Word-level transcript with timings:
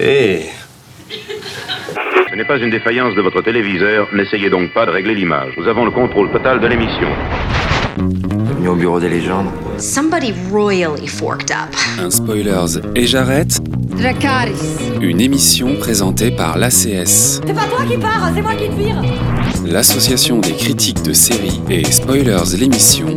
Eh 0.00 0.42
Ce 2.30 2.36
n'est 2.36 2.44
pas 2.44 2.58
une 2.58 2.70
défaillance 2.70 3.16
de 3.16 3.20
votre 3.22 3.42
téléviseur, 3.42 4.06
n'essayez 4.14 4.48
donc 4.48 4.72
pas 4.72 4.86
de 4.86 4.92
régler 4.92 5.16
l'image. 5.16 5.52
Nous 5.58 5.66
avons 5.66 5.84
le 5.84 5.90
contrôle 5.90 6.30
total 6.30 6.60
de 6.60 6.66
l'émission. 6.68 7.08
Bienvenue 7.96 8.68
au 8.68 8.74
bureau 8.76 9.00
des 9.00 9.08
légendes. 9.08 9.48
Somebody 9.78 10.32
royally 10.52 11.08
forked 11.08 11.50
up. 11.50 11.74
Un 11.98 12.10
spoilers 12.10 12.78
et 12.94 13.06
j'arrête. 13.08 13.58
Dracaris. 13.96 14.78
Une 15.00 15.20
émission 15.20 15.74
présentée 15.74 16.30
par 16.30 16.58
l'ACS, 16.58 17.40
C'est 17.44 17.52
pas 17.54 17.66
toi 17.66 17.84
qui 17.90 17.96
pars, 17.96 18.30
c'est 18.32 18.42
moi 18.42 18.54
qui 18.54 18.68
te 18.68 18.74
vire. 18.74 19.02
l'association 19.66 20.38
des 20.38 20.52
critiques 20.52 21.02
de 21.02 21.12
séries 21.12 21.60
et 21.70 21.82
spoilers 21.84 22.56
l'émission. 22.56 23.16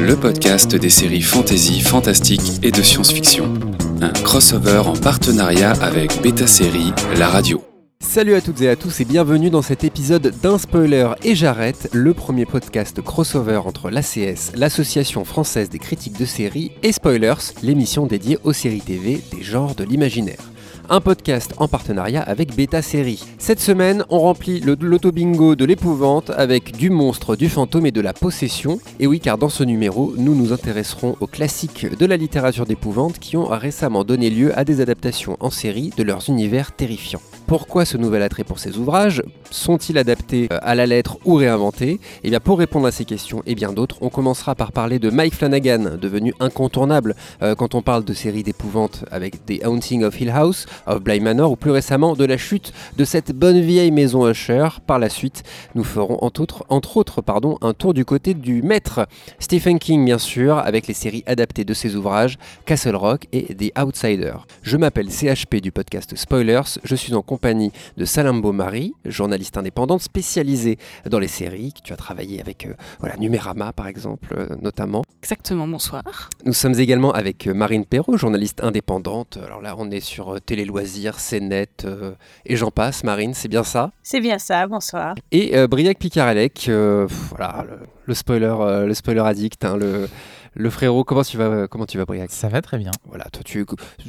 Le 0.00 0.16
podcast 0.16 0.74
des 0.74 0.88
séries 0.88 1.20
fantasy, 1.20 1.80
fantastique 1.80 2.60
et 2.62 2.70
de 2.70 2.82
science-fiction. 2.82 3.52
Un 4.00 4.12
crossover 4.12 4.82
en 4.86 4.94
partenariat 4.94 5.72
avec 5.82 6.22
Beta 6.22 6.46
Série, 6.46 6.92
la 7.18 7.28
radio. 7.28 7.62
Salut 8.00 8.34
à 8.34 8.40
toutes 8.40 8.62
et 8.62 8.68
à 8.68 8.76
tous 8.76 9.00
et 9.00 9.04
bienvenue 9.04 9.50
dans 9.50 9.60
cet 9.60 9.84
épisode 9.84 10.32
d'un 10.42 10.56
spoiler 10.56 11.08
et 11.22 11.34
j'arrête, 11.34 11.90
le 11.92 12.14
premier 12.14 12.46
podcast 12.46 13.02
crossover 13.02 13.60
entre 13.66 13.90
l'ACS, 13.90 14.52
l'association 14.54 15.24
française 15.24 15.68
des 15.68 15.78
critiques 15.78 16.18
de 16.18 16.24
séries, 16.24 16.72
et 16.82 16.92
Spoilers, 16.92 17.52
l'émission 17.62 18.06
dédiée 18.06 18.38
aux 18.42 18.54
séries 18.54 18.80
TV 18.80 19.20
des 19.36 19.42
genres 19.42 19.74
de 19.74 19.84
l'imaginaire. 19.84 20.50
Un 20.92 21.00
podcast 21.00 21.54
en 21.58 21.68
partenariat 21.68 22.20
avec 22.20 22.56
Beta 22.56 22.82
Série. 22.82 23.24
Cette 23.38 23.60
semaine, 23.60 24.04
on 24.08 24.18
remplit 24.18 24.58
le 24.58 24.76
l'auto-bingo 24.80 25.54
de 25.54 25.64
l'épouvante 25.64 26.30
avec 26.30 26.76
du 26.76 26.90
monstre, 26.90 27.36
du 27.36 27.48
fantôme 27.48 27.86
et 27.86 27.92
de 27.92 28.00
la 28.00 28.12
possession. 28.12 28.80
Et 28.98 29.06
oui, 29.06 29.20
car 29.20 29.38
dans 29.38 29.48
ce 29.48 29.62
numéro, 29.62 30.14
nous 30.16 30.34
nous 30.34 30.52
intéresserons 30.52 31.16
aux 31.20 31.28
classiques 31.28 31.86
de 31.96 32.06
la 32.06 32.16
littérature 32.16 32.66
d'épouvante 32.66 33.20
qui 33.20 33.36
ont 33.36 33.46
récemment 33.46 34.02
donné 34.02 34.30
lieu 34.30 34.50
à 34.58 34.64
des 34.64 34.80
adaptations 34.80 35.36
en 35.38 35.50
série 35.50 35.92
de 35.96 36.02
leurs 36.02 36.28
univers 36.28 36.72
terrifiants. 36.72 37.22
Pourquoi 37.50 37.84
ce 37.84 37.96
nouvel 37.96 38.22
attrait 38.22 38.44
pour 38.44 38.60
ces 38.60 38.78
ouvrages 38.78 39.24
Sont-ils 39.50 39.98
adaptés 39.98 40.46
euh, 40.52 40.58
à 40.62 40.76
la 40.76 40.86
lettre 40.86 41.18
ou 41.24 41.34
réinventés 41.34 41.98
Et 42.22 42.30
bien 42.30 42.38
pour 42.38 42.60
répondre 42.60 42.86
à 42.86 42.92
ces 42.92 43.04
questions 43.04 43.42
et 43.44 43.56
bien 43.56 43.72
d'autres, 43.72 43.96
on 44.02 44.08
commencera 44.08 44.54
par 44.54 44.70
parler 44.70 45.00
de 45.00 45.10
Mike 45.10 45.34
Flanagan, 45.34 45.96
devenu 46.00 46.32
incontournable 46.38 47.16
euh, 47.42 47.56
quand 47.56 47.74
on 47.74 47.82
parle 47.82 48.04
de 48.04 48.14
séries 48.14 48.44
d'épouvante 48.44 49.04
avec 49.10 49.44
The 49.46 49.66
Haunting 49.66 50.04
of 50.04 50.20
Hill 50.20 50.30
House, 50.30 50.66
of 50.86 51.02
Bly 51.02 51.18
Manor 51.18 51.50
ou 51.50 51.56
plus 51.56 51.72
récemment 51.72 52.14
de 52.14 52.24
la 52.24 52.36
chute 52.36 52.72
de 52.96 53.04
cette 53.04 53.32
bonne 53.32 53.60
vieille 53.60 53.90
maison 53.90 54.30
Usher. 54.30 54.68
Par 54.86 55.00
la 55.00 55.08
suite, 55.08 55.42
nous 55.74 55.82
ferons 55.82 56.18
entre 56.22 56.42
autres, 56.42 56.64
entre 56.68 56.98
autres 56.98 57.20
pardon, 57.20 57.58
un 57.62 57.74
tour 57.74 57.94
du 57.94 58.04
côté 58.04 58.34
du 58.34 58.62
maître 58.62 59.08
Stephen 59.40 59.80
King 59.80 60.04
bien 60.04 60.18
sûr, 60.18 60.58
avec 60.58 60.86
les 60.86 60.94
séries 60.94 61.24
adaptées 61.26 61.64
de 61.64 61.74
ses 61.74 61.96
ouvrages 61.96 62.38
Castle 62.64 62.94
Rock 62.94 63.26
et 63.32 63.56
The 63.56 63.76
Outsider. 63.76 64.34
Je 64.62 64.76
m'appelle 64.76 65.10
CHP 65.10 65.56
du 65.56 65.72
podcast 65.72 66.14
Spoilers, 66.14 66.78
je 66.84 66.94
suis 66.94 67.12
en 67.12 67.22
compagnie 67.22 67.39
de 67.42 68.04
Salambo 68.04 68.52
Marie, 68.52 68.92
journaliste 69.06 69.56
indépendante 69.56 70.02
spécialisée 70.02 70.78
dans 71.08 71.18
les 71.18 71.28
séries. 71.28 71.72
Tu 71.82 71.92
as 71.92 71.96
travaillé 71.96 72.38
avec 72.40 72.66
euh, 72.66 72.74
voilà, 72.98 73.16
Numérama 73.16 73.72
par 73.72 73.86
exemple, 73.86 74.34
euh, 74.36 74.56
notamment. 74.60 75.02
Exactement, 75.22 75.66
bonsoir. 75.66 76.02
Nous 76.44 76.52
sommes 76.52 76.78
également 76.78 77.12
avec 77.12 77.46
euh, 77.46 77.54
Marine 77.54 77.86
Perrault, 77.86 78.18
journaliste 78.18 78.62
indépendante. 78.62 79.38
Alors 79.42 79.62
là, 79.62 79.74
on 79.78 79.90
est 79.90 80.00
sur 80.00 80.34
euh, 80.34 80.38
Télé 80.38 80.66
Loisirs, 80.66 81.16
CNET 81.16 81.68
euh, 81.84 82.12
et 82.44 82.56
j'en 82.56 82.70
passe. 82.70 83.04
Marine, 83.04 83.32
c'est 83.32 83.48
bien 83.48 83.64
ça? 83.64 83.90
C'est 84.02 84.20
bien 84.20 84.38
ça, 84.38 84.66
bonsoir. 84.66 85.14
Et 85.32 85.56
euh, 85.56 85.66
Briac 85.66 85.98
Picarelec, 85.98 86.66
euh, 86.68 87.06
voilà, 87.08 87.64
le, 87.66 87.78
le 88.04 88.14
spoiler, 88.14 88.54
euh, 88.60 88.86
le 88.86 88.92
spoiler 88.92 89.22
addict, 89.22 89.64
hein, 89.64 89.78
le, 89.78 90.08
le 90.54 90.70
frérot. 90.70 91.04
Comment 91.04 91.22
tu 91.22 91.36
vas, 91.36 91.68
comment 91.68 91.86
tu 91.86 91.98
vas, 91.98 92.04
Briac? 92.04 92.30
Ça 92.30 92.48
va 92.48 92.62
très 92.62 92.78
bien. 92.78 92.90
Voilà, 93.06 93.24
toi, 93.32 93.42
tu, 93.44 93.64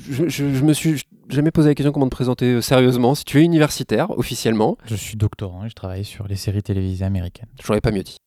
je, 0.09 0.27
je, 0.27 0.53
je 0.53 0.63
me 0.63 0.73
suis 0.73 1.01
jamais 1.29 1.51
posé 1.51 1.69
la 1.69 1.75
question 1.75 1.91
comment 1.91 2.07
te 2.07 2.15
présenter 2.15 2.45
euh, 2.45 2.61
sérieusement. 2.61 3.15
Si 3.15 3.25
tu 3.25 3.39
es 3.39 3.43
universitaire, 3.43 4.11
officiellement, 4.17 4.77
Je 4.85 4.95
suis 4.95 5.17
doctorant 5.17 5.65
et 5.65 5.69
je 5.69 5.75
travaille 5.75 6.05
sur 6.05 6.27
les 6.27 6.35
séries 6.35 6.63
télévisées 6.63 7.05
américaines. 7.05 7.47
j'aurais 7.63 7.81
pas 7.81 7.91
mieux 7.91 8.03
dit. 8.03 8.17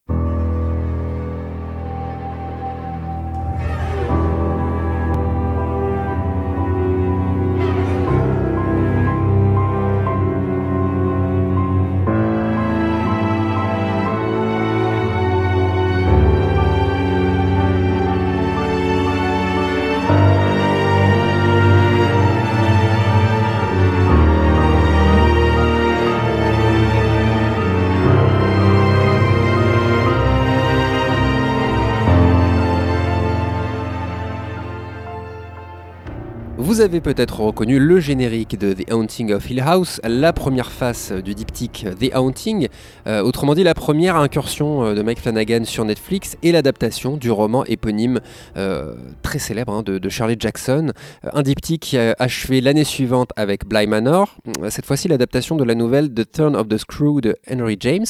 Vous 36.75 36.81
avez 36.81 37.01
peut-être 37.01 37.39
reconnu 37.39 37.79
le 37.79 38.01
générique 38.01 38.59
de 38.59 38.73
The 38.73 38.93
Haunting 38.93 39.33
of 39.33 39.49
Hill 39.49 39.61
House, 39.61 40.01
la 40.03 40.33
première 40.33 40.73
face 40.73 41.13
du 41.13 41.37
diptyque 41.37 41.87
The 42.01 42.13
Haunting, 42.17 42.67
euh, 43.07 43.23
autrement 43.23 43.55
dit 43.55 43.63
la 43.63 43.75
première 43.75 44.17
incursion 44.17 44.85
euh, 44.85 44.95
de 44.97 45.03
Mike 45.03 45.21
Flanagan 45.21 45.65
sur 45.67 45.85
Netflix 45.85 46.37
et 46.43 46.51
l'adaptation 46.51 47.17
du 47.17 47.31
roman 47.31 47.65
éponyme 47.67 48.19
euh, 48.57 48.93
très 49.23 49.39
célèbre 49.39 49.73
hein, 49.73 49.83
de, 49.85 49.99
de 49.99 50.09
Shirley 50.09 50.35
Jackson, 50.37 50.91
un 51.23 51.43
diptyque 51.43 51.97
achevé 52.19 52.61
l'année 52.61 52.83
suivante 52.83 53.31
avec 53.37 53.69
Bly 53.69 53.87
Manor, 53.87 54.35
cette 54.69 54.85
fois-ci 54.85 55.07
l'adaptation 55.07 55.55
de 55.55 55.63
la 55.63 55.77
nouvelle 55.77 56.13
The 56.13 56.29
Turn 56.29 56.57
of 56.57 56.67
the 56.67 56.79
Screw 56.79 57.21
de 57.21 57.37
Henry 57.49 57.77
James. 57.79 58.05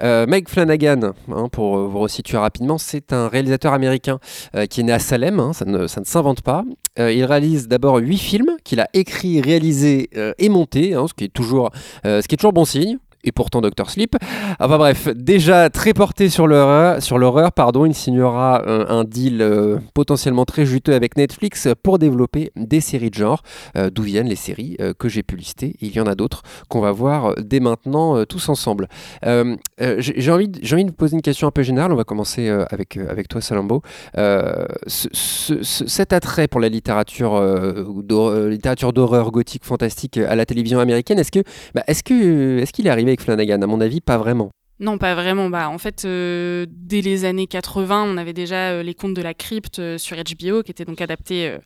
Mike 0.00 0.48
Flanagan, 0.48 1.12
hein, 1.32 1.48
pour 1.50 1.76
vous 1.88 1.98
resituer 1.98 2.38
rapidement, 2.38 2.78
c'est 2.78 3.12
un 3.12 3.26
réalisateur 3.26 3.72
américain 3.72 4.20
qui 4.70 4.80
est 4.80 4.84
né 4.84 4.92
à 4.92 5.00
Salem, 5.00 5.40
hein, 5.40 5.52
ça 5.52 5.64
ne, 5.64 5.78
ne 5.78 5.86
s'invente 5.86 6.42
pas. 6.42 6.64
Il 6.98 7.24
réalise 7.24 7.66
d'abord 7.66 7.95
huit 7.98 8.18
films 8.18 8.56
qu'il 8.64 8.80
a 8.80 8.88
écrits, 8.92 9.40
réalisés 9.40 10.10
euh, 10.16 10.32
et 10.38 10.48
montés, 10.48 10.94
hein, 10.94 11.06
ce, 11.08 11.14
qui 11.14 11.24
est 11.24 11.32
toujours, 11.32 11.70
euh, 12.04 12.22
ce 12.22 12.28
qui 12.28 12.34
est 12.34 12.38
toujours 12.38 12.52
bon 12.52 12.64
signe. 12.64 12.98
Et 13.26 13.32
pourtant 13.32 13.60
Doctor 13.60 13.90
Sleep. 13.90 14.14
Enfin 14.60 14.78
bref, 14.78 15.08
déjà 15.14 15.68
très 15.68 15.92
porté 15.92 16.28
sur 16.28 16.46
l'horreur, 16.46 17.52
pardon, 17.52 17.84
il 17.84 17.94
signera 17.94 18.62
un, 18.66 19.02
deal 19.04 19.42
euh, 19.42 19.78
potentiellement 19.94 20.44
très 20.44 20.64
juteux 20.64 20.94
avec 20.94 21.16
Netflix 21.16 21.68
pour 21.82 21.98
développer 21.98 22.52
des 22.56 22.80
séries 22.80 23.10
de 23.10 23.14
genre, 23.16 23.42
euh, 23.76 23.90
d'où 23.90 24.02
viennent 24.02 24.28
les 24.28 24.36
séries 24.36 24.76
euh, 24.80 24.92
que 24.96 25.08
j'ai 25.08 25.22
pu 25.24 25.36
lister. 25.36 25.74
Il 25.80 25.94
y 25.94 26.00
en 26.00 26.06
a 26.06 26.14
d'autres 26.14 26.42
qu'on 26.68 26.80
va 26.80 26.92
voir 26.92 27.34
dès 27.42 27.60
maintenant 27.60 28.24
tous 28.24 28.48
ensemble. 28.48 28.88
J'ai 29.24 30.30
envie, 30.30 30.48
de- 30.48 30.90
poser 30.92 31.16
une 31.16 31.22
question 31.22 31.48
un 31.48 31.50
peu 31.50 31.62
générale. 31.62 31.92
On 31.92 31.96
va 31.96 32.04
commencer 32.04 32.48
avec, 32.48 32.96
toi, 33.28 33.40
Salambo. 33.40 33.82
Ce- 34.16 35.08
ce- 35.12 35.62
ce- 35.62 35.86
cet 35.86 36.12
attrait 36.12 36.46
pour 36.48 36.60
la 36.60 36.68
littérature, 36.68 37.34
d'hor- 38.04 38.28
euh, 38.30 38.48
littérature 38.50 38.92
d'horreur 38.92 39.30
gothique 39.32 39.64
fantastique 39.64 40.16
à 40.18 40.34
la 40.36 40.46
télévision 40.46 40.78
américaine, 40.78 41.18
est-ce 41.18 41.32
que, 41.32 41.40
bah, 41.74 41.82
est-ce 41.88 42.02
que, 42.02 42.58
est-ce 42.60 42.72
qu'il 42.72 42.86
est 42.86 42.90
arrivé 42.90 43.15
Flanagan 43.20 43.62
À 43.62 43.66
mon 43.66 43.80
avis, 43.80 44.00
pas 44.00 44.18
vraiment. 44.18 44.50
Non, 44.78 44.98
pas 44.98 45.14
vraiment. 45.14 45.48
Bah, 45.48 45.70
en 45.70 45.78
fait, 45.78 46.04
euh, 46.04 46.66
dès 46.68 47.00
les 47.00 47.24
années 47.24 47.46
80, 47.46 48.04
on 48.04 48.16
avait 48.18 48.34
déjà 48.34 48.72
euh, 48.72 48.82
les 48.82 48.94
contes 48.94 49.14
de 49.14 49.22
la 49.22 49.32
crypte 49.32 49.78
euh, 49.78 49.96
sur 49.96 50.16
HBO, 50.16 50.62
qui 50.62 50.70
étaient 50.70 50.84
donc 50.84 51.00
adaptés 51.00 51.56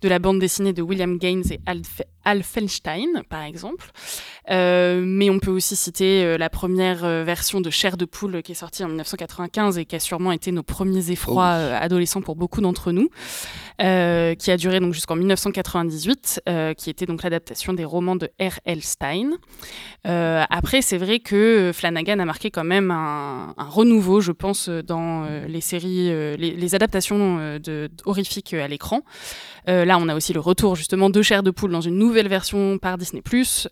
de 0.00 0.08
la 0.08 0.18
bande 0.20 0.38
dessinée 0.38 0.72
de 0.72 0.82
William 0.82 1.18
Gaines 1.18 1.42
et 1.50 1.60
Al, 1.66 1.82
Fe- 2.24 2.28
Al 2.32 2.42
Feinstein, 2.42 3.22
par 3.28 3.42
exemple. 3.42 3.90
Euh, 4.50 5.02
mais 5.04 5.30
on 5.30 5.38
peut 5.38 5.50
aussi 5.50 5.76
citer 5.76 6.24
euh, 6.24 6.36
la 6.38 6.50
première 6.50 7.04
euh, 7.04 7.22
version 7.24 7.60
de 7.60 7.70
Chair 7.70 7.96
de 7.96 8.04
poule 8.04 8.42
qui 8.42 8.52
est 8.52 8.56
sortie 8.56 8.82
en 8.82 8.88
1995 8.88 9.78
et 9.78 9.84
qui 9.84 9.94
a 9.94 10.00
sûrement 10.00 10.32
été 10.32 10.50
nos 10.50 10.62
premiers 10.64 11.10
effrois 11.10 11.52
euh, 11.52 11.78
adolescents 11.80 12.22
pour 12.22 12.34
beaucoup 12.36 12.60
d'entre 12.60 12.90
nous, 12.92 13.08
qui 13.78 14.50
a 14.50 14.56
duré 14.56 14.80
donc 14.80 14.94
jusqu'en 14.94 15.16
1998, 15.16 16.42
euh, 16.48 16.74
qui 16.74 16.90
était 16.90 17.06
donc 17.06 17.22
l'adaptation 17.22 17.72
des 17.72 17.84
romans 17.84 18.16
de 18.16 18.30
R.L. 18.40 18.82
Stein. 18.82 19.30
Après, 20.04 20.82
c'est 20.82 20.98
vrai 20.98 21.20
que 21.20 21.70
Flanagan 21.74 22.18
a 22.18 22.24
marqué 22.24 22.50
quand 22.50 22.64
même 22.64 22.90
un, 22.90 23.54
un 23.56 23.64
renouveau, 23.68 24.20
je 24.20 24.32
pense, 24.32 24.68
dans 24.68 25.26
les 25.46 25.60
séries, 25.60 26.08
les, 26.36 26.36
les 26.36 26.74
adaptations 26.74 27.58
de, 27.58 27.88
horrifiques 28.04 28.54
à 28.54 28.68
l'écran. 28.68 29.02
Euh, 29.68 29.84
là, 29.84 29.98
on 29.98 30.08
a 30.08 30.14
aussi 30.14 30.32
le 30.32 30.40
retour 30.40 30.74
justement 30.74 31.08
de 31.08 31.22
Chair 31.22 31.42
de 31.42 31.50
poule 31.50 31.70
dans 31.70 31.80
une 31.80 31.96
nouvelle 31.96 32.28
version 32.28 32.78
par 32.78 32.98
Disney+. 32.98 33.22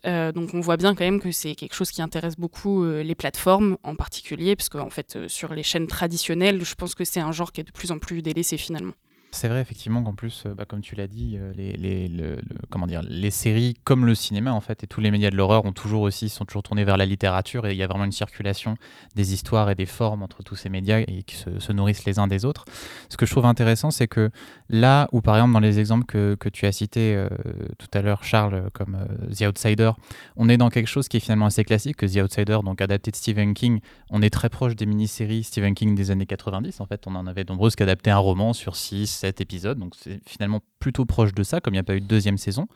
Euh, 0.05 0.31
donc, 0.31 0.53
on 0.53 0.61
voit 0.61 0.77
bien 0.77 0.95
quand 0.95 1.03
même 1.03 1.19
que 1.19 1.31
c'est 1.31 1.55
quelque 1.55 1.75
chose 1.75 1.91
qui 1.91 2.01
intéresse 2.01 2.37
beaucoup 2.37 2.83
euh, 2.83 3.03
les 3.03 3.15
plateformes 3.15 3.77
en 3.83 3.95
particulier, 3.95 4.55
parce 4.55 4.69
qu'en 4.69 4.89
fait, 4.89 5.27
sur 5.27 5.53
les 5.53 5.63
chaînes 5.63 5.87
traditionnelles, 5.87 6.63
je 6.63 6.75
pense 6.75 6.95
que 6.95 7.03
c'est 7.03 7.19
un 7.19 7.31
genre 7.31 7.51
qui 7.51 7.61
est 7.61 7.65
de 7.65 7.71
plus 7.71 7.91
en 7.91 7.99
plus 7.99 8.21
délaissé 8.21 8.57
finalement. 8.57 8.93
C'est 9.33 9.47
vrai 9.47 9.61
effectivement 9.61 10.03
qu'en 10.03 10.13
plus, 10.13 10.43
euh, 10.45 10.53
bah, 10.53 10.65
comme 10.65 10.81
tu 10.81 10.93
l'as 10.95 11.07
dit, 11.07 11.37
euh, 11.37 11.53
les, 11.55 11.71
les, 11.77 12.09
le- 12.09 12.35
le- 12.35 12.41
comment 12.69 12.85
dire, 12.85 13.01
les 13.01 13.31
séries 13.31 13.75
comme 13.85 14.05
le 14.05 14.13
cinéma 14.13 14.51
en 14.51 14.59
fait 14.59 14.83
et 14.83 14.87
tous 14.87 14.99
les 14.99 15.09
médias 15.09 15.29
de 15.29 15.37
l'horreur 15.37 15.63
ont 15.63 15.71
toujours 15.71 16.01
aussi 16.01 16.27
sont 16.27 16.43
toujours 16.43 16.63
tournés 16.63 16.83
vers 16.83 16.97
la 16.97 17.05
littérature 17.05 17.65
et 17.65 17.71
il 17.71 17.77
y 17.77 17.81
a 17.83 17.87
vraiment 17.87 18.03
une 18.03 18.11
circulation 18.11 18.75
des 19.15 19.33
histoires 19.33 19.69
et 19.69 19.75
des 19.75 19.85
formes 19.85 20.21
entre 20.21 20.43
tous 20.43 20.57
ces 20.57 20.67
médias 20.67 20.99
et 21.07 21.23
qui 21.23 21.37
se, 21.37 21.59
se 21.59 21.71
nourrissent 21.71 22.03
les 22.03 22.19
uns 22.19 22.27
des 22.27 22.43
autres. 22.43 22.65
Ce 23.07 23.15
que 23.15 23.25
je 23.25 23.31
trouve 23.31 23.45
intéressant, 23.45 23.89
c'est 23.89 24.07
que 24.09 24.31
là 24.69 25.07
où 25.13 25.21
par 25.21 25.37
exemple 25.37 25.53
dans 25.53 25.59
les 25.61 25.79
exemples 25.79 26.05
que, 26.05 26.35
que 26.35 26.49
tu 26.49 26.65
as 26.65 26.73
cités 26.73 27.15
euh, 27.15 27.29
tout 27.79 27.87
à 27.93 28.01
l'heure, 28.01 28.25
Charles, 28.25 28.69
comme 28.73 28.97
The 29.33 29.43
Outsider, 29.43 29.91
on 30.35 30.49
est 30.49 30.57
dans 30.57 30.69
quelque 30.69 30.87
chose 30.87 31.07
qui 31.07 31.15
est 31.17 31.21
finalement 31.21 31.45
assez 31.45 31.63
classique, 31.63 31.95
que 31.95 32.05
The 32.05 32.17
Outsider, 32.21 32.59
donc 32.65 32.81
adapté 32.81 33.11
de 33.11 33.15
Stephen 33.15 33.53
King, 33.53 33.79
on 34.09 34.21
est 34.21 34.29
très 34.29 34.49
proche 34.49 34.75
des 34.75 34.85
mini-séries 34.85 35.43
Stephen 35.43 35.73
King 35.73 35.95
des 35.95 36.11
années 36.11 36.25
90. 36.25 36.81
En 36.81 36.85
fait, 36.85 37.03
on 37.07 37.15
en 37.15 37.27
avait 37.27 37.45
nombreuses 37.45 37.77
qui 37.77 37.83
adaptaient 37.83 38.11
un 38.11 38.17
roman 38.17 38.51
sur 38.51 38.75
6, 38.75 39.20
7 39.21 39.41
épisodes. 39.41 39.77
Donc, 39.77 39.93
c'est 39.95 40.19
finalement 40.27 40.61
plutôt 40.79 41.05
proche 41.05 41.33
de 41.33 41.43
ça, 41.43 41.61
comme 41.61 41.73
il 41.73 41.77
n'y 41.77 41.81
a 41.81 41.83
pas 41.83 41.95
eu 41.95 42.01
de 42.01 42.07
deuxième 42.07 42.37
saison. 42.37 42.67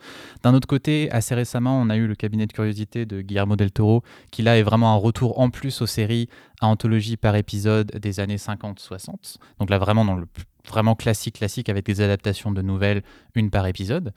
D'un 0.42 0.54
autre 0.54 0.68
côté, 0.68 1.10
assez 1.10 1.34
récemment, 1.34 1.80
on 1.80 1.90
a 1.90 1.96
eu 1.96 2.06
le 2.06 2.14
cabinet 2.14 2.46
de 2.46 2.52
curiosité 2.52 3.04
de 3.04 3.20
Guillermo 3.20 3.56
del 3.56 3.72
Toro, 3.72 4.02
qui 4.30 4.42
là 4.42 4.58
est 4.58 4.62
vraiment 4.62 4.92
un 4.92 4.96
retour 4.96 5.40
en 5.40 5.50
plus 5.50 5.82
aux 5.82 5.86
séries 5.86 6.28
à 6.60 6.68
anthologie 6.68 7.16
par 7.16 7.36
épisode 7.36 7.90
des 8.00 8.20
années 8.20 8.36
50-60. 8.36 9.36
Donc 9.58 9.70
là, 9.70 9.78
vraiment 9.78 10.04
dans 10.04 10.16
le 10.16 10.26
vraiment 10.68 10.94
classique 10.94 11.36
classique 11.36 11.68
avec 11.68 11.86
des 11.86 12.00
adaptations 12.00 12.50
de 12.50 12.60
nouvelles, 12.62 13.02
une 13.34 13.50
par 13.50 13.66
épisode. 13.66 14.12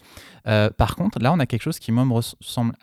Euh, 0.48 0.70
par 0.70 0.96
contre, 0.96 1.20
là, 1.20 1.32
on 1.32 1.40
a 1.40 1.46
quelque 1.46 1.62
chose 1.62 1.80
qui 1.80 1.92
moi 1.92 2.06
me 2.06 2.14
ressemble 2.14 2.76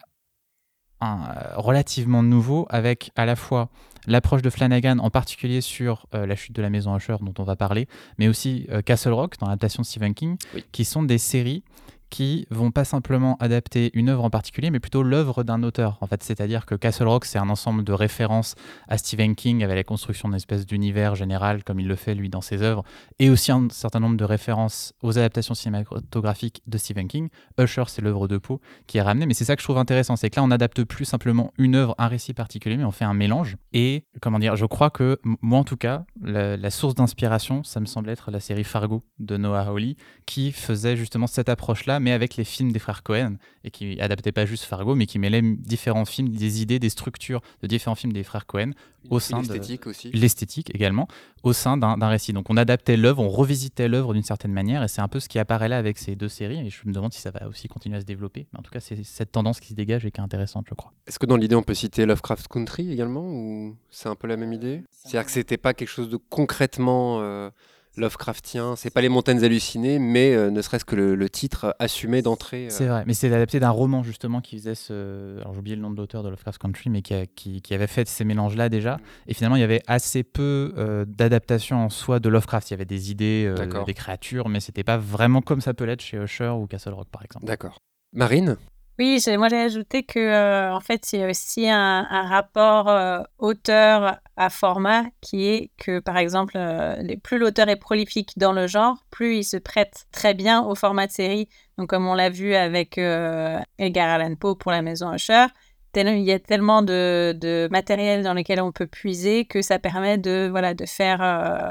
un, 1.00 1.18
euh, 1.28 1.56
relativement 1.56 2.22
nouveau 2.22 2.66
avec 2.70 3.10
à 3.16 3.26
la 3.26 3.36
fois 3.36 3.68
l'approche 4.06 4.42
de 4.42 4.50
Flanagan, 4.50 4.98
en 4.98 5.10
particulier 5.10 5.60
sur 5.60 6.06
euh, 6.14 6.26
la 6.26 6.36
chute 6.36 6.54
de 6.54 6.62
la 6.62 6.70
maison 6.70 6.96
Usher 6.96 7.16
dont 7.20 7.34
on 7.38 7.44
va 7.44 7.56
parler, 7.56 7.88
mais 8.18 8.28
aussi 8.28 8.66
euh, 8.70 8.80
Castle 8.82 9.12
Rock 9.12 9.34
dans 9.38 9.46
l'adaptation 9.46 9.82
de 9.82 9.86
Stephen 9.86 10.14
King, 10.14 10.36
Oui. 10.54 10.64
qui 10.72 10.84
sont 10.84 11.02
des 11.02 11.18
séries 11.18 11.64
qui 12.10 12.46
vont 12.50 12.70
pas 12.70 12.84
simplement 12.84 13.36
adapter 13.40 13.90
une 13.94 14.08
œuvre 14.08 14.24
en 14.24 14.30
particulier, 14.30 14.70
mais 14.70 14.80
plutôt 14.80 15.02
l'œuvre 15.02 15.42
d'un 15.42 15.62
auteur. 15.62 15.98
En 16.00 16.06
fait, 16.06 16.22
c'est-à-dire 16.22 16.66
que 16.66 16.74
Castle 16.74 17.08
Rock, 17.08 17.24
c'est 17.24 17.38
un 17.38 17.48
ensemble 17.48 17.84
de 17.84 17.92
références 17.92 18.54
à 18.88 18.98
Stephen 18.98 19.34
King 19.34 19.64
avec 19.64 19.76
la 19.76 19.84
construction 19.84 20.28
d'une 20.28 20.36
espèce 20.36 20.66
d'univers 20.66 21.14
général, 21.14 21.64
comme 21.64 21.80
il 21.80 21.88
le 21.88 21.96
fait 21.96 22.14
lui 22.14 22.28
dans 22.28 22.40
ses 22.40 22.62
œuvres, 22.62 22.84
et 23.18 23.30
aussi 23.30 23.52
un 23.52 23.68
certain 23.70 24.00
nombre 24.00 24.16
de 24.16 24.24
références 24.24 24.92
aux 25.02 25.18
adaptations 25.18 25.54
cinématographiques 25.54 26.62
de 26.66 26.78
Stephen 26.78 27.08
King. 27.08 27.28
Usher, 27.58 27.84
c'est 27.88 28.02
l'œuvre 28.02 28.28
de 28.28 28.38
Poe 28.38 28.60
qui 28.86 28.98
est 28.98 29.02
ramenée, 29.02 29.26
mais 29.26 29.34
c'est 29.34 29.44
ça 29.44 29.56
que 29.56 29.62
je 29.62 29.66
trouve 29.66 29.78
intéressant, 29.78 30.16
c'est 30.16 30.30
que 30.30 30.36
là, 30.36 30.44
on 30.44 30.48
n'adapte 30.48 30.84
plus 30.84 31.04
simplement 31.04 31.52
une 31.58 31.74
œuvre, 31.74 31.94
un 31.98 32.08
récit 32.08 32.34
particulier, 32.34 32.76
mais 32.76 32.84
on 32.84 32.90
fait 32.90 33.04
un 33.04 33.14
mélange. 33.14 33.56
Et 33.72 34.04
comment 34.20 34.38
dire, 34.38 34.56
je 34.56 34.66
crois 34.66 34.90
que 34.90 35.18
moi, 35.42 35.58
en 35.58 35.64
tout 35.64 35.76
cas, 35.76 36.04
la, 36.22 36.56
la 36.56 36.70
source 36.70 36.94
d'inspiration, 36.94 37.64
ça 37.64 37.80
me 37.80 37.86
semble 37.86 38.10
être 38.10 38.30
la 38.30 38.40
série 38.40 38.64
Fargo 38.64 39.02
de 39.18 39.36
Noah 39.36 39.68
Hawley, 39.68 39.96
qui 40.26 40.52
faisait 40.52 40.96
justement 40.96 41.26
cette 41.26 41.48
approche-là, 41.48 41.95
mais 42.00 42.12
avec 42.12 42.36
les 42.36 42.44
films 42.44 42.72
des 42.72 42.78
frères 42.78 43.02
Cohen, 43.02 43.36
et 43.64 43.70
qui 43.70 44.00
adaptait 44.00 44.32
pas 44.32 44.46
juste 44.46 44.64
Fargo, 44.64 44.94
mais 44.94 45.06
qui 45.06 45.18
mêlait 45.18 45.42
différents 45.42 46.04
films, 46.04 46.28
des 46.28 46.62
idées, 46.62 46.78
des 46.78 46.88
structures 46.88 47.40
de 47.62 47.66
différents 47.66 47.94
films 47.94 48.12
des 48.12 48.22
frères 48.22 48.46
Cohen 48.46 48.72
au 49.10 49.20
sein 49.20 49.40
de 49.40 49.46
L'esthétique 49.52 49.86
aussi. 49.86 50.10
l'esthétique 50.10 50.74
également 50.74 51.06
au 51.44 51.52
sein 51.52 51.76
d'un 51.76 51.96
d'un 51.96 52.08
récit. 52.08 52.32
Donc 52.32 52.50
on 52.50 52.56
adaptait 52.56 52.96
l'œuvre, 52.96 53.22
on 53.22 53.28
revisitait 53.28 53.86
l'œuvre 53.88 54.14
d'une 54.14 54.24
certaine 54.24 54.52
manière, 54.52 54.82
et 54.82 54.88
c'est 54.88 55.00
un 55.00 55.08
peu 55.08 55.20
ce 55.20 55.28
qui 55.28 55.38
apparaît 55.38 55.68
là 55.68 55.78
avec 55.78 55.98
ces 55.98 56.16
deux 56.16 56.28
séries. 56.28 56.66
Et 56.66 56.70
je 56.70 56.80
me 56.86 56.92
demande 56.92 57.12
si 57.12 57.20
ça 57.20 57.30
va 57.30 57.46
aussi 57.48 57.68
continuer 57.68 57.96
à 57.96 58.00
se 58.00 58.06
développer. 58.06 58.46
Mais 58.52 58.58
en 58.58 58.62
tout 58.62 58.70
cas, 58.70 58.80
c'est 58.80 59.02
cette 59.04 59.32
tendance 59.32 59.60
qui 59.60 59.68
se 59.68 59.74
dégage 59.74 60.04
et 60.04 60.10
qui 60.10 60.20
est 60.20 60.24
intéressante, 60.24 60.66
je 60.68 60.74
crois. 60.74 60.92
Est-ce 61.06 61.18
que 61.18 61.26
dans 61.26 61.36
l'idée, 61.36 61.54
on 61.54 61.62
peut 61.62 61.74
citer 61.74 62.04
Lovecraft 62.06 62.48
Country 62.48 62.92
également 62.92 63.24
ou 63.26 63.76
c'est 63.90 64.08
un 64.08 64.16
peu 64.16 64.26
la 64.26 64.36
même 64.36 64.52
idée? 64.52 64.82
C'est-à-dire 64.90 65.24
que 65.26 65.30
c'était 65.32 65.56
pas 65.56 65.74
quelque 65.74 65.88
chose 65.88 66.08
de 66.10 66.16
concrètement 66.16 67.20
euh, 67.20 67.50
Lovecraftien, 67.96 68.76
c'est 68.76 68.90
pas 68.90 69.00
les 69.00 69.08
montagnes 69.08 69.42
hallucinées, 69.44 69.98
mais 69.98 70.34
euh, 70.34 70.50
ne 70.50 70.60
serait-ce 70.62 70.84
que 70.84 70.96
le, 70.96 71.14
le 71.14 71.28
titre 71.30 71.74
assumé 71.78 72.22
d'entrée. 72.22 72.66
euh, 72.66 72.70
C'est 72.70 72.86
vrai, 72.86 73.04
mais 73.06 73.14
c'est 73.14 73.32
adapté 73.32 73.58
d'un 73.60 73.70
roman 73.70 74.02
justement 74.02 74.40
qui 74.40 74.56
faisait 74.58 74.74
ce. 74.74 75.38
Alors 75.40 75.52
j'ai 75.54 75.58
oublié 75.60 75.76
le 75.76 75.82
nom 75.82 75.90
de 75.90 75.96
l'auteur 75.96 76.22
de 76.22 76.28
Lovecraft 76.28 76.58
Country, 76.60 76.90
mais 76.90 77.02
qui, 77.02 77.14
a- 77.14 77.26
qui, 77.26 77.62
qui 77.62 77.74
avait 77.74 77.86
fait 77.86 78.06
ces 78.08 78.24
mélanges-là 78.24 78.68
déjà. 78.68 78.98
Et 79.26 79.34
finalement, 79.34 79.56
il 79.56 79.60
y 79.60 79.64
avait 79.64 79.82
assez 79.86 80.22
peu 80.22 80.74
euh, 80.76 81.04
d'adaptation 81.06 81.78
en 81.84 81.88
soi 81.90 82.20
de 82.20 82.28
Lovecraft. 82.28 82.70
Il 82.70 82.72
y 82.72 82.74
avait 82.74 82.84
des 82.84 83.10
idées, 83.10 83.44
euh, 83.46 83.84
des 83.84 83.94
créatures, 83.94 84.48
mais 84.48 84.60
c'était 84.60 84.84
pas 84.84 84.98
vraiment 84.98 85.40
comme 85.42 85.60
ça 85.60 85.74
peut 85.74 85.84
l'être 85.84 86.02
chez 86.02 86.16
Usher 86.18 86.48
ou 86.50 86.66
Castle 86.66 86.92
Rock 86.94 87.08
par 87.10 87.22
exemple. 87.24 87.46
D'accord. 87.46 87.80
Marine? 88.12 88.56
Oui, 88.98 89.22
moi 89.36 89.48
j'ai 89.50 89.60
ajouté 89.60 90.04
que 90.04 90.18
euh, 90.18 90.74
en 90.74 90.80
fait 90.80 91.12
il 91.12 91.20
y 91.20 91.22
a 91.22 91.28
aussi 91.28 91.68
un, 91.68 92.06
un 92.08 92.26
rapport 92.28 92.88
euh, 92.88 93.20
auteur 93.38 94.16
à 94.36 94.50
format 94.50 95.04
qui 95.20 95.46
est 95.46 95.70
que 95.78 95.98
par 95.98 96.18
exemple 96.18 96.54
euh, 96.56 97.16
plus 97.22 97.38
l'auteur 97.38 97.68
est 97.68 97.76
prolifique 97.76 98.32
dans 98.36 98.52
le 98.52 98.66
genre, 98.66 98.96
plus 99.10 99.38
il 99.38 99.44
se 99.44 99.56
prête 99.56 100.06
très 100.12 100.34
bien 100.34 100.62
au 100.62 100.74
format 100.74 101.06
de 101.06 101.12
série. 101.12 101.48
Donc 101.78 101.88
comme 101.88 102.06
on 102.06 102.14
l'a 102.14 102.30
vu 102.30 102.54
avec 102.54 102.98
euh, 102.98 103.58
Edgar 103.78 104.08
Allan 104.08 104.34
Poe 104.36 104.54
pour 104.54 104.72
la 104.72 104.82
Maison 104.82 105.12
Usher, 105.12 105.46
il 105.94 106.18
y 106.18 106.32
a 106.32 106.38
tellement 106.38 106.82
de, 106.82 107.68
matériel 107.70 108.22
dans 108.22 108.34
lequel 108.34 108.60
on 108.60 108.70
peut 108.70 108.86
puiser 108.86 109.46
que 109.46 109.62
ça 109.62 109.78
permet 109.78 110.18
de 110.18 110.46
voilà 110.50 110.74
de 110.74 110.84
faire 110.84 111.22
euh, 111.22 111.70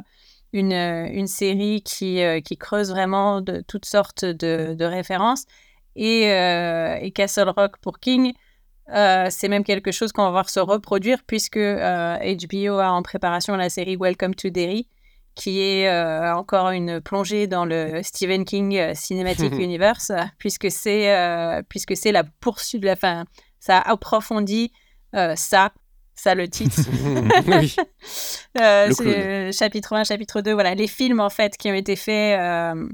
une, 0.51 0.73
une 0.73 1.27
série 1.27 1.83
qui, 1.83 2.21
qui 2.43 2.57
creuse 2.57 2.89
vraiment 2.89 3.41
de 3.41 3.63
toutes 3.67 3.85
sortes 3.85 4.25
de, 4.25 4.73
de 4.73 4.85
références 4.85 5.45
et, 5.95 6.23
et 6.23 7.11
Castle 7.11 7.49
Rock 7.49 7.77
pour 7.81 7.99
King, 7.99 8.33
euh, 8.93 9.27
c'est 9.29 9.47
même 9.47 9.63
quelque 9.63 9.91
chose 9.91 10.11
qu'on 10.11 10.23
va 10.23 10.31
voir 10.31 10.49
se 10.49 10.59
reproduire 10.59 11.19
puisque 11.25 11.57
euh, 11.57 12.17
HBO 12.17 12.79
a 12.79 12.91
en 12.91 13.01
préparation 13.01 13.55
la 13.55 13.69
série 13.69 13.97
Welcome 13.99 14.35
to 14.35 14.49
Derry, 14.49 14.87
qui 15.33 15.61
est 15.61 15.89
euh, 15.89 16.33
encore 16.35 16.69
une 16.69 17.01
plongée 17.01 17.47
dans 17.47 17.65
le 17.65 18.01
Stephen 18.03 18.45
King 18.45 18.77
euh, 18.77 18.93
Cinematic 18.93 19.53
Universe, 19.59 20.11
euh, 20.11 20.21
puisque 20.37 20.71
c'est 20.71 21.13
euh, 21.15 21.61
puisque 21.67 21.97
c'est 21.97 22.11
la 22.11 22.23
poursuite 22.23 22.81
de 22.81 22.87
la 22.87 22.95
fin. 22.95 23.25
Ça 23.59 23.79
approfondit 23.79 24.71
euh, 25.15 25.33
ça, 25.35 25.71
ça 26.13 26.35
le 26.35 26.47
titre. 26.47 26.81
Oui. 27.47 27.75
Euh, 28.57 28.89
Le 28.99 29.51
chapitre 29.51 29.91
1, 29.93 30.05
chapitre 30.05 30.39
2, 30.39 30.53
voilà, 30.53 30.75
les 30.75 30.87
films 30.87 31.19
en 31.19 31.29
fait 31.29 31.57
qui 31.57 31.69
ont 31.69 31.73
été 31.73 31.97
faits, 31.97 32.39
euh, 32.39 32.87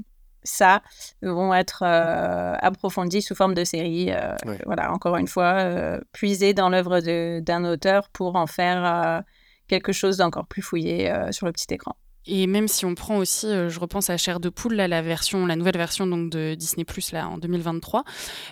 ça, 0.44 0.82
vont 1.22 1.52
être 1.54 1.82
euh, 1.86 2.54
approfondis 2.60 3.22
sous 3.22 3.34
forme 3.34 3.54
de 3.54 3.64
série. 3.64 4.10
euh, 4.10 4.34
Ouais. 4.46 4.58
Voilà, 4.66 4.92
encore 4.92 5.16
une 5.16 5.28
fois, 5.28 5.54
euh, 5.60 6.00
puiser 6.12 6.54
dans 6.54 6.68
l'œuvre 6.68 7.00
de- 7.00 7.40
d'un 7.40 7.64
auteur 7.64 8.08
pour 8.10 8.36
en 8.36 8.46
faire 8.46 8.84
euh, 8.84 9.20
quelque 9.68 9.92
chose 9.92 10.16
d'encore 10.18 10.46
plus 10.46 10.62
fouillé 10.62 11.10
euh, 11.10 11.30
sur 11.32 11.46
le 11.46 11.52
petit 11.52 11.66
écran. 11.72 11.94
Et 12.24 12.46
même 12.46 12.68
si 12.68 12.84
on 12.86 12.94
prend 12.94 13.16
aussi, 13.16 13.46
euh, 13.48 13.68
je 13.68 13.80
repense 13.80 14.08
à 14.08 14.16
Chair 14.16 14.38
de 14.38 14.48
poule, 14.48 14.74
là, 14.74 14.86
la 14.86 15.02
version, 15.02 15.44
la 15.44 15.56
nouvelle 15.56 15.76
version 15.76 16.06
donc 16.06 16.30
de 16.30 16.54
Disney 16.54 16.84
Plus 16.84 17.10
là 17.10 17.28
en 17.28 17.36
2023, 17.36 18.04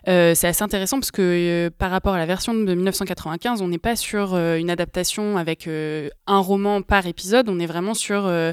euh, 0.09 0.35
c'est 0.35 0.49
assez 0.49 0.65
intéressant 0.65 0.99
parce 0.99 1.13
que 1.13 1.23
euh, 1.23 1.71
par 1.71 1.93
rapport 1.93 2.15
à 2.15 2.19
la 2.19 2.27
version 2.27 2.53
de 2.53 2.75
1995, 2.75 3.63
on 3.63 3.69
n'est 3.69 3.79
pas 3.79 3.95
sur 3.95 4.35
euh, 4.35 4.57
une 4.57 4.71
adaptation 4.71 5.37
avec 5.39 5.69
euh, 5.69 6.09
un 6.27 6.41
roman 6.41 6.83
par 6.83 7.07
épisode, 7.07 7.49
on 7.49 7.61
est 7.61 7.67
vraiment 7.67 7.95
sur 7.95 8.27
euh, 8.27 8.51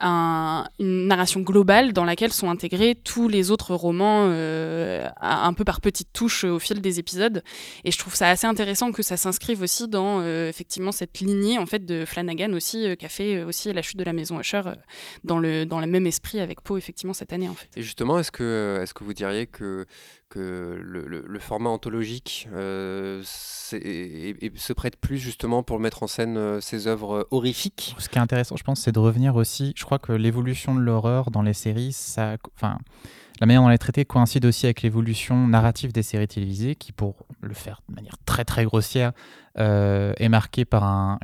un- 0.00 0.66
une 0.78 1.06
narration 1.06 1.40
globale 1.40 1.92
dans 1.92 2.04
laquelle 2.04 2.32
sont 2.32 2.50
intégrés 2.50 2.94
tous 2.94 3.28
les 3.28 3.50
autres 3.50 3.74
romans 3.74 4.26
euh, 4.28 5.08
un 5.20 5.52
peu 5.52 5.64
par 5.64 5.80
petites 5.80 6.12
touches 6.12 6.44
au 6.44 6.58
fil 6.58 6.80
des 6.80 6.98
épisodes. 6.98 7.42
Et 7.84 7.90
je 7.90 7.98
trouve 7.98 8.14
ça 8.14 8.28
assez 8.28 8.46
intéressant 8.46 8.92
que 8.92 9.02
ça 9.02 9.16
s'inscrive 9.16 9.62
aussi 9.62 9.88
dans 9.88 10.20
euh, 10.20 10.48
effectivement 10.48 10.92
cette 10.92 11.20
lignée 11.20 11.58
en 11.58 11.66
fait 11.66 11.84
de 11.84 12.04
Flanagan 12.04 12.52
aussi 12.52 12.86
euh, 12.86 12.94
qui 12.96 13.06
a 13.06 13.08
fait 13.08 13.44
aussi 13.44 13.72
la 13.72 13.82
chute 13.82 13.96
de 13.98 14.04
la 14.04 14.12
maison 14.12 14.40
Usher 14.40 14.62
euh, 14.66 14.74
dans 15.24 15.38
le 15.38 15.64
dans 15.66 15.80
le 15.80 15.86
même 15.86 16.06
esprit 16.06 16.40
avec 16.40 16.60
Poe 16.60 16.76
effectivement 16.76 17.14
cette 17.14 17.32
année 17.32 17.48
en 17.48 17.54
fait. 17.54 17.68
Et 17.76 17.82
justement, 17.82 18.18
est-ce 18.18 18.32
que, 18.32 18.80
est 18.82 18.92
que 18.92 19.04
vous 19.04 19.14
diriez 19.14 19.46
que, 19.46 19.86
que 20.34 20.80
le, 20.82 21.38
format 21.38 21.70
anthologique 21.70 22.48
euh, 22.52 23.22
se 23.24 24.72
prête 24.72 24.96
plus 24.96 25.18
justement 25.18 25.62
pour 25.62 25.78
mettre 25.78 26.02
en 26.02 26.06
scène 26.06 26.36
euh, 26.36 26.60
ces 26.60 26.86
œuvres 26.86 27.28
horrifiques 27.30 27.94
Ce 27.98 28.08
qui 28.08 28.18
est 28.18 28.20
intéressant, 28.20 28.56
je 28.56 28.64
pense, 28.64 28.80
c'est 28.80 28.92
de 28.92 28.98
revenir 28.98 29.36
aussi. 29.36 29.72
Je 29.76 29.84
crois 29.84 29.98
que 29.98 30.12
l'évolution 30.12 30.74
de 30.74 30.80
l'horreur 30.80 31.30
dans 31.30 31.42
les 31.42 31.52
séries, 31.52 31.96
enfin, 32.56 32.78
la 33.40 33.46
manière 33.46 33.62
dont 33.62 33.68
elle 33.68 33.74
est 33.74 33.78
traitée 33.78 34.04
coïncide 34.04 34.44
aussi 34.44 34.66
avec 34.66 34.82
l'évolution 34.82 35.46
narrative 35.46 35.92
des 35.92 36.02
séries 36.02 36.28
télévisées, 36.28 36.74
qui, 36.74 36.92
pour 36.92 37.26
le 37.40 37.54
faire 37.54 37.80
de 37.88 37.94
manière 37.94 38.16
très 38.26 38.44
très 38.44 38.64
grossière, 38.64 39.12
euh, 39.58 40.14
est 40.16 40.28
marquée 40.28 40.64
par 40.64 41.18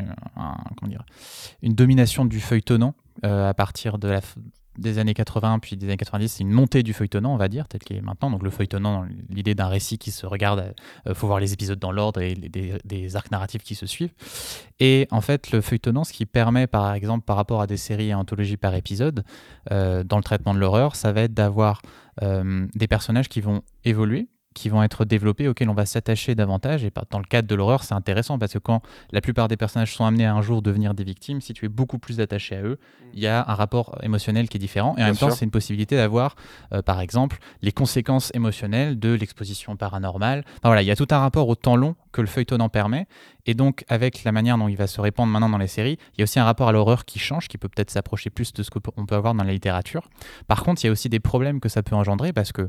une 1.63 1.75
domination 1.75 2.25
du 2.25 2.41
feuilletonnant 2.41 2.95
euh, 3.25 3.49
à 3.49 3.55
partir 3.55 3.99
de 3.99 4.09
la, 4.09 4.21
des 4.79 4.99
années 4.99 5.15
80 5.15 5.59
puis 5.59 5.77
des 5.77 5.87
années 5.87 5.97
90, 5.97 6.29
c'est 6.29 6.43
une 6.43 6.51
montée 6.53 6.83
du 6.83 6.93
feuilletonnant, 6.93 7.35
on 7.35 7.37
va 7.37 7.49
dire, 7.49 7.67
tel 7.69 7.81
qu'il 7.81 7.97
est 7.97 8.01
maintenant. 8.01 8.31
Donc 8.31 8.43
le 8.43 8.51
feuilletonnant, 8.51 9.05
l'idée 9.29 9.55
d'un 9.55 9.67
récit 9.69 9.99
qui 9.99 10.11
se 10.11 10.27
regarde, 10.27 10.75
il 11.07 11.15
faut 11.15 11.27
voir 11.27 11.41
les 11.41 11.53
épisodes 11.53 11.79
dans 11.79 11.93
l'ordre 11.93 12.21
et 12.21 12.35
les- 12.35 12.49
des, 12.49 12.75
des 12.85 13.17
arcs 13.17 13.31
narratifs 13.31 13.63
qui 13.63 13.75
se 13.75 13.87
suivent. 13.87 14.13
Et 14.79 15.07
en 15.11 15.21
fait, 15.21 15.51
le 15.53 15.61
feuilletonnant, 15.61 16.05
ce 16.05 16.13
qui 16.13 16.25
permet, 16.27 16.67
par 16.67 16.93
exemple, 16.95 17.25
par 17.25 17.37
rapport 17.37 17.61
à 17.61 17.67
des 17.67 17.77
séries 17.77 18.09
et 18.09 18.15
anthologies 18.15 18.57
par 18.57 18.75
épisode, 18.75 19.25
euh, 19.73 20.05
dans 20.05 20.17
le 20.17 20.23
traitement 20.23 20.55
de 20.55 20.59
l'horreur, 20.59 20.97
ça 20.97 21.13
va 21.13 21.23
être 21.23 21.35
d'avoir 21.35 21.83
euh, 22.23 22.67
des 22.75 22.87
personnages 22.87 23.29
qui 23.29 23.41
vont 23.41 23.63
évoluer, 23.85 24.29
qui 24.61 24.69
vont 24.69 24.83
être 24.83 25.07
développés, 25.07 25.49
auxquels 25.49 25.71
on 25.71 25.75
va 25.75 25.87
s'attacher 25.87 26.35
davantage. 26.35 26.85
Et 26.85 26.93
dans 27.11 27.19
le 27.19 27.25
cadre 27.25 27.49
de 27.49 27.55
l'horreur, 27.55 27.83
c'est 27.83 27.95
intéressant 27.95 28.39
parce 28.39 28.53
que 28.53 28.59
quand 28.59 28.83
la 29.11 29.23
plupart 29.23 29.49
des 29.49 29.57
personnages 29.57 29.95
sont 29.95 30.05
amenés 30.05 30.27
à 30.27 30.35
un 30.35 30.43
jour 30.43 30.61
devenir 30.61 30.93
des 30.93 31.03
victimes, 31.03 31.41
si 31.41 31.55
tu 31.55 31.65
es 31.65 31.69
beaucoup 31.69 31.99
plus 31.99 32.21
attaché 32.21 32.57
à 32.57 32.63
eux, 32.63 32.79
il 33.15 33.21
y 33.21 33.27
a 33.27 33.41
un 33.49 33.55
rapport 33.55 33.99
émotionnel 34.03 34.51
qui 34.51 34.59
est 34.59 34.61
différent. 34.61 34.95
Et 34.99 35.03
en 35.03 35.07
même 35.07 35.17
temps, 35.17 35.31
c'est 35.31 35.47
une 35.47 35.51
possibilité 35.51 35.97
d'avoir, 35.97 36.37
euh, 36.75 36.83
par 36.83 37.01
exemple, 37.01 37.39
les 37.63 37.73
conséquences 37.73 38.31
émotionnelles 38.35 38.99
de 38.99 39.15
l'exposition 39.15 39.77
paranormale. 39.77 40.45
voilà, 40.63 40.83
il 40.83 40.87
y 40.87 40.91
a 40.91 40.97
tout 40.97 41.09
un 41.11 41.19
rapport 41.19 41.49
au 41.49 41.55
temps 41.55 41.77
long 41.77 41.97
que 42.13 42.21
le 42.21 42.27
feuilleton 42.27 42.61
en 42.61 42.69
permet. 42.69 43.07
Et 43.47 43.55
donc, 43.55 43.85
avec 43.89 44.25
la 44.25 44.33
manière 44.33 44.59
dont 44.59 44.69
il 44.69 44.77
va 44.77 44.87
se 44.87 45.01
répandre 45.01 45.33
maintenant 45.33 45.49
dans 45.49 45.59
les 45.59 45.69
séries, 45.69 45.97
il 46.15 46.21
y 46.21 46.23
a 46.23 46.25
aussi 46.25 46.39
un 46.39 46.45
rapport 46.45 46.69
à 46.69 46.73
l'horreur 46.73 47.07
qui 47.07 47.19
change, 47.19 47.49
qui 47.49 47.57
peut 47.57 47.69
peut-être 47.69 47.91
s'approcher 47.91 48.29
plus 48.29 48.53
de 48.53 48.63
ce 48.63 48.71
qu'on 48.71 49.07
peut 49.07 49.15
avoir 49.15 49.35
dans 49.35 49.45
la 49.45 49.53
littérature. 49.53 50.11
Par 50.47 50.63
contre, 50.63 50.83
il 50.85 50.87
y 50.87 50.91
a 50.91 50.93
aussi 50.93 51.09
des 51.09 51.21
problèmes 51.21 51.61
que 51.61 51.71
ça 51.71 51.83
peut 51.83 51.97
engendrer 51.97 52.33
parce 52.35 52.53
que 52.53 52.69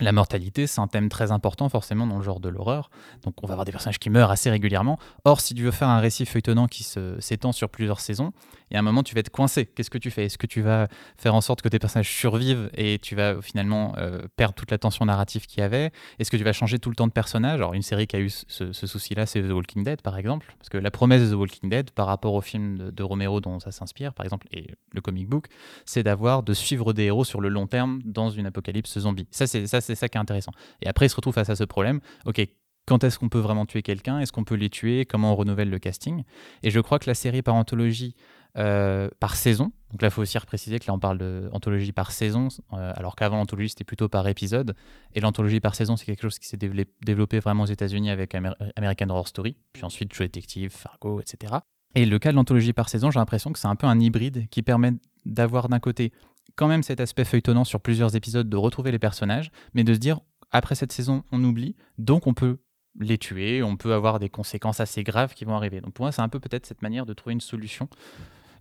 la 0.00 0.12
mortalité, 0.12 0.66
c'est 0.66 0.80
un 0.80 0.86
thème 0.86 1.08
très 1.08 1.32
important 1.32 1.68
forcément 1.68 2.06
dans 2.06 2.16
le 2.16 2.22
genre 2.22 2.40
de 2.40 2.48
l'horreur. 2.48 2.90
Donc 3.22 3.34
on 3.42 3.46
va 3.46 3.52
avoir 3.52 3.64
des 3.64 3.72
personnages 3.72 3.98
qui 3.98 4.10
meurent 4.10 4.30
assez 4.30 4.50
régulièrement. 4.50 4.98
Or, 5.24 5.40
si 5.40 5.54
tu 5.54 5.62
veux 5.62 5.70
faire 5.70 5.88
un 5.88 6.00
récit 6.00 6.26
feuilletonnant 6.26 6.66
qui 6.66 6.84
s'étend 7.18 7.52
sur 7.52 7.68
plusieurs 7.68 8.00
saisons, 8.00 8.32
y 8.74 8.76
a 8.76 8.80
un 8.80 8.82
moment 8.82 9.02
tu 9.02 9.14
vas 9.14 9.20
être 9.20 9.30
coincé. 9.30 9.66
Qu'est-ce 9.66 9.90
que 9.90 9.98
tu 9.98 10.10
fais? 10.10 10.26
Est-ce 10.26 10.38
que 10.38 10.46
tu 10.46 10.60
vas 10.60 10.88
faire 11.16 11.34
en 11.34 11.40
sorte 11.40 11.62
que 11.62 11.68
tes 11.68 11.78
personnages 11.78 12.10
survivent 12.10 12.70
et 12.74 12.98
tu 12.98 13.14
vas 13.14 13.40
finalement 13.42 13.94
euh, 13.98 14.22
perdre 14.36 14.54
toute 14.54 14.70
la 14.70 14.78
tension 14.78 15.04
narrative 15.04 15.46
qu'il 15.46 15.60
y 15.60 15.62
avait? 15.62 15.90
Est-ce 16.18 16.30
que 16.30 16.36
tu 16.36 16.44
vas 16.44 16.52
changer 16.52 16.78
tout 16.78 16.90
le 16.90 16.96
temps 16.96 17.06
de 17.06 17.12
personnage? 17.12 17.54
Alors 17.54 17.74
une 17.74 17.82
série 17.82 18.06
qui 18.06 18.16
a 18.16 18.20
eu 18.20 18.30
ce, 18.30 18.72
souci-là, 18.72 19.26
c'est 19.26 19.42
The 19.42 19.50
Walking 19.50 19.84
Dead 19.84 20.02
par 20.02 20.18
exemple. 20.18 20.54
Parce 20.58 20.68
que 20.68 20.78
la 20.78 20.90
promesse 20.90 21.22
de 21.22 21.34
The 21.34 21.38
Walking 21.38 21.70
Dead 21.70 21.90
par 21.90 22.06
rapport 22.06 22.34
au 22.34 22.40
film 22.40 22.90
de, 22.90 23.02
Romero 23.02 23.40
dont 23.40 23.58
ça 23.58 23.70
s'inspire 23.70 24.12
par 24.12 24.24
exemple 24.26 24.46
et 24.52 24.70
le 24.92 25.00
comic 25.00 25.28
book, 25.28 25.46
c'est 25.86 26.02
d'avoir 26.02 26.42
de 26.42 26.52
suivre 26.52 26.92
des 26.92 27.04
héros 27.04 27.24
sur 27.24 27.40
le 27.40 27.48
long 27.48 27.66
terme 27.66 28.00
dans 28.04 28.28
une 28.30 28.46
apocalypse 28.46 28.98
zombie. 28.98 29.26
Ça 29.30 29.46
c'est 29.46 29.66
ça 29.66 29.80
ça 29.80 30.08
qui 30.08 30.18
est 30.18 30.20
intéressant. 30.20 30.52
Et 30.82 30.88
après 30.88 31.06
il 31.06 31.10
se 31.10 31.16
retrouve 31.16 31.34
face 31.34 31.50
à 31.50 31.56
ce 31.56 31.64
problème. 31.64 32.00
Ok, 32.26 32.46
quand 32.88 33.04
est-ce 33.04 33.18
qu'on 33.18 33.28
peut 33.28 33.38
vraiment 33.38 33.66
tuer 33.66 33.82
quelqu'un? 33.82 34.18
Est-ce 34.18 34.32
qu'on 34.32 34.44
peut 34.44 34.54
les 34.54 34.70
tuer? 34.70 35.04
Comment 35.04 35.34
on 35.34 35.36
renouvelle 35.36 35.68
le 35.68 35.78
casting? 35.78 36.24
Et 36.62 36.70
je 36.70 36.80
crois 36.80 36.98
que 36.98 37.08
la 37.08 37.14
série 37.14 37.42
par 37.42 37.54
anthologie 37.54 38.14
euh, 38.56 39.08
par 39.20 39.36
saison. 39.36 39.72
Donc 39.90 40.02
là, 40.02 40.08
il 40.08 40.10
faut 40.10 40.22
aussi 40.22 40.38
préciser 40.40 40.78
que 40.78 40.86
là, 40.86 40.94
on 40.94 40.98
parle 40.98 41.18
d'anthologie 41.18 41.92
par 41.92 42.12
saison, 42.12 42.48
euh, 42.72 42.92
alors 42.96 43.16
qu'avant, 43.16 43.36
l'anthologie, 43.36 43.70
c'était 43.70 43.84
plutôt 43.84 44.08
par 44.08 44.26
épisode. 44.26 44.74
Et 45.14 45.20
l'anthologie 45.20 45.60
par 45.60 45.74
saison, 45.74 45.96
c'est 45.96 46.04
quelque 46.04 46.22
chose 46.22 46.38
qui 46.38 46.48
s'est 46.48 46.58
développé 46.58 47.40
vraiment 47.40 47.64
aux 47.64 47.66
États-Unis 47.66 48.10
avec 48.10 48.34
American 48.34 49.08
Horror 49.10 49.28
Story, 49.28 49.56
puis 49.72 49.84
ensuite 49.84 50.12
True 50.12 50.24
Detective, 50.24 50.70
Fargo, 50.70 51.20
etc. 51.20 51.54
Et 51.94 52.04
le 52.04 52.18
cas 52.18 52.30
de 52.30 52.36
l'anthologie 52.36 52.72
par 52.72 52.88
saison, 52.88 53.10
j'ai 53.10 53.18
l'impression 53.18 53.52
que 53.52 53.58
c'est 53.58 53.68
un 53.68 53.76
peu 53.76 53.86
un 53.86 53.98
hybride 53.98 54.48
qui 54.50 54.62
permet 54.62 54.92
d'avoir 55.24 55.68
d'un 55.68 55.80
côté 55.80 56.12
quand 56.56 56.68
même 56.68 56.82
cet 56.82 57.00
aspect 57.00 57.24
feuilletonnant 57.24 57.64
sur 57.64 57.80
plusieurs 57.80 58.16
épisodes, 58.16 58.48
de 58.48 58.56
retrouver 58.56 58.90
les 58.90 58.98
personnages, 58.98 59.50
mais 59.74 59.84
de 59.84 59.94
se 59.94 59.98
dire, 59.98 60.20
après 60.50 60.74
cette 60.74 60.92
saison, 60.92 61.22
on 61.32 61.42
oublie, 61.44 61.76
donc 61.98 62.26
on 62.26 62.34
peut 62.34 62.58
les 62.98 63.18
tuer, 63.18 63.62
on 63.62 63.76
peut 63.76 63.94
avoir 63.94 64.18
des 64.18 64.28
conséquences 64.28 64.80
assez 64.80 65.02
graves 65.04 65.34
qui 65.34 65.44
vont 65.44 65.54
arriver. 65.54 65.80
Donc 65.80 65.92
pour 65.94 66.04
moi, 66.04 66.12
c'est 66.12 66.22
un 66.22 66.28
peu 66.28 66.40
peut-être 66.40 66.66
cette 66.66 66.82
manière 66.82 67.06
de 67.06 67.14
trouver 67.14 67.34
une 67.34 67.40
solution 67.40 67.88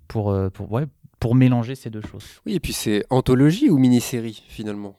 pour, 0.08 0.32
euh, 0.32 0.50
pour, 0.50 0.72
ouais, 0.72 0.86
pour 1.20 1.36
mélanger 1.36 1.76
ces 1.76 1.90
deux 1.90 2.02
choses. 2.02 2.26
Oui, 2.46 2.56
et 2.56 2.60
puis 2.60 2.74
c'est 2.74 3.06
anthologie 3.10 3.70
ou 3.70 3.78
mini-série 3.78 4.44
finalement? 4.48 4.96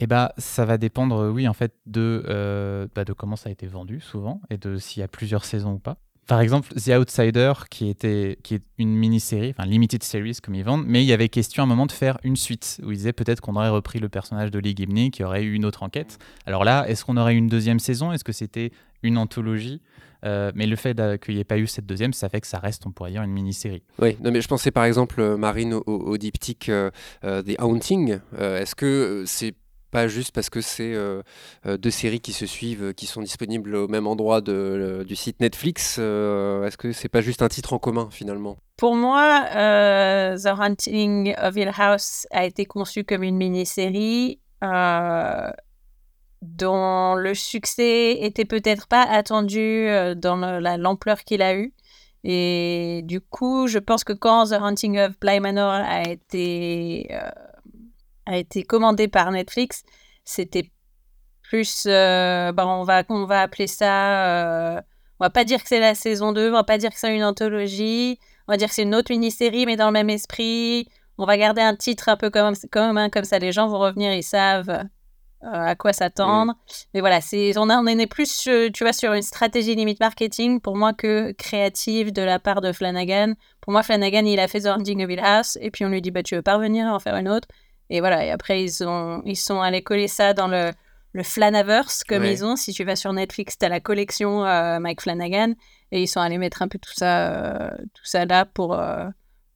Eh 0.00 0.06
bah, 0.06 0.32
ça 0.38 0.64
va 0.64 0.78
dépendre, 0.78 1.28
oui, 1.28 1.48
en 1.48 1.54
fait, 1.54 1.74
de, 1.86 2.22
euh, 2.28 2.86
bah, 2.94 3.04
de 3.04 3.12
comment 3.12 3.36
ça 3.36 3.48
a 3.48 3.52
été 3.52 3.66
vendu 3.66 4.00
souvent 4.00 4.40
et 4.48 4.56
de 4.56 4.76
s'il 4.76 5.00
y 5.00 5.02
a 5.02 5.08
plusieurs 5.08 5.44
saisons 5.44 5.72
ou 5.72 5.78
pas. 5.78 5.96
Par 6.28 6.42
exemple, 6.42 6.68
The 6.74 6.90
Outsider, 6.90 7.54
qui, 7.70 7.88
était, 7.88 8.38
qui 8.42 8.54
est 8.54 8.62
une 8.76 8.94
mini-série, 8.94 9.54
enfin 9.58 9.66
limited 9.66 10.02
series 10.02 10.36
comme 10.42 10.54
ils 10.54 10.62
vendent, 10.62 10.84
mais 10.86 11.02
il 11.02 11.06
y 11.06 11.14
avait 11.14 11.30
question 11.30 11.62
à 11.62 11.64
un 11.64 11.66
moment 11.66 11.86
de 11.86 11.92
faire 11.92 12.18
une 12.22 12.36
suite, 12.36 12.82
où 12.84 12.92
ils 12.92 12.98
disaient 12.98 13.14
peut-être 13.14 13.40
qu'on 13.40 13.56
aurait 13.56 13.70
repris 13.70 13.98
le 13.98 14.10
personnage 14.10 14.50
de 14.50 14.58
Lee 14.58 14.74
Gibney, 14.76 15.10
qui 15.10 15.24
aurait 15.24 15.42
eu 15.42 15.54
une 15.54 15.64
autre 15.64 15.82
enquête. 15.82 16.18
Alors 16.44 16.64
là, 16.64 16.86
est-ce 16.86 17.02
qu'on 17.06 17.16
aurait 17.16 17.32
eu 17.32 17.38
une 17.38 17.48
deuxième 17.48 17.80
saison? 17.80 18.12
Est-ce 18.12 18.24
que 18.24 18.32
c'était 18.32 18.72
une 19.02 19.18
anthologie 19.18 19.80
euh, 20.24 20.52
mais 20.54 20.66
le 20.66 20.76
fait 20.76 20.96
qu'il 21.20 21.34
n'y 21.34 21.40
ait 21.40 21.44
pas 21.44 21.58
eu 21.58 21.66
cette 21.66 21.86
deuxième, 21.86 22.12
ça 22.12 22.28
fait 22.28 22.40
que 22.40 22.46
ça 22.46 22.58
reste, 22.58 22.86
on 22.86 22.90
pourrait 22.90 23.10
dire, 23.10 23.22
une 23.22 23.32
mini-série. 23.32 23.82
Oui, 24.00 24.16
non, 24.22 24.30
mais 24.30 24.40
je 24.40 24.48
pensais 24.48 24.70
par 24.70 24.84
exemple, 24.84 25.20
euh, 25.20 25.36
Marine, 25.36 25.74
au, 25.74 26.18
diptyque 26.18 26.68
euh, 26.68 26.90
des 27.42 27.56
Haunting. 27.58 28.18
Est-ce 28.38 28.74
que 28.74 29.24
c'est 29.26 29.54
pas 29.90 30.06
juste 30.06 30.32
parce 30.32 30.50
que 30.50 30.60
c'est 30.60 30.94
deux 31.64 31.90
séries 31.90 32.20
qui 32.20 32.32
se 32.32 32.44
suivent, 32.44 32.92
qui 32.94 33.06
sont 33.06 33.22
disponibles 33.22 33.74
au 33.74 33.88
même 33.88 34.06
endroit 34.06 34.40
de, 34.40 35.04
du 35.06 35.16
site 35.16 35.40
Netflix 35.40 35.98
Est-ce 35.98 36.76
que 36.76 36.92
c'est 36.92 37.08
pas 37.08 37.22
juste 37.22 37.40
un 37.40 37.48
titre 37.48 37.72
en 37.72 37.78
commun 37.78 38.08
finalement? 38.10 38.58
Pour 38.76 38.94
moi, 38.96 39.46
The 39.52 40.46
Haunting 40.46 41.34
of 41.40 41.56
Hill 41.56 41.72
House 41.76 42.26
a 42.30 42.44
été 42.44 42.66
conçu 42.66 43.04
comme 43.04 43.22
une 43.22 43.36
mini-série 43.36 44.40
dont 46.42 47.14
le 47.14 47.34
succès 47.34 48.12
était 48.20 48.44
peut-être 48.44 48.86
pas 48.86 49.02
attendu 49.02 49.58
euh, 49.60 50.14
dans 50.14 50.36
l'ampleur 50.36 51.24
qu'il 51.24 51.42
a 51.42 51.56
eu. 51.56 51.72
Et 52.24 53.02
du 53.04 53.20
coup, 53.20 53.68
je 53.68 53.78
pense 53.78 54.04
que 54.04 54.12
quand 54.12 54.46
The 54.46 54.54
Hunting 54.54 54.98
of 54.98 55.18
Bly 55.20 55.40
Manor 55.40 55.72
a 55.72 56.02
été, 56.08 57.08
euh, 57.10 57.30
a 58.26 58.36
été 58.36 58.62
commandé 58.62 59.08
par 59.08 59.30
Netflix, 59.30 59.82
c'était 60.24 60.70
plus. 61.42 61.84
Euh, 61.86 62.52
bah, 62.52 62.66
on, 62.66 62.84
va, 62.84 63.02
on 63.08 63.24
va 63.24 63.42
appeler 63.42 63.66
ça. 63.66 64.82
on 65.20 65.24
va 65.24 65.30
pas 65.30 65.44
dire 65.44 65.62
que 65.62 65.68
c'est 65.68 65.80
la 65.80 65.94
saison 65.94 66.32
2, 66.32 66.50
on 66.50 66.52
va 66.52 66.64
pas 66.64 66.78
dire 66.78 66.90
que 66.90 66.98
c'est 66.98 67.14
une 67.14 67.24
anthologie, 67.24 68.18
on 68.46 68.52
va 68.52 68.56
dire 68.56 68.68
que 68.68 68.74
c'est 68.74 68.82
une 68.82 68.94
autre 68.94 69.12
mini-série, 69.12 69.66
mais 69.66 69.76
dans 69.76 69.86
le 69.86 69.92
même 69.92 70.10
esprit. 70.10 70.88
On 71.18 71.26
va 71.26 71.36
garder 71.36 71.60
un 71.60 71.74
titre 71.74 72.08
un 72.08 72.16
peu 72.16 72.30
comme, 72.30 72.54
comme, 72.70 73.10
comme 73.10 73.24
ça, 73.24 73.40
les 73.40 73.50
gens 73.50 73.66
vont 73.66 73.80
revenir, 73.80 74.12
ils 74.12 74.22
savent 74.22 74.70
euh, 74.70 74.84
à 75.42 75.74
quoi 75.76 75.92
s'attendre. 75.92 76.54
Mais 76.94 77.00
voilà, 77.00 77.20
c'est 77.20 77.56
on, 77.56 77.70
on 77.70 77.86
est 77.86 78.06
plus, 78.06 78.48
tu 78.72 78.84
vois, 78.84 78.92
sur 78.92 79.12
une 79.12 79.22
stratégie 79.22 79.74
limite 79.74 80.00
marketing 80.00 80.60
pour 80.60 80.76
moi 80.76 80.92
que 80.92 81.32
créative 81.32 82.12
de 82.12 82.22
la 82.22 82.38
part 82.38 82.60
de 82.60 82.72
Flanagan. 82.72 83.34
Pour 83.60 83.72
moi, 83.72 83.82
Flanagan, 83.82 84.24
il 84.24 84.40
a 84.40 84.48
fait 84.48 84.60
The 84.60 84.66
Hunting 84.66 85.04
of 85.04 85.10
Hill 85.10 85.20
House 85.20 85.58
et 85.60 85.70
puis 85.70 85.84
on 85.84 85.88
lui 85.88 86.02
dit, 86.02 86.10
bah, 86.10 86.22
tu 86.22 86.34
veux 86.34 86.42
pas 86.42 86.56
revenir 86.56 86.86
en 86.86 86.98
faire 86.98 87.16
une 87.16 87.28
autre 87.28 87.48
Et 87.90 88.00
voilà, 88.00 88.24
et 88.24 88.30
après, 88.30 88.62
ils, 88.62 88.84
ont, 88.84 89.22
ils 89.24 89.36
sont 89.36 89.60
allés 89.60 89.82
coller 89.82 90.08
ça 90.08 90.34
dans 90.34 90.48
le, 90.48 90.72
le 91.12 91.22
Flanaverse, 91.22 92.04
comme 92.04 92.24
ils 92.24 92.44
ont. 92.44 92.56
Si 92.56 92.72
tu 92.72 92.84
vas 92.84 92.96
sur 92.96 93.12
Netflix, 93.12 93.58
tu 93.58 93.64
as 93.64 93.68
la 93.68 93.80
collection 93.80 94.44
euh, 94.44 94.78
Mike 94.80 95.02
Flanagan 95.02 95.54
et 95.92 96.02
ils 96.02 96.08
sont 96.08 96.20
allés 96.20 96.38
mettre 96.38 96.62
un 96.62 96.68
peu 96.68 96.78
tout 96.78 96.92
ça, 96.94 97.28
euh, 97.28 97.70
tout 97.94 98.04
ça 98.04 98.24
là 98.24 98.44
pour 98.44 98.78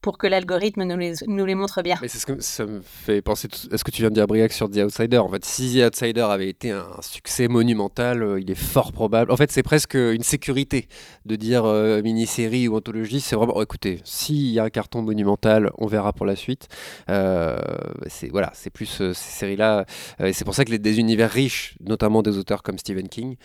pour 0.03 0.17
que 0.17 0.27
l'algorithme 0.27 0.83
nous 0.83 0.97
les, 0.97 1.13
nous 1.27 1.45
les 1.45 1.55
montre 1.55 1.81
bien. 1.81 1.95
Mais 2.01 2.09
c'est 2.09 2.19
ce 2.19 2.25
que 2.25 2.39
ça 2.41 2.65
me 2.65 2.81
fait 2.81 3.21
penser 3.21 3.47
à 3.71 3.77
ce 3.77 3.83
que 3.83 3.89
tu 3.89 4.01
viens 4.01 4.09
de 4.09 4.15
dire, 4.15 4.27
Briac, 4.27 4.51
sur 4.51 4.69
The 4.69 4.79
Outsider? 4.79 5.17
En 5.17 5.29
fait, 5.29 5.45
si 5.45 5.75
The 5.75 5.85
Outsider 5.87 6.21
avait 6.21 6.49
été 6.49 6.71
un 6.71 7.01
succès 7.01 7.47
monumental, 7.47 8.21
euh, 8.21 8.39
il 8.39 8.51
est 8.51 8.55
fort 8.55 8.91
probable. 8.91 9.31
En 9.31 9.37
fait, 9.37 9.49
c'est 9.49 9.63
presque 9.63 9.95
une 9.95 10.21
sécurité 10.21 10.89
de 11.25 11.37
dire 11.37 11.63
euh, 11.63 12.01
mini-série 12.01 12.67
ou 12.67 12.75
anthologie. 12.75 13.21
C'est 13.21 13.37
vraiment, 13.37 13.53
oh, 13.55 13.63
écoutez, 13.63 14.01
s'il 14.03 14.49
y 14.49 14.59
a 14.59 14.65
un 14.65 14.69
carton 14.69 15.01
monumental, 15.01 15.71
on 15.77 15.87
verra 15.87 16.11
pour 16.11 16.25
la 16.25 16.35
suite. 16.35 16.67
Euh, 17.09 17.57
c'est 18.07 18.27
voilà, 18.29 18.51
c'est 18.53 18.71
plus 18.71 18.87
ces 18.87 19.13
séries-là. 19.13 19.85
et 20.19 20.33
c'est 20.33 20.43
pour 20.43 20.53
ça 20.53 20.65
que 20.65 20.71
les, 20.71 20.79
des 20.79 20.99
univers 20.99 21.31
riches, 21.31 21.77
notamment 21.79 22.21
des 22.21 22.37
auteurs 22.37 22.61
comme 22.61 22.77
Stephen 22.77 23.07
King, 23.07 23.37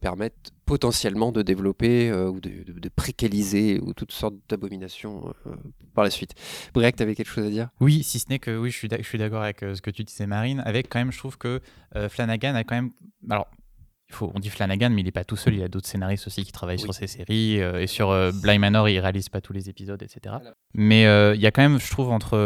permettent 0.00 0.52
potentiellement 0.68 1.32
de 1.32 1.40
développer 1.40 2.10
euh, 2.10 2.28
ou 2.28 2.40
de, 2.40 2.50
de, 2.66 2.88
précaliser 2.90 3.80
ou 3.80 3.94
toutes 3.94 4.12
sortes 4.12 4.34
d'abominations 4.50 5.34
euh, 5.46 5.56
par 5.94 6.04
la 6.04 6.10
suite. 6.10 6.34
Briac, 6.74 6.94
tu 6.94 7.02
avais 7.02 7.14
quelque 7.14 7.30
chose 7.30 7.46
à 7.46 7.50
dire? 7.50 7.70
Oui, 7.80 8.02
si 8.02 8.18
ce 8.18 8.26
n'est 8.28 8.38
que 8.38 8.54
oui, 8.56 8.70
je 8.70 8.76
suis, 8.76 8.88
je 8.90 9.02
suis 9.02 9.16
d'accord 9.16 9.42
avec 9.42 9.62
euh, 9.62 9.74
ce 9.74 9.80
que 9.80 9.90
tu 9.90 10.04
disais, 10.04 10.26
Marine, 10.26 10.62
avec 10.66 10.90
quand 10.90 10.98
même, 10.98 11.10
je 11.10 11.18
trouve 11.18 11.38
que 11.38 11.60
Flanagan 12.10 12.54
a 12.54 12.64
quand 12.64 12.74
même. 12.74 12.90
Alors, 13.30 13.48
il 14.10 14.14
faut, 14.14 14.30
on 14.34 14.40
dit 14.40 14.50
Flanagan, 14.50 14.90
mais 14.90 15.00
il 15.00 15.04
n'est 15.04 15.10
pas 15.10 15.24
tout 15.24 15.36
seul. 15.36 15.54
Il 15.54 15.60
y 15.60 15.62
a 15.62 15.68
d'autres 15.68 15.88
scénaristes 15.88 16.26
aussi 16.26 16.44
qui 16.44 16.52
travaillent 16.52 16.78
sur 16.78 16.92
ces 16.92 17.06
séries. 17.06 17.54
et 17.56 17.86
sur 17.86 18.08
Bly 18.42 18.58
Manor, 18.58 18.90
il 18.90 18.98
réalise 19.00 19.30
pas 19.30 19.40
tous 19.40 19.54
les 19.54 19.70
épisodes, 19.70 20.02
etc. 20.02 20.36
Mais 20.74 21.02
il 21.34 21.40
y 21.40 21.46
a 21.46 21.50
quand 21.50 21.62
même, 21.62 21.80
je 21.80 21.90
trouve, 21.90 22.10
entre 22.10 22.36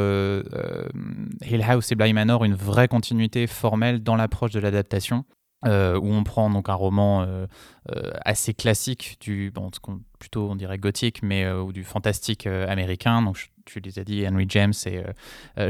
Hill 1.45 1.63
House 1.63 1.91
et 1.91 1.97
Bly 1.97 2.13
Manor, 2.13 2.45
une 2.45 2.55
vraie 2.55 2.89
continuité 2.89 3.49
formelle 3.49 4.03
dans 4.03 4.17
l'approche 4.17 4.53
de 4.53 4.61
l'adaptation. 4.61 5.25
Euh, 5.65 5.97
où 5.97 6.13
on 6.13 6.25
prend 6.25 6.51
donc 6.51 6.69
un 6.69 6.75
roman 6.75 7.23
euh, 7.23 7.47
euh, 7.95 8.11
assez 8.25 8.53
classique 8.53 9.17
du 9.21 9.53
bon, 9.53 9.71
plutôt 10.19 10.51
on 10.51 10.57
dirait 10.57 10.79
gothique 10.79 11.21
mais 11.23 11.49
ou 11.51 11.73
du 11.73 11.85
fantastique 11.85 12.47
américain. 12.47 13.23
Donc 13.23 13.49
tu 13.65 13.79
les 13.79 14.01
as 14.01 14.05
dit 14.05 14.27
Henry 14.27 14.47
James 14.49 14.73
et 14.87 15.03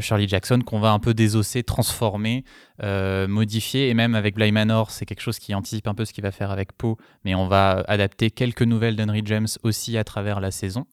Shirley 0.00 0.26
Jackson 0.26 0.60
qu'on 0.64 0.80
va 0.80 0.92
un 0.92 0.98
peu 0.98 1.12
désosser 1.12 1.62
transformer 1.62 2.44
modifier. 2.82 3.90
Et 3.90 3.94
même 3.94 4.14
avec 4.14 4.34
Bly 4.34 4.52
Manor 4.52 4.90
c'est 4.90 5.04
quelque 5.04 5.20
chose 5.20 5.38
qui 5.38 5.54
anticipe 5.54 5.86
un 5.86 5.94
peu 5.94 6.04
ce 6.04 6.12
qu'il 6.12 6.22
va 6.22 6.30
faire 6.30 6.50
avec 6.50 6.72
Poe 6.72 6.96
mais 7.24 7.34
on 7.34 7.46
va 7.46 7.84
adapter 7.86 8.30
quelques 8.30 8.62
nouvelles 8.62 8.96
d'Henry 8.96 9.22
James 9.24 9.48
aussi 9.62 9.98
à 9.98 10.04
travers 10.04 10.40
la 10.40 10.50
saison 10.50 10.86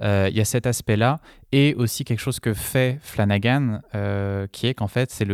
il 0.00 0.36
y 0.36 0.40
a 0.40 0.44
cet 0.44 0.66
aspect-là 0.66 1.20
et 1.52 1.74
aussi 1.76 2.04
quelque 2.04 2.18
chose 2.18 2.40
que 2.40 2.54
fait 2.54 2.98
Flanagan, 3.02 3.80
euh, 3.94 4.46
qui 4.50 4.66
est 4.66 4.74
qu'en 4.74 4.88
fait 4.88 5.10
c'est 5.10 5.26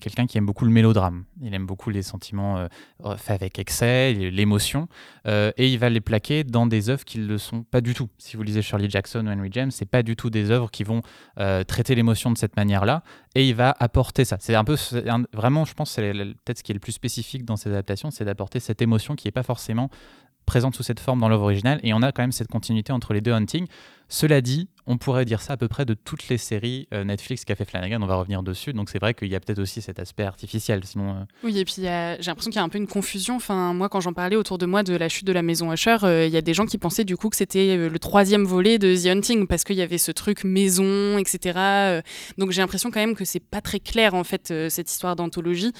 quelqu'un 0.00 0.26
qui 0.26 0.38
aime 0.38 0.46
beaucoup 0.46 0.64
le 0.64 0.70
mélodrame. 0.70 1.24
Il 1.42 1.52
aime 1.54 1.66
beaucoup 1.66 1.90
les 1.90 2.02
sentiments 2.02 2.56
euh, 2.58 3.16
faits 3.16 3.42
avec 3.42 3.58
excès, 3.58 4.12
l'émotion, 4.12 4.88
et 5.26 5.68
il 5.68 5.78
va 5.78 5.90
les 5.90 6.00
plaquer 6.00 6.44
dans 6.44 6.66
des 6.66 6.88
œuvres 6.88 7.04
qui 7.04 7.18
ne 7.18 7.26
le 7.26 7.38
sont 7.38 7.62
pas 7.64 7.80
du 7.80 7.94
tout. 7.94 8.08
Si 8.18 8.36
vous 8.36 8.42
lisez 8.42 8.62
Shirley 8.62 8.88
Jackson 8.88 9.26
ou 9.26 9.30
Henry 9.30 9.48
James, 9.52 9.70
c'est 9.70 9.90
pas 9.90 10.02
du 10.02 10.14
tout 10.14 10.30
des 10.30 10.50
œuvres 10.50 10.70
qui 10.70 10.84
vont 10.84 11.02
traiter 11.66 11.94
l'émotion 11.94 12.30
de 12.30 12.38
cette 12.38 12.56
manière-là, 12.56 13.02
et 13.34 13.46
il 13.46 13.54
va 13.54 13.74
apporter 13.78 14.24
ça. 14.24 14.36
C'est 14.40 14.54
un 14.54 14.64
peu 14.64 14.76
vraiment, 15.32 15.64
je 15.64 15.74
pense, 15.74 15.90
c'est 15.90 16.12
peut-être 16.12 16.58
ce 16.58 16.62
qui 16.62 16.72
est 16.72 16.74
le 16.74 16.80
plus 16.80 16.92
spécifique 16.92 17.44
dans 17.44 17.56
ces 17.56 17.70
adaptations, 17.70 18.10
c'est 18.10 18.24
d'apporter 18.24 18.60
cette 18.60 18.80
émotion 18.82 19.16
qui 19.16 19.26
n'est 19.26 19.32
pas 19.32 19.42
forcément 19.42 19.90
présente 20.46 20.74
sous 20.74 20.82
cette 20.82 21.00
forme 21.00 21.20
dans 21.20 21.28
l'œuvre 21.28 21.44
originale, 21.44 21.80
et 21.82 21.92
on 21.92 22.02
a 22.02 22.12
quand 22.12 22.22
même 22.22 22.32
cette 22.32 22.48
continuité 22.48 22.92
entre 22.92 23.12
les 23.12 23.20
deux 23.20 23.32
hunting. 23.32 23.66
Cela 24.08 24.40
dit, 24.40 24.68
on 24.86 24.98
pourrait 24.98 25.24
dire 25.24 25.42
ça 25.42 25.54
à 25.54 25.56
peu 25.56 25.68
près 25.68 25.84
de 25.84 25.94
toutes 25.94 26.28
les 26.28 26.38
séries 26.38 26.88
euh, 26.94 27.04
Netflix 27.04 27.44
qu'a 27.44 27.56
fait 27.56 27.64
Flanagan, 27.64 28.00
on 28.02 28.06
va 28.06 28.16
revenir 28.16 28.42
dessus, 28.42 28.72
donc 28.72 28.88
c'est 28.88 28.98
vrai 28.98 29.14
qu'il 29.14 29.28
y 29.28 29.34
a 29.34 29.40
peut-être 29.40 29.58
aussi 29.58 29.82
cet 29.82 29.98
aspect 29.98 30.24
artificiel. 30.24 30.84
Sinon, 30.84 31.10
euh. 31.10 31.24
Oui, 31.42 31.58
et 31.58 31.64
puis 31.64 31.74
j'ai 31.78 32.16
l'impression 32.26 32.50
qu'il 32.50 32.56
y 32.56 32.60
a 32.60 32.62
un 32.62 32.68
peu 32.68 32.78
une 32.78 32.86
confusion. 32.86 33.36
Enfin, 33.36 33.74
moi, 33.74 33.88
quand 33.88 34.00
j'en 34.00 34.12
parlais 34.12 34.36
autour 34.36 34.58
de 34.58 34.66
moi 34.66 34.82
de 34.82 34.94
la 34.94 35.08
chute 35.08 35.26
de 35.26 35.32
la 35.32 35.42
maison 35.42 35.72
Usher, 35.72 35.96
euh, 36.04 36.26
il 36.26 36.32
y 36.32 36.36
a 36.36 36.42
des 36.42 36.54
gens 36.54 36.66
qui 36.66 36.78
pensaient 36.78 37.04
du 37.04 37.16
coup 37.16 37.30
que 37.30 37.36
c'était 37.36 37.76
le 37.88 37.98
troisième 37.98 38.44
volet 38.44 38.78
de 38.78 38.94
The 38.94 39.06
Hunting, 39.06 39.46
parce 39.46 39.64
qu'il 39.64 39.76
y 39.76 39.82
avait 39.82 39.98
ce 39.98 40.12
truc 40.12 40.44
maison, 40.44 41.18
etc. 41.18 42.02
donc 42.38 42.52
j'ai 42.52 42.60
l'impression 42.60 42.90
quand 42.90 43.00
même 43.00 43.16
que 43.16 43.24
c'est 43.24 43.40
pas 43.40 43.60
très 43.60 43.80
clair, 43.80 44.14
en 44.14 44.24
fait, 44.24 44.52
cette 44.68 44.90
histoire 44.90 45.16
d'anthologie. 45.16 45.72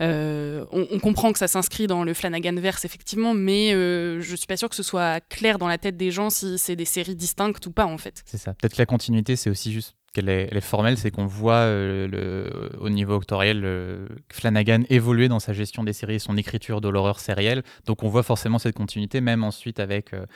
On, 0.00 0.66
on, 0.72 0.98
comprend 1.00 1.32
que 1.32 1.38
ça 1.38 1.48
s'inscrit 1.48 1.86
dans 1.86 2.04
le 2.04 2.14
Flanagan 2.14 2.54
verse, 2.54 2.84
effectivement, 2.84 3.34
mais 3.34 3.72
je 3.72 4.36
suis 4.36 4.46
pas 4.46 4.56
sûre 4.56 4.68
que 4.68 4.76
ce 4.76 4.82
soit 4.82 5.20
clair 5.28 5.58
dans 5.58 5.68
la 5.68 5.78
tête 5.78 5.96
des 5.96 6.10
gens 6.10 6.30
si 6.30 6.58
c'est 6.58 6.76
des 6.76 6.84
séries 6.84 7.16
distinctes 7.16 7.66
ou 7.66 7.70
pas 7.70 7.86
en 7.86 7.98
fait. 7.98 8.22
C'est 8.26 8.43
Peut-être 8.52 8.76
la 8.76 8.86
continuité, 8.86 9.36
c'est 9.36 9.48
aussi 9.48 9.72
juste 9.72 9.96
qu'elle 10.14 10.28
est, 10.28 10.60
formelle, 10.60 10.96
c'est 10.96 11.10
qu'on 11.10 11.26
voit 11.26 11.54
euh, 11.54 12.06
le, 12.06 12.78
au 12.78 12.88
niveau 12.88 13.14
octoriel 13.14 13.62
euh, 13.64 14.06
Flanagan 14.30 14.82
évoluer 14.88 15.28
dans 15.28 15.40
sa 15.40 15.52
gestion 15.52 15.82
des 15.82 15.92
séries 15.92 16.14
et 16.14 16.18
son 16.20 16.36
écriture 16.36 16.80
de 16.80 16.88
l'horreur 16.88 17.18
sérielle. 17.18 17.64
Donc 17.86 18.04
on 18.04 18.08
voit 18.08 18.22
forcément 18.22 18.58
cette 18.58 18.76
continuité, 18.76 19.20
même 19.20 19.42
ensuite 19.42 19.80
avec 19.80 20.12
euh, 20.14 20.26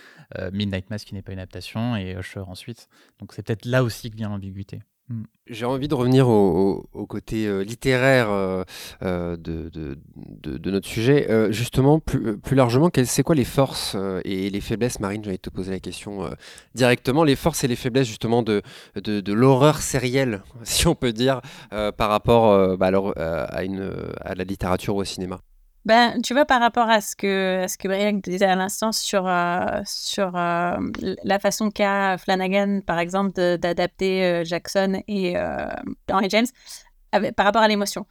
Midnight 0.53 0.91
Mass 0.91 1.05
qui 1.05 1.15
n'est 1.15 1.23
pas 1.23 1.33
une 1.33 1.39
adaptation 1.39 1.97
et 1.97 2.17
Usher 2.19 2.41
ensuite. 2.41 2.89
Donc 3.21 3.33
c'est 3.33 3.47
peut-être 3.47 3.67
là 3.67 3.85
aussi 3.85 4.11
que 4.11 4.17
vient 4.17 4.29
l'ambiguïté. 4.29 4.81
Mm. 5.09 5.23
J'ai 5.51 5.65
envie 5.65 5.89
de 5.89 5.95
revenir 5.95 6.29
au, 6.29 7.07
côté 7.09 7.47
euh, 7.47 7.63
littéraire 7.63 8.29
euh, 8.31 8.65
euh, 9.03 9.37
de, 9.39 9.71
de, 9.71 10.71
notre 10.71 10.87
sujet. 10.87 11.27
justement, 11.51 12.01
plus, 12.01 12.37
plus 12.39 12.55
largement, 12.55 12.91
c'est 13.05 13.23
quoi 13.23 13.35
les 13.35 13.45
forces 13.47 13.97
et 14.25 14.51
les 14.51 14.61
faiblesses 14.61 15.01
Marine, 15.01 15.25
j'allais 15.25 15.39
te 15.39 15.49
poser 15.49 15.71
la 15.71 15.81
question 15.81 16.31
directement. 16.75 17.25
Les 17.25 17.37
forces 17.37 17.65
et 17.65 17.69
les 17.69 17.77
faiblesses 17.77 18.09
justement 18.09 18.43
de, 18.43 18.61
de, 18.97 19.33
l'horreur 19.33 19.79
sérielle, 19.79 20.43
si 20.65 20.87
on 20.87 20.95
peut 20.95 21.13
dire, 21.13 21.41
par 21.71 22.11
rapport 22.11 22.77
bah, 22.77 22.91
à, 23.17 23.65
une, 23.65 23.91
à 24.21 24.35
la 24.35 24.45
littérature 24.45 24.97
ou 24.97 25.01
au 25.01 25.05
cinéma. 25.05 25.41
Ben, 25.85 26.21
tu 26.23 26.35
vois, 26.35 26.45
par 26.45 26.61
rapport 26.61 26.91
à 26.91 27.01
ce 27.01 27.17
que, 27.17 27.65
ce 27.69 27.79
que 27.79 27.89
Briac 27.89 28.21
disait 28.21 28.45
à 28.45 28.57
l'instant 28.57 28.93
sur, 28.93 29.27
euh, 29.27 29.81
sur 29.87 30.37
euh, 30.37 30.77
la 31.25 31.39
façon 31.39 31.71
qu'a 31.71 32.19
Flanagan, 32.19 32.81
par 32.87 32.99
exemple, 32.99 33.33
d'adapter 33.33 34.25
euh, 34.25 34.45
Jackson 34.45 35.03
et 35.09 35.37
Henry 36.11 36.29
James, 36.31 36.47
par 37.37 37.47
rapport 37.47 37.63
à 37.63 37.69
l'émotion. 37.69 38.07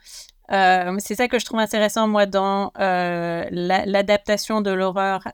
c'est 0.50 1.16
ça 1.16 1.28
que 1.28 1.40
je 1.40 1.46
trouve 1.46 1.60
intéressant, 1.60 2.08
moi, 2.08 2.26
dans 2.26 2.72
l'adaptation 2.78 4.62
de 4.62 4.72
l'horreur 4.72 5.28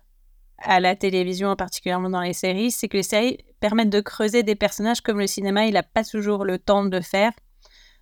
à 0.58 0.80
la 0.80 0.96
télévision, 0.96 1.56
particulièrement 1.56 2.10
dans 2.10 2.22
les 2.22 2.34
séries, 2.34 2.72
c'est 2.72 2.88
que 2.88 2.98
les 2.98 3.04
séries 3.04 3.38
permettent 3.60 3.90
de 3.90 4.02
creuser 4.02 4.44
des 4.44 4.56
personnages 4.56 5.02
comme 5.02 5.20
le 5.20 5.28
cinéma, 5.28 5.66
il 5.66 5.74
n'a 5.74 5.84
pas 5.84 6.04
toujours 6.04 6.46
le 6.46 6.58
temps 6.58 6.84
de 6.86 7.00
faire 7.00 7.32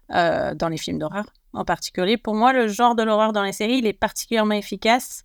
dans 0.09 0.69
les 0.69 0.77
films 0.77 0.97
d'horreur 0.97 1.25
en 1.53 1.65
particulier. 1.65 2.17
Pour 2.17 2.36
moi, 2.36 2.53
le 2.53 2.67
genre 2.67 2.96
de 2.96 3.03
l'horreur 3.03 3.34
dans 3.34 3.43
les 3.43 3.51
séries, 3.51 3.77
il 3.77 3.88
est 3.88 3.93
particulièrement 3.93 4.55
efficace 4.55 5.24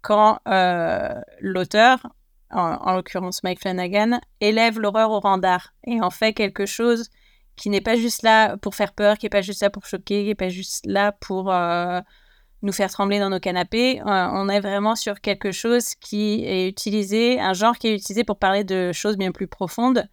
quand 0.00 0.38
euh, 0.48 1.14
l'auteur, 1.40 2.06
en, 2.50 2.94
l'occurrence 2.94 3.42
Mike 3.42 3.60
Flanagan, 3.60 4.20
élève 4.40 4.80
l'horreur 4.80 5.10
au 5.10 5.20
rang 5.20 5.38
d'art 5.38 5.74
et 5.84 6.00
en 6.00 6.10
fait 6.10 6.32
quelque 6.32 6.66
chose 6.66 7.10
qui 7.56 7.70
n'est 7.70 7.80
pas 7.80 7.96
juste 7.96 8.22
là 8.22 8.56
pour 8.56 8.74
faire 8.74 8.92
peur, 8.92 9.18
qui 9.18 9.26
n'est 9.26 9.30
pas 9.30 9.42
juste 9.42 9.62
là 9.62 9.70
pour 9.70 9.84
choquer, 9.84 10.22
qui 10.22 10.28
n'est 10.28 10.34
pas 10.34 10.48
juste 10.48 10.86
là 10.86 11.12
pour 11.12 11.52
euh, 11.52 12.00
nous 12.62 12.72
faire 12.72 12.90
trembler 12.90 13.18
dans 13.18 13.30
nos 13.30 13.40
canapés. 13.40 14.00
Euh, 14.00 14.04
on 14.06 14.48
est 14.48 14.60
vraiment 14.60 14.94
sur 14.94 15.20
quelque 15.20 15.50
chose 15.50 15.94
qui 15.96 16.44
est 16.44 16.68
utilisé, 16.68 17.40
un 17.40 17.52
genre 17.52 17.76
qui 17.76 17.88
est 17.88 17.94
utilisé 17.94 18.24
pour 18.24 18.38
parler 18.38 18.64
de 18.64 18.92
choses 18.92 19.16
bien 19.16 19.32
plus 19.32 19.48
profondes 19.48 20.08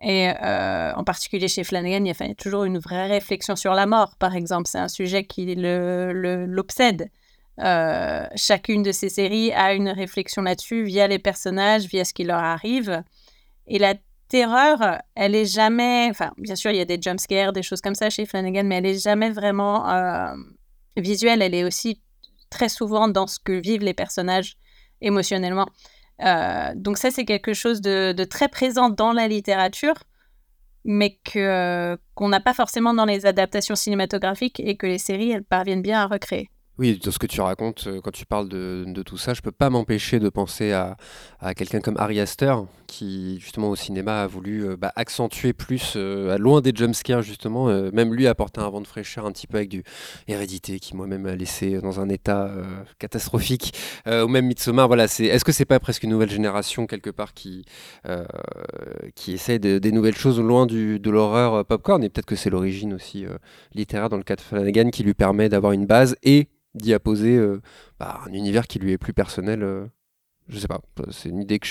et 0.00 0.30
euh, 0.42 0.92
en 0.94 1.04
particulier 1.04 1.48
chez 1.48 1.62
Flanagan, 1.62 2.04
il 2.04 2.06
y 2.06 2.30
a 2.30 2.34
toujours 2.34 2.64
une 2.64 2.78
vraie 2.78 3.06
réflexion 3.06 3.54
sur 3.54 3.74
la 3.74 3.86
mort, 3.86 4.16
par 4.16 4.34
exemple. 4.34 4.66
C'est 4.66 4.78
un 4.78 4.88
sujet 4.88 5.24
qui 5.24 5.54
l'obsède. 5.54 7.10
Euh, 7.58 8.26
chacune 8.36 8.82
de 8.82 8.92
ces 8.92 9.10
séries 9.10 9.52
a 9.52 9.74
une 9.74 9.90
réflexion 9.90 10.40
là-dessus 10.40 10.84
via 10.84 11.06
les 11.06 11.18
personnages, 11.18 11.84
via 11.84 12.04
ce 12.06 12.14
qui 12.14 12.24
leur 12.24 12.38
arrive. 12.38 13.02
Et 13.66 13.78
la 13.78 13.94
terreur, 14.28 15.02
elle 15.14 15.34
est 15.34 15.44
jamais. 15.44 16.08
Enfin, 16.10 16.32
bien 16.38 16.56
sûr, 16.56 16.70
il 16.70 16.78
y 16.78 16.80
a 16.80 16.86
des 16.86 17.00
jumpscares, 17.00 17.52
des 17.52 17.62
choses 17.62 17.82
comme 17.82 17.94
ça 17.94 18.08
chez 18.08 18.24
Flanagan, 18.24 18.64
mais 18.64 18.76
elle 18.76 18.86
est 18.86 19.02
jamais 19.02 19.30
vraiment 19.30 19.90
euh, 19.90 20.32
visuelle. 20.96 21.42
Elle 21.42 21.54
est 21.54 21.64
aussi 21.64 22.00
très 22.48 22.70
souvent 22.70 23.06
dans 23.06 23.26
ce 23.26 23.38
que 23.38 23.52
vivent 23.52 23.84
les 23.84 23.94
personnages 23.94 24.56
émotionnellement. 25.02 25.66
Euh, 26.24 26.72
donc 26.74 26.98
ça, 26.98 27.10
c'est 27.10 27.24
quelque 27.24 27.54
chose 27.54 27.80
de, 27.80 28.24
très 28.24 28.48
présent 28.48 28.90
dans 28.90 29.12
la 29.12 29.28
littérature, 29.28 29.94
mais 30.84 31.18
que 31.24 31.98
qu'on 32.14 32.28
n'a 32.28 32.40
pas 32.40 32.54
forcément 32.54 32.94
dans 32.94 33.04
les 33.04 33.26
adaptations 33.26 33.74
cinématographiques 33.74 34.60
et 34.60 34.76
que 34.76 34.86
les 34.86 34.98
séries, 34.98 35.30
elles 35.30 35.44
parviennent 35.44 35.82
bien 35.82 36.00
à 36.00 36.06
recréer. 36.06 36.50
Oui, 36.80 36.98
dans 37.04 37.10
ce 37.10 37.18
que 37.18 37.26
tu 37.26 37.42
racontes, 37.42 37.84
euh, 37.88 38.00
quand 38.00 38.10
tu 38.10 38.24
parles 38.24 38.48
de, 38.48 39.02
tout 39.04 39.18
ça, 39.18 39.34
je 39.34 39.42
peux 39.42 39.52
pas 39.52 39.68
m'empêcher 39.68 40.18
de 40.18 40.30
penser 40.30 40.72
à, 40.72 40.96
quelqu'un 41.54 41.80
comme 41.80 41.98
Ari 41.98 42.18
Aster, 42.20 42.54
qui 42.86 43.38
justement 43.38 43.68
au 43.68 43.76
cinéma 43.76 44.22
a 44.22 44.26
voulu 44.26 44.64
euh, 44.64 44.76
bah, 44.78 44.90
accentuer 44.96 45.52
plus, 45.52 45.92
euh, 45.96 46.38
loin 46.38 46.62
des 46.62 46.72
jumpscares 46.74 47.20
justement, 47.20 47.66
même 47.92 48.14
lui 48.14 48.26
a 48.26 48.30
apporté 48.30 48.62
un 48.62 48.70
vent 48.70 48.80
de 48.80 48.86
fraîcheur 48.86 49.26
un 49.26 49.32
petit 49.32 49.46
peu 49.46 49.58
avec 49.58 49.68
du 49.68 49.82
hérédité, 50.26 50.80
qui 50.80 50.96
moi-même 50.96 51.26
a 51.26 51.36
laissé 51.36 51.82
dans 51.82 52.00
un 52.00 52.08
état 52.08 52.50
catastrophique, 52.98 53.74
ou 54.06 54.28
même 54.28 54.46
Midsommar, 54.46 54.86
voilà, 54.86 55.04
est-ce 55.04 55.44
que 55.44 55.52
c'est 55.52 55.66
pas 55.66 55.80
presque 55.80 56.04
une 56.04 56.10
nouvelle 56.10 56.30
génération 56.30 56.86
quelque 56.86 57.10
part 57.10 57.34
qui, 57.34 57.66
qui 59.14 59.34
essaie 59.34 59.58
de, 59.58 59.78
des 59.78 59.92
nouvelles 59.92 60.16
choses 60.16 60.40
loin 60.40 60.64
du, 60.64 60.98
de 60.98 61.10
l'horreur 61.10 61.66
popcorn, 61.66 62.02
et 62.02 62.08
peut-être 62.08 62.26
que 62.26 62.36
c'est 62.36 62.50
l'origine 62.50 62.94
aussi 62.94 63.26
littéraire 63.74 64.08
dans 64.08 64.16
le 64.16 64.22
cas 64.22 64.36
de 64.36 64.40
Flanagan 64.40 64.88
qui 64.88 65.02
lui 65.02 65.14
permet 65.14 65.50
d'avoir 65.50 65.72
une 65.72 65.84
base 65.84 66.16
et 66.22 66.48
d'y 66.74 66.94
apposer 66.94 67.36
euh, 67.36 67.60
bah, 67.98 68.20
un 68.26 68.32
univers 68.32 68.66
qui 68.66 68.78
lui 68.78 68.92
est 68.92 68.98
plus 68.98 69.12
personnel 69.12 69.62
euh, 69.62 69.86
je 70.48 70.58
sais 70.58 70.66
pas, 70.66 70.80
c'est 71.10 71.28
une 71.28 71.40
idée 71.40 71.58
que 71.60 71.68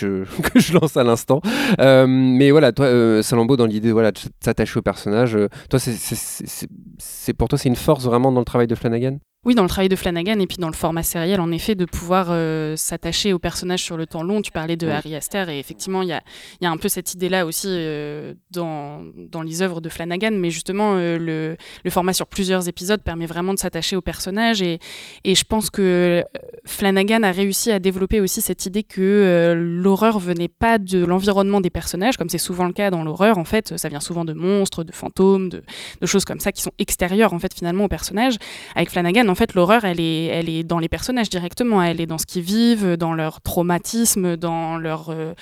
je, 0.56 0.74
lance 0.74 0.96
à 0.96 1.04
l'instant. 1.04 1.42
Euh, 1.82 2.08
mais 2.08 2.50
voilà, 2.50 2.72
toi, 2.72 3.22
Salambo, 3.22 3.58
dans 3.58 3.66
l'idée 3.66 3.92
voilà, 3.92 4.14
de 4.14 4.20
s'attacher 4.40 4.80
au 4.80 4.82
personnage, 4.82 5.38
toi, 5.70 5.80
c'est 5.80 7.34
pour 7.34 7.50
toi, 7.50 7.58
c'est 7.60 7.68
une 7.68 7.76
force 7.76 8.06
vraiment 8.06 8.32
dans 8.32 8.40
le 8.40 8.46
travail 8.46 8.68
de 8.68 8.76
Flanagan? 8.76 9.18
Oui, 9.46 9.56
dans 9.56 9.64
le 9.64 9.70
travail 9.70 9.88
de 9.88 9.96
Flanagan 9.96 10.38
et 10.40 10.48
puis 10.48 10.58
dans 10.58 10.68
le 10.68 10.74
format 10.74 11.02
sériel, 11.02 11.40
en 11.40 11.50
effet, 11.52 11.74
de 11.74 11.86
pouvoir 11.86 12.28
euh, 12.30 12.76
s'attacher 12.76 13.32
au 13.32 13.40
personnage 13.40 13.82
sur 13.82 13.96
le 13.96 14.06
temps 14.06 14.22
long. 14.22 14.42
Tu 14.42 14.52
parlais 14.52 14.76
de 14.76 14.90
Harry 14.90 15.16
Astor 15.16 15.48
et 15.48 15.60
effectivement, 15.60 16.02
il 16.02 16.10
y 16.10 16.12
a, 16.12 16.22
y 16.60 16.66
a, 16.66 16.70
un 16.70 16.76
peu 16.76 16.90
cette 16.90 17.14
idée-là 17.14 17.46
aussi 17.46 17.68
euh, 17.70 18.34
dans, 18.52 19.02
dans 19.16 19.42
les 19.42 19.62
œuvres 19.62 19.80
de 19.80 19.88
Flanagan, 19.88 20.32
mais 20.34 20.50
justement, 20.50 20.96
euh, 20.96 21.18
le, 21.18 21.56
le, 21.86 21.90
format 21.90 22.12
sur 22.12 22.28
plusieurs 22.28 22.68
épisodes 22.68 23.02
permet 23.02 23.28
vraiment 23.28 23.54
de 23.54 23.60
s'attacher 23.60 23.96
au 23.96 24.02
personnage 24.02 24.62
et, 24.62 24.80
et 25.24 25.36
je 25.36 25.46
pense 25.46 25.70
que 25.70 26.22
Flanagan 26.66 27.24
a 27.24 27.32
réussi 27.32 27.72
à 27.72 27.80
développer 27.80 28.20
aussi 28.20 28.42
cette 28.42 28.66
idée 28.66 28.84
que 28.84 29.54
l'horreur 29.56 30.20
venait 30.20 30.50
pas 30.50 30.78
de 30.80 31.06
l'environnement 31.06 31.62
des 31.62 31.70
personnages, 31.70 32.18
comme 32.18 32.28
c'est 32.28 32.38
souvent 32.38 32.66
le 32.66 32.74
cas 32.74 32.92
dans 32.92 33.06
l'horreur, 33.06 33.38
en 33.38 33.46
fait, 33.46 33.78
ça 33.78 33.88
vient 33.88 34.02
souvent 34.02 34.26
de 34.26 34.34
monstres, 34.34 34.84
de 34.84 34.92
fantômes, 34.92 35.48
de, 35.48 35.64
de 36.02 36.06
choses 36.06 36.26
comme 36.26 36.42
ça 36.42 36.52
qui 36.52 36.62
sont 36.62 36.74
extérieures, 36.78 37.32
en 37.32 37.40
fait, 37.40 37.54
finalement, 37.54 37.86
au 37.86 37.88
personnage. 37.88 38.36
Avec 38.76 38.90
Flanagan, 38.90 39.29
en 39.30 39.36
fait, 39.36 39.54
l'horreur, 39.54 39.86
elle 39.86 40.00
est, 40.00 40.26
elle 40.26 40.50
est 40.50 40.64
dans 40.64 40.80
les 40.80 40.90
personnages 40.90 41.30
directement. 41.30 41.82
Elle 41.82 42.02
est 42.02 42.06
dans 42.06 42.18
ce 42.18 42.26
qu'ils 42.26 42.44
vivent, 42.44 42.98
dans 42.98 43.14
leur 43.14 43.42
traumatisme, 43.42 44.36
dans 44.36 44.78
leur, 44.78 45.10
euh, 45.10 45.34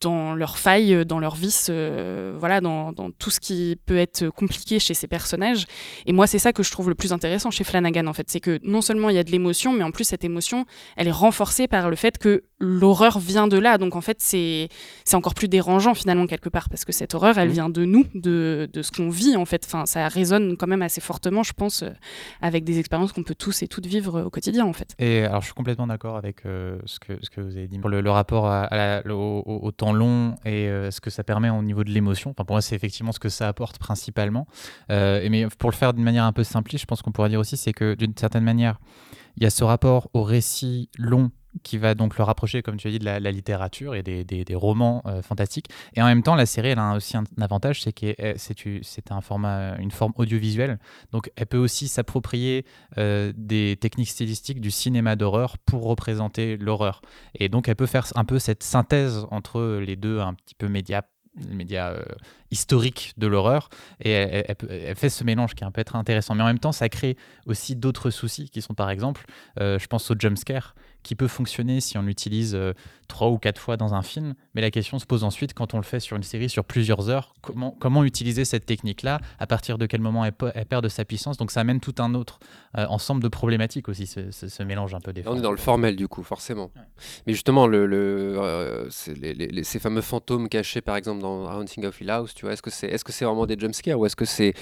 dans 0.00 0.34
leurs 0.34 0.58
failles, 0.58 1.04
dans 1.04 1.18
leurs 1.18 1.34
vices, 1.34 1.68
euh, 1.70 2.34
voilà, 2.38 2.60
dans, 2.60 2.92
dans, 2.92 3.10
tout 3.10 3.30
ce 3.30 3.40
qui 3.40 3.78
peut 3.86 3.96
être 3.96 4.28
compliqué 4.28 4.78
chez 4.78 4.94
ces 4.94 5.06
personnages. 5.06 5.66
Et 6.06 6.12
moi, 6.12 6.26
c'est 6.26 6.38
ça 6.38 6.52
que 6.52 6.62
je 6.62 6.70
trouve 6.70 6.88
le 6.88 6.94
plus 6.94 7.12
intéressant 7.12 7.50
chez 7.50 7.64
Flanagan, 7.64 8.06
en 8.06 8.12
fait. 8.12 8.30
C'est 8.30 8.40
que 8.40 8.58
non 8.62 8.80
seulement 8.80 9.10
il 9.10 9.16
y 9.16 9.18
a 9.18 9.24
de 9.24 9.30
l'émotion, 9.30 9.72
mais 9.72 9.84
en 9.84 9.90
plus, 9.90 10.04
cette 10.04 10.24
émotion, 10.24 10.66
elle 10.96 11.08
est 11.08 11.12
renforcée 11.12 11.68
par 11.68 11.90
le 11.90 11.96
fait 11.96 12.18
que 12.18 12.44
l'horreur 12.58 13.18
vient 13.18 13.46
de 13.46 13.58
là. 13.58 13.78
Donc, 13.78 13.96
en 13.96 14.00
fait, 14.00 14.16
c'est 14.20 14.68
encore 15.12 15.34
plus 15.34 15.48
dérangeant, 15.48 15.94
finalement, 15.94 16.26
quelque 16.26 16.48
part, 16.48 16.68
parce 16.68 16.84
que 16.84 16.92
cette 16.92 17.14
horreur, 17.14 17.38
elle 17.38 17.50
vient 17.50 17.68
de 17.68 17.84
nous, 17.84 18.06
de, 18.14 18.68
de 18.72 18.82
ce 18.82 18.90
qu'on 18.90 19.10
vit, 19.10 19.36
en 19.36 19.44
fait. 19.44 19.64
Enfin, 19.66 19.86
ça 19.86 20.08
résonne 20.08 20.56
quand 20.56 20.66
même 20.66 20.82
assez 20.82 21.00
fortement, 21.00 21.42
je 21.42 21.52
pense, 21.52 21.82
euh, 21.82 21.90
avec 22.40 22.64
des 22.64 22.78
expériences 22.78 22.93
qu'on 23.12 23.22
peut 23.22 23.34
tous 23.34 23.62
et 23.62 23.68
toutes 23.68 23.86
vivre 23.86 24.22
au 24.22 24.30
quotidien 24.30 24.64
en 24.64 24.72
fait. 24.72 24.94
Et 24.98 25.24
alors 25.24 25.40
je 25.40 25.46
suis 25.46 25.54
complètement 25.54 25.86
d'accord 25.86 26.16
avec 26.16 26.42
ce, 26.42 26.98
que, 26.98 27.18
ce 27.22 27.30
que 27.30 27.40
vous 27.40 27.56
avez 27.56 27.68
dit 27.68 27.78
pour 27.78 27.90
le, 27.90 28.10
rapport 28.10 28.44
au, 29.06 29.70
temps 29.72 29.92
long 29.92 30.34
et 30.44 30.68
ce 30.90 31.00
que 31.00 31.10
ça 31.10 31.24
permet 31.24 31.50
au 31.50 31.62
niveau 31.62 31.84
de 31.84 31.90
l'émotion. 31.90 32.30
Enfin, 32.30 32.44
pour 32.44 32.54
moi, 32.54 32.62
c'est 32.62 32.74
effectivement 32.74 33.12
ce 33.12 33.18
que 33.18 33.28
ça 33.28 33.48
apporte 33.48 33.78
principalement. 33.78 34.46
et 34.90 35.28
mais 35.28 35.46
pour 35.58 35.70
le 35.70 35.76
faire 35.76 35.92
d'une 35.92 36.04
manière 36.04 36.24
un 36.24 36.32
peu 36.32 36.44
simpliste, 36.44 36.82
je 36.82 36.86
pense 36.86 37.02
qu'on 37.02 37.12
pourrait 37.12 37.28
dire 37.28 37.40
aussi, 37.40 37.56
c'est 37.56 37.72
que 37.72 37.94
d'une 37.94 38.16
certaine 38.16 38.44
manière, 38.44 38.78
il 39.36 39.42
y 39.42 39.46
a 39.46 39.50
ce 39.50 39.64
rapport 39.64 40.08
au 40.14 40.22
récit 40.22 40.88
long 40.98 41.30
qui 41.62 41.78
va 41.78 41.94
donc 41.94 42.18
le 42.18 42.24
rapprocher, 42.24 42.62
comme 42.62 42.76
tu 42.76 42.88
as 42.88 42.90
dit, 42.90 42.98
de 42.98 43.04
la, 43.04 43.18
littérature 43.30 43.94
et 43.94 44.02
des, 44.02 44.54
romans 44.54 45.02
euh, 45.06 45.22
fantastiques. 45.22 45.68
Et 45.94 46.02
en 46.02 46.06
même 46.06 46.22
temps, 46.22 46.34
la 46.34 46.46
série, 46.46 46.68
elle 46.68 46.78
a 46.78 46.94
aussi 46.94 47.16
un, 47.16 47.24
avantage, 47.40 47.82
c'est 47.82 47.92
que 47.92 48.14
c'est 48.82 49.12
un 49.12 49.20
format, 49.20 49.76
une 49.78 49.90
forme 49.90 50.12
audiovisuelle. 50.16 50.78
Donc, 51.12 51.30
elle 51.36 51.46
peut 51.46 51.58
aussi 51.58 51.88
s'approprier 51.88 52.64
euh, 52.98 53.32
des 53.36 53.76
techniques 53.80 54.08
stylistiques 54.08 54.60
du 54.60 54.70
cinéma 54.70 55.16
d'horreur 55.16 55.58
pour 55.58 55.84
représenter 55.84 56.56
l'horreur. 56.56 57.02
Et 57.34 57.48
donc, 57.48 57.68
elle 57.68 57.76
peut 57.76 57.86
faire 57.86 58.06
un 58.14 58.24
peu 58.24 58.38
cette 58.38 58.62
synthèse 58.62 59.26
entre 59.30 59.80
les 59.80 59.96
deux, 59.96 60.20
un 60.20 60.34
petit 60.34 60.54
peu 60.54 60.68
médias 60.68 61.02
les 61.48 61.56
médias 61.56 61.90
euh, 61.90 62.04
de 63.16 63.26
l'horreur. 63.26 63.68
Et 64.00 64.12
elle, 64.12 64.94
fait 64.94 65.08
ce 65.08 65.24
mélange 65.24 65.56
qui 65.56 65.64
est 65.64 65.66
un 65.66 65.72
peu 65.72 65.80
être 65.80 65.96
intéressant. 65.96 66.36
Mais 66.36 66.44
en 66.44 66.46
même 66.46 66.60
temps, 66.60 66.70
ça 66.70 66.88
crée 66.88 67.16
aussi 67.46 67.74
d'autres 67.74 68.10
soucis 68.10 68.48
qui 68.48 68.62
sont 68.62 68.74
par 68.74 68.90
exemple, 68.90 69.26
je 69.56 69.86
pense 69.88 70.08
au 70.12 70.14
jumpscare, 70.16 70.76
qui 71.04 71.14
peut 71.14 71.28
fonctionner 71.28 71.80
si 71.80 71.96
on 71.98 72.02
l'utilise 72.02 72.54
euh, 72.56 72.72
trois 73.06 73.28
ou 73.28 73.38
quatre 73.38 73.60
fois 73.60 73.76
dans 73.76 73.94
un 73.94 74.02
film. 74.02 74.34
Mais 74.54 74.60
la 74.60 74.72
question 74.72 74.98
se 74.98 75.06
pose 75.06 75.22
ensuite 75.22 75.54
quand 75.54 75.74
on 75.74 75.76
le 75.76 75.84
fait 75.84 76.00
sur 76.00 76.16
une 76.16 76.24
série 76.24 76.48
sur 76.48 76.64
plusieurs 76.64 77.08
heures, 77.08 77.34
comment, 77.42 77.76
comment 77.78 78.02
utiliser 78.02 78.44
cette 78.44 78.66
technique-là, 78.66 79.20
à 79.38 79.46
partir 79.46 79.78
de 79.78 79.86
quel 79.86 80.00
moment 80.00 80.24
elle, 80.24 80.32
perd 80.32 80.82
de 80.82 80.88
sa 80.88 81.04
puissance. 81.04 81.36
Donc 81.36 81.52
ça 81.52 81.60
amène 81.60 81.78
tout 81.78 81.94
un 81.98 82.14
autre 82.14 82.40
euh, 82.76 82.86
ensemble 82.88 83.22
de 83.22 83.28
problématiques 83.28 83.88
aussi, 83.88 84.06
ce, 84.06 84.62
mélange 84.64 84.94
un 84.94 85.00
peu 85.00 85.12
des 85.12 85.22
On 85.28 85.36
est 85.36 85.42
dans 85.42 85.50
le 85.50 85.58
formel 85.58 85.94
du 85.94 86.08
coup, 86.08 86.22
forcément. 86.22 86.70
Mais 87.26 87.34
justement, 87.34 87.66
le, 87.66 87.86
le 87.86 88.38
euh, 88.38 88.88
ces 88.90 89.78
fameux 89.78 90.00
fantômes 90.00 90.48
cachés 90.48 90.80
par 90.80 90.96
exemple 90.96 91.20
dans 91.20 91.46
Haunting 91.52 91.84
of 91.84 92.00
Hill 92.00 92.10
House, 92.10 92.34
tu 92.34 92.46
vois, 92.46 92.54
est-ce 92.54 92.62
que 92.62 92.70
c'est 92.70 92.88
est 92.88 92.96
-ce 92.96 93.12
c'est 93.12 93.26
vraiment 93.26 93.46
des 93.46 93.58
jumpscares 93.58 93.98
ou 93.98 94.06
est-ce 94.06 94.16
que 94.16 94.24
c'est 94.24 94.54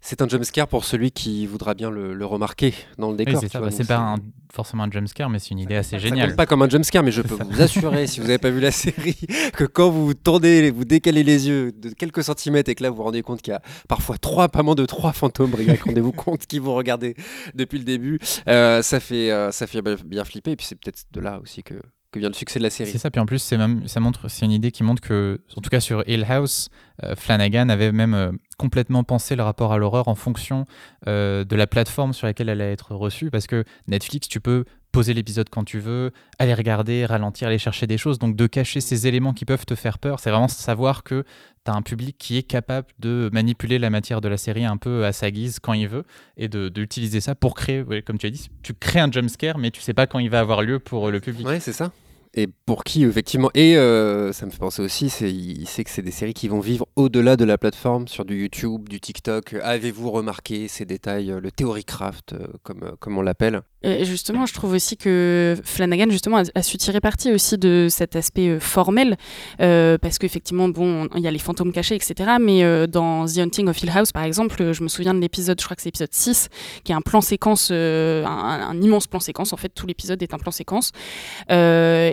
c'est 0.00 0.22
un 0.22 0.28
jumpscare 0.28 0.68
pour 0.68 0.84
celui 0.84 1.10
qui 1.10 1.46
voudra 1.46 1.74
bien 1.74 1.90
le, 1.90 2.24
remarquer 2.24 2.74
dans 2.98 3.10
le 3.10 3.16
décor. 3.16 3.40
c'est 3.40 3.52
bah, 3.52 3.68
pas 3.86 4.16
forcément 4.52 4.84
un 4.84 4.90
jumpscare, 4.90 5.28
mais 5.28 5.38
c'est 5.38 5.50
une 5.50 5.58
idée 5.58 5.76
assez 5.76 5.98
géniale. 5.98 6.30
Ça 6.30 6.36
pas 6.36 6.46
comme 6.46 6.62
un 6.62 6.68
jumpscare, 6.68 7.02
mais 7.02 7.10
je 7.10 7.22
peux 7.22 7.34
vous 7.34 7.60
assurer, 7.60 8.06
si 8.06 8.20
vous 8.20 8.26
n'avez 8.26 8.38
pas 8.38 8.50
vu 8.50 8.60
la 8.60 8.70
série, 8.72 9.18
que 9.54 9.64
quand 9.64 9.90
vous 9.90 10.14
tournez, 10.14 10.70
vous 10.70 10.84
décalez 10.84 11.22
les 11.22 11.48
yeux 11.48 11.72
de 11.72 11.90
quelques 11.90 12.24
centimètres 12.24 12.70
et 12.70 12.74
que 12.74 12.82
là 12.82 12.90
vous 12.90 12.96
vous 12.96 13.02
rendez 13.02 13.22
compte 13.22 13.42
qu'il 13.42 13.52
y 13.52 13.56
a 13.56 13.62
parfois 13.88 14.18
trois, 14.18 14.48
pas 14.48 14.62
moins 14.62 14.74
de 14.74 14.86
trois 14.86 15.12
fantômes, 15.12 15.54
rendez-vous 15.84 16.12
compte, 16.12 16.46
qui 16.46 16.58
vous 16.58 16.74
regardez 16.74 17.14
depuis 17.54 17.78
le 17.78 17.84
début, 17.84 18.18
euh, 18.48 18.82
ça, 18.82 19.00
fait, 19.00 19.30
euh, 19.30 19.50
ça 19.50 19.66
fait 19.66 19.82
bien 20.04 20.24
flipper. 20.24 20.52
Et 20.52 20.56
puis 20.56 20.66
c'est 20.66 20.76
peut-être 20.76 21.04
de 21.12 21.20
là 21.20 21.40
aussi 21.42 21.62
que, 21.62 21.74
que 22.10 22.18
vient 22.18 22.28
le 22.28 22.34
succès 22.34 22.58
de 22.58 22.64
la 22.64 22.70
série. 22.70 22.90
C'est 22.90 22.98
ça, 22.98 23.10
puis 23.10 23.20
en 23.20 23.26
plus, 23.26 23.38
c'est 23.38 23.58
même, 23.58 23.86
ça 23.86 24.00
montre, 24.00 24.28
c'est 24.28 24.46
une 24.46 24.52
idée 24.52 24.70
qui 24.70 24.82
montre 24.82 25.02
que, 25.02 25.40
en 25.56 25.60
tout 25.60 25.70
cas 25.70 25.80
sur 25.80 26.08
Hill 26.08 26.24
House, 26.28 26.68
euh, 27.04 27.14
Flanagan 27.16 27.68
avait 27.68 27.92
même 27.92 28.14
euh, 28.14 28.32
complètement 28.58 29.04
pensé 29.04 29.36
le 29.36 29.42
rapport 29.42 29.72
à 29.72 29.78
l'horreur 29.78 30.08
en 30.08 30.14
fonction 30.14 30.66
euh, 31.06 31.44
de 31.44 31.56
la 31.56 31.66
plateforme 31.66 32.12
sur 32.12 32.26
laquelle 32.26 32.50
elle 32.50 32.60
allait 32.60 32.72
être 32.72 32.94
reçue, 32.94 33.30
parce 33.30 33.46
que 33.46 33.64
Netflix, 33.86 34.28
tu 34.28 34.40
peux 34.40 34.64
poser 34.92 35.14
l'épisode 35.14 35.48
quand 35.48 35.64
tu 35.64 35.78
veux, 35.78 36.12
aller 36.38 36.54
regarder, 36.54 37.06
ralentir, 37.06 37.48
aller 37.48 37.58
chercher 37.58 37.86
des 37.86 37.98
choses, 37.98 38.18
donc 38.18 38.36
de 38.36 38.46
cacher 38.46 38.80
ces 38.80 39.06
éléments 39.06 39.32
qui 39.32 39.44
peuvent 39.44 39.66
te 39.66 39.74
faire 39.74 39.98
peur, 39.98 40.18
c'est 40.18 40.30
vraiment 40.30 40.48
savoir 40.48 41.04
que 41.04 41.24
tu 41.64 41.70
as 41.70 41.74
un 41.74 41.82
public 41.82 42.16
qui 42.18 42.36
est 42.36 42.42
capable 42.42 42.88
de 42.98 43.30
manipuler 43.32 43.78
la 43.78 43.90
matière 43.90 44.20
de 44.20 44.28
la 44.28 44.36
série 44.36 44.64
un 44.64 44.76
peu 44.76 45.04
à 45.04 45.12
sa 45.12 45.30
guise 45.30 45.60
quand 45.60 45.74
il 45.74 45.88
veut, 45.88 46.04
et 46.36 46.48
d'utiliser 46.48 47.20
ça 47.20 47.34
pour 47.34 47.54
créer, 47.54 47.84
comme 48.04 48.18
tu 48.18 48.26
as 48.26 48.30
dit, 48.30 48.50
tu 48.62 48.74
crées 48.74 49.00
un 49.00 49.10
jumpscare, 49.10 49.58
mais 49.58 49.70
tu 49.70 49.80
sais 49.80 49.94
pas 49.94 50.06
quand 50.06 50.18
il 50.18 50.30
va 50.30 50.40
avoir 50.40 50.62
lieu 50.62 50.78
pour 50.78 51.10
le 51.10 51.20
public. 51.20 51.46
Ouais, 51.46 51.60
c'est 51.60 51.72
ça 51.72 51.92
et 52.34 52.46
pour 52.66 52.84
qui 52.84 53.04
effectivement 53.04 53.50
et 53.54 53.76
euh, 53.76 54.32
ça 54.32 54.46
me 54.46 54.50
fait 54.50 54.58
penser 54.58 54.82
aussi 54.82 55.10
c'est 55.10 55.32
il 55.32 55.66
sait 55.66 55.84
que 55.84 55.90
c'est 55.90 56.02
des 56.02 56.10
séries 56.10 56.34
qui 56.34 56.48
vont 56.48 56.60
vivre 56.60 56.86
au-delà 56.96 57.36
de 57.36 57.44
la 57.44 57.58
plateforme 57.58 58.08
sur 58.08 58.24
du 58.24 58.42
YouTube 58.42 58.88
du 58.88 59.00
TikTok. 59.00 59.54
Avez-vous 59.62 60.10
remarqué 60.10 60.68
ces 60.68 60.84
détails 60.84 61.34
le 61.40 61.50
theory 61.50 61.84
craft 61.84 62.32
euh, 62.32 62.46
comme 62.62 62.82
euh, 62.82 62.92
comme 62.98 63.18
on 63.18 63.22
l'appelle? 63.22 63.62
Justement 63.84 64.46
je 64.46 64.54
trouve 64.54 64.72
aussi 64.72 64.96
que 64.96 65.56
Flanagan 65.64 66.10
justement 66.10 66.42
a, 66.54 66.62
su 66.62 66.76
tirer 66.78 67.00
parti 67.00 67.32
aussi 67.32 67.58
de 67.58 67.86
cet 67.90 68.16
aspect 68.16 68.58
formel 68.60 69.16
parce 69.58 70.18
qu'effectivement 70.18 70.68
bon 70.68 71.08
il 71.14 71.22
y 71.22 71.28
a 71.28 71.30
les 71.30 71.38
fantômes 71.38 71.72
cachés 71.72 71.94
etc 71.94 72.32
mais 72.40 72.86
dans 72.88 73.26
The 73.26 73.38
Hunting 73.38 73.68
of 73.68 73.80
Hill 73.82 73.90
House 73.94 74.12
par 74.12 74.24
exemple 74.24 74.72
je 74.72 74.82
me 74.82 74.88
souviens 74.88 75.14
de 75.14 75.20
l'épisode 75.20 75.60
je 75.60 75.64
crois 75.64 75.76
que 75.76 75.82
c'est 75.82 75.88
l'épisode 75.88 76.12
6 76.12 76.48
qui 76.84 76.92
est 76.92 76.94
un 76.94 77.00
plan 77.00 77.20
séquence 77.20 77.70
un, 77.70 78.80
immense 78.80 79.06
plan 79.06 79.20
séquence 79.20 79.52
en 79.52 79.56
fait 79.56 79.68
tout 79.68 79.86
l'épisode 79.86 80.22
est 80.22 80.34
un 80.34 80.38
plan 80.38 80.50
séquence 80.50 80.92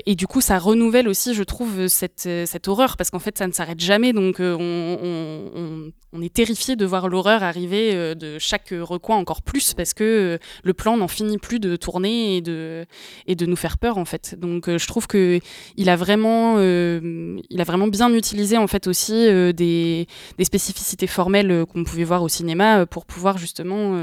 et 0.06 0.16
du 0.16 0.28
coup, 0.28 0.42
ça 0.42 0.60
renouvelle 0.60 1.08
aussi, 1.08 1.34
je 1.34 1.44
trouve, 1.44 1.88
cette, 1.88 2.30
cette 2.46 2.68
horreur, 2.68 2.98
parce 2.98 3.10
qu'en 3.10 3.20
fait, 3.20 3.38
ça 3.38 3.48
ne 3.48 3.52
s'arrête 3.52 3.80
jamais. 3.80 4.14
Donc, 4.14 4.40
euh, 4.40 4.56
on, 4.60 5.92
on, 6.14 6.22
est 6.22 6.34
terrifié 6.34 6.76
de 6.76 6.86
voir 6.86 7.10
l'horreur 7.10 7.44
arriver 7.44 7.92
euh, 7.94 8.16
de 8.16 8.40
chaque 8.40 8.70
recoin 8.70 9.18
encore 9.18 9.42
plus, 9.42 9.74
parce 9.74 9.94
que 9.94 10.04
euh, 10.04 10.38
le 10.64 10.74
plan 10.74 10.98
n'en 10.98 11.08
finit 11.08 11.38
plus 11.38 11.55
de 11.60 11.76
tourner 11.76 12.38
et 12.38 12.42
de, 12.42 12.86
et 13.28 13.36
de 13.36 13.46
nous 13.46 13.56
faire 13.56 13.78
peur, 13.78 13.98
en 13.98 14.06
fait. 14.06 14.36
Donc, 14.40 14.70
je 14.70 14.88
trouve 14.88 15.08
que 15.08 15.40
il 15.78 15.90
a 15.90 15.96
vraiment, 15.96 16.60
il 16.60 17.62
a 17.62 17.64
vraiment 17.64 17.88
bien 17.88 18.14
utilisé, 18.14 18.58
en 18.58 18.68
fait, 18.68 18.88
aussi 18.88 19.14
des, 19.14 20.08
des, 20.38 20.46
spécificités 20.46 21.08
formelles 21.08 21.66
qu'on 21.72 21.84
pouvait 21.84 22.04
voir 22.04 22.24
au 22.24 22.30
cinéma 22.30 22.86
pour 22.86 23.06
pouvoir 23.06 23.38
justement 23.38 24.00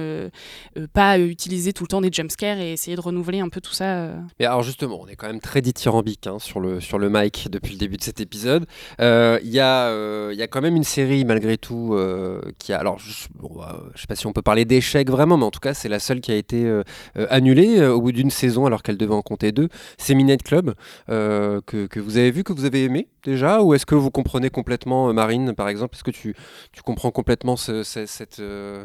pas 0.93 1.19
utiliser 1.19 1.73
tout 1.73 1.85
le 1.85 1.89
temps 1.89 2.01
des 2.01 2.11
jumpscares 2.13 2.59
et 2.59 2.73
essayer 2.73 2.97
de 2.97 3.01
renouveler 3.01 3.41
un 3.41 3.49
peu 3.49 3.61
tout 3.61 3.73
ça. 3.73 4.11
Mais 4.39 4.47
alors, 4.47 4.63
justement, 4.63 5.01
on 5.01 5.07
est 5.07 5.17
quand 5.17 5.27
même 5.27 5.41
très 5.41 5.63
dithyrambique 5.63 6.23
Hein, 6.27 6.39
sur, 6.39 6.61
le, 6.61 6.81
sur 6.81 6.99
le 6.99 7.09
mic 7.09 7.49
depuis 7.51 7.73
le 7.73 7.79
début 7.79 7.97
de 7.97 8.03
cet 8.03 8.21
épisode. 8.21 8.67
Euh, 9.01 9.39
il 9.43 9.51
y, 9.51 9.61
euh, 9.61 10.33
y, 10.35 10.43
a 10.43 10.47
quand 10.47 10.61
même 10.61 10.77
une 10.77 10.85
série, 10.85 11.25
malgré 11.25 11.59
tout, 11.59 11.95
euh, 11.95 12.41
qui 12.59 12.73
a. 12.73 12.79
Alors, 12.79 12.99
je 12.99 13.29
ne 13.43 13.49
bah, 13.49 13.83
sais 13.97 14.07
pas 14.07 14.15
si 14.15 14.27
on 14.27 14.33
peut 14.33 14.43
parler 14.43 14.65
d'échec 14.65 15.11
vraiment, 15.11 15.37
mais 15.37 15.45
en 15.45 15.51
tout 15.51 15.61
cas, 15.61 15.75
c'est 15.75 15.89
la 15.89 15.99
seule 15.99 16.21
qui 16.21 16.33
a 16.33 16.37
été 16.37 16.71
annulée 17.17 17.42
au 17.51 18.01
bout 18.01 18.13
d'une 18.13 18.31
saison 18.31 18.67
alors 18.67 18.83
qu'elle 18.83 18.97
devait 18.97 19.15
en 19.15 19.23
compter 19.23 19.53
deux. 19.53 19.69
C'est 19.99 20.15
Minette 20.15 20.43
Club, 20.43 20.75
que, 21.09 21.61
que, 21.87 22.01
vous 22.01 22.17
avez 22.17 22.31
vu, 22.31 22.45
que 22.45 22.53
vous 22.53 22.65
avez 22.65 22.85
aimé 22.85 23.09
déjà 23.23 23.63
Ou 23.63 23.75
est-ce 23.75 23.87
que 23.87 23.95
vous 23.95 24.11
comprenez 24.11 24.51
complètement, 24.51 25.13
Marine, 25.13 25.55
par 25.55 25.69
exemple? 25.69 25.97
Est-ce 25.97 26.05
que 26.05 26.11
tu, 26.11 26.35
tu 26.73 26.83
comprends 26.83 27.11
complètement 27.11 27.57
ce, 27.57 27.83
cette, 27.83 28.09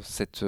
cette, 0.04 0.46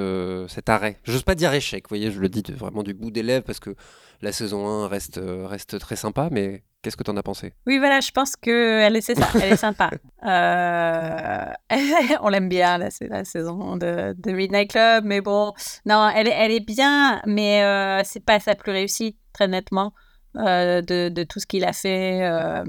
cet 0.47 0.69
arrêt? 0.69 0.97
Je 1.03 1.11
n'ose 1.11 1.23
pas 1.23 1.35
dire 1.35 1.53
échec, 1.53 1.85
vous 1.85 1.95
voyez, 1.95 2.11
je 2.11 2.19
le 2.19 2.29
dis 2.29 2.43
vraiment 2.51 2.83
du 2.83 2.93
bout 2.93 3.11
des 3.11 3.23
lèvres 3.23 3.45
parce 3.45 3.59
que 3.59 3.75
la 4.21 4.31
saison 4.31 4.67
1 4.67 4.87
reste, 4.87 5.19
reste 5.23 5.79
très 5.79 5.95
sympa, 5.95 6.29
mais 6.31 6.63
Qu'est-ce 6.81 6.95
que 6.95 7.03
tu 7.03 7.11
en 7.11 7.17
as 7.17 7.23
pensé? 7.23 7.53
Oui, 7.67 7.77
voilà, 7.77 7.99
je 7.99 8.09
pense 8.11 8.37
qu'elle 8.37 8.95
est, 8.95 9.09
elle 9.09 9.53
est 9.53 9.57
sympa. 9.57 9.89
Euh, 10.21 11.45
on 12.21 12.27
l'aime 12.27 12.49
bien, 12.49 12.77
la, 12.77 12.89
la 12.99 13.23
saison 13.23 13.77
de, 13.77 14.13
de, 14.17 14.31
Midnight 14.33 14.69
Club, 14.69 15.05
mais 15.05 15.21
bon, 15.21 15.53
non, 15.85 16.09
elle, 16.13 16.27
elle 16.27 16.51
est 16.51 16.59
bien, 16.59 17.21
mais 17.25 17.63
euh, 17.63 18.01
c'est 18.03 18.19
pas 18.19 18.41
sa 18.41 18.53
plus 18.53 18.73
réussie, 18.73 19.15
très 19.31 19.47
nettement, 19.47 19.93
euh, 20.35 20.81
de, 20.81 21.07
de, 21.07 21.23
tout 21.23 21.39
ce 21.39 21.47
qu'il 21.47 21.63
a 21.63 21.71
fait 21.71 22.21
euh, 22.21 22.65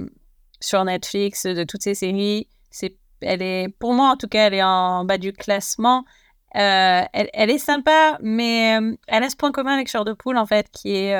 sur 0.61 0.85
Netflix, 0.85 1.45
de 1.45 1.65
toutes 1.65 1.83
ses 1.83 1.97
séries. 1.97 2.47
C'est, 2.71 2.97
elle 3.21 3.43
est, 3.43 3.69
pour 3.81 3.95
moi, 3.95 4.11
en 4.11 4.17
tout 4.17 4.29
cas, 4.29 4.47
elle 4.47 4.55
est 4.55 4.63
en 4.63 5.05
bas 5.05 5.19
du 5.19 5.33
classement. 5.33 6.05
Elle, 6.53 7.09
elle, 7.13 7.51
est 7.51 7.59
sympa, 7.59 8.17
mais 8.23 8.79
elle 9.09 9.25
a 9.25 9.29
ce 9.29 9.37
point 9.37 9.51
commun 9.51 9.75
avec 9.75 9.89
Shore 9.89 10.05
de 10.05 10.13
Poule, 10.13 10.37
en 10.37 10.47
fait, 10.47 10.69
qui 10.71 10.95
est. 10.95 11.17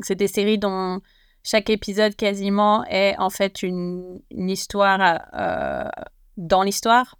c'est 0.00 0.16
des 0.16 0.28
séries 0.28 0.58
dont 0.58 1.02
chaque 1.44 1.68
épisode 1.68 2.16
quasiment 2.16 2.84
est 2.86 3.14
en 3.18 3.30
fait 3.30 3.62
une, 3.62 4.20
histoire 4.30 5.20
euh, 5.34 5.88
dans 6.38 6.62
l'histoire. 6.62 7.18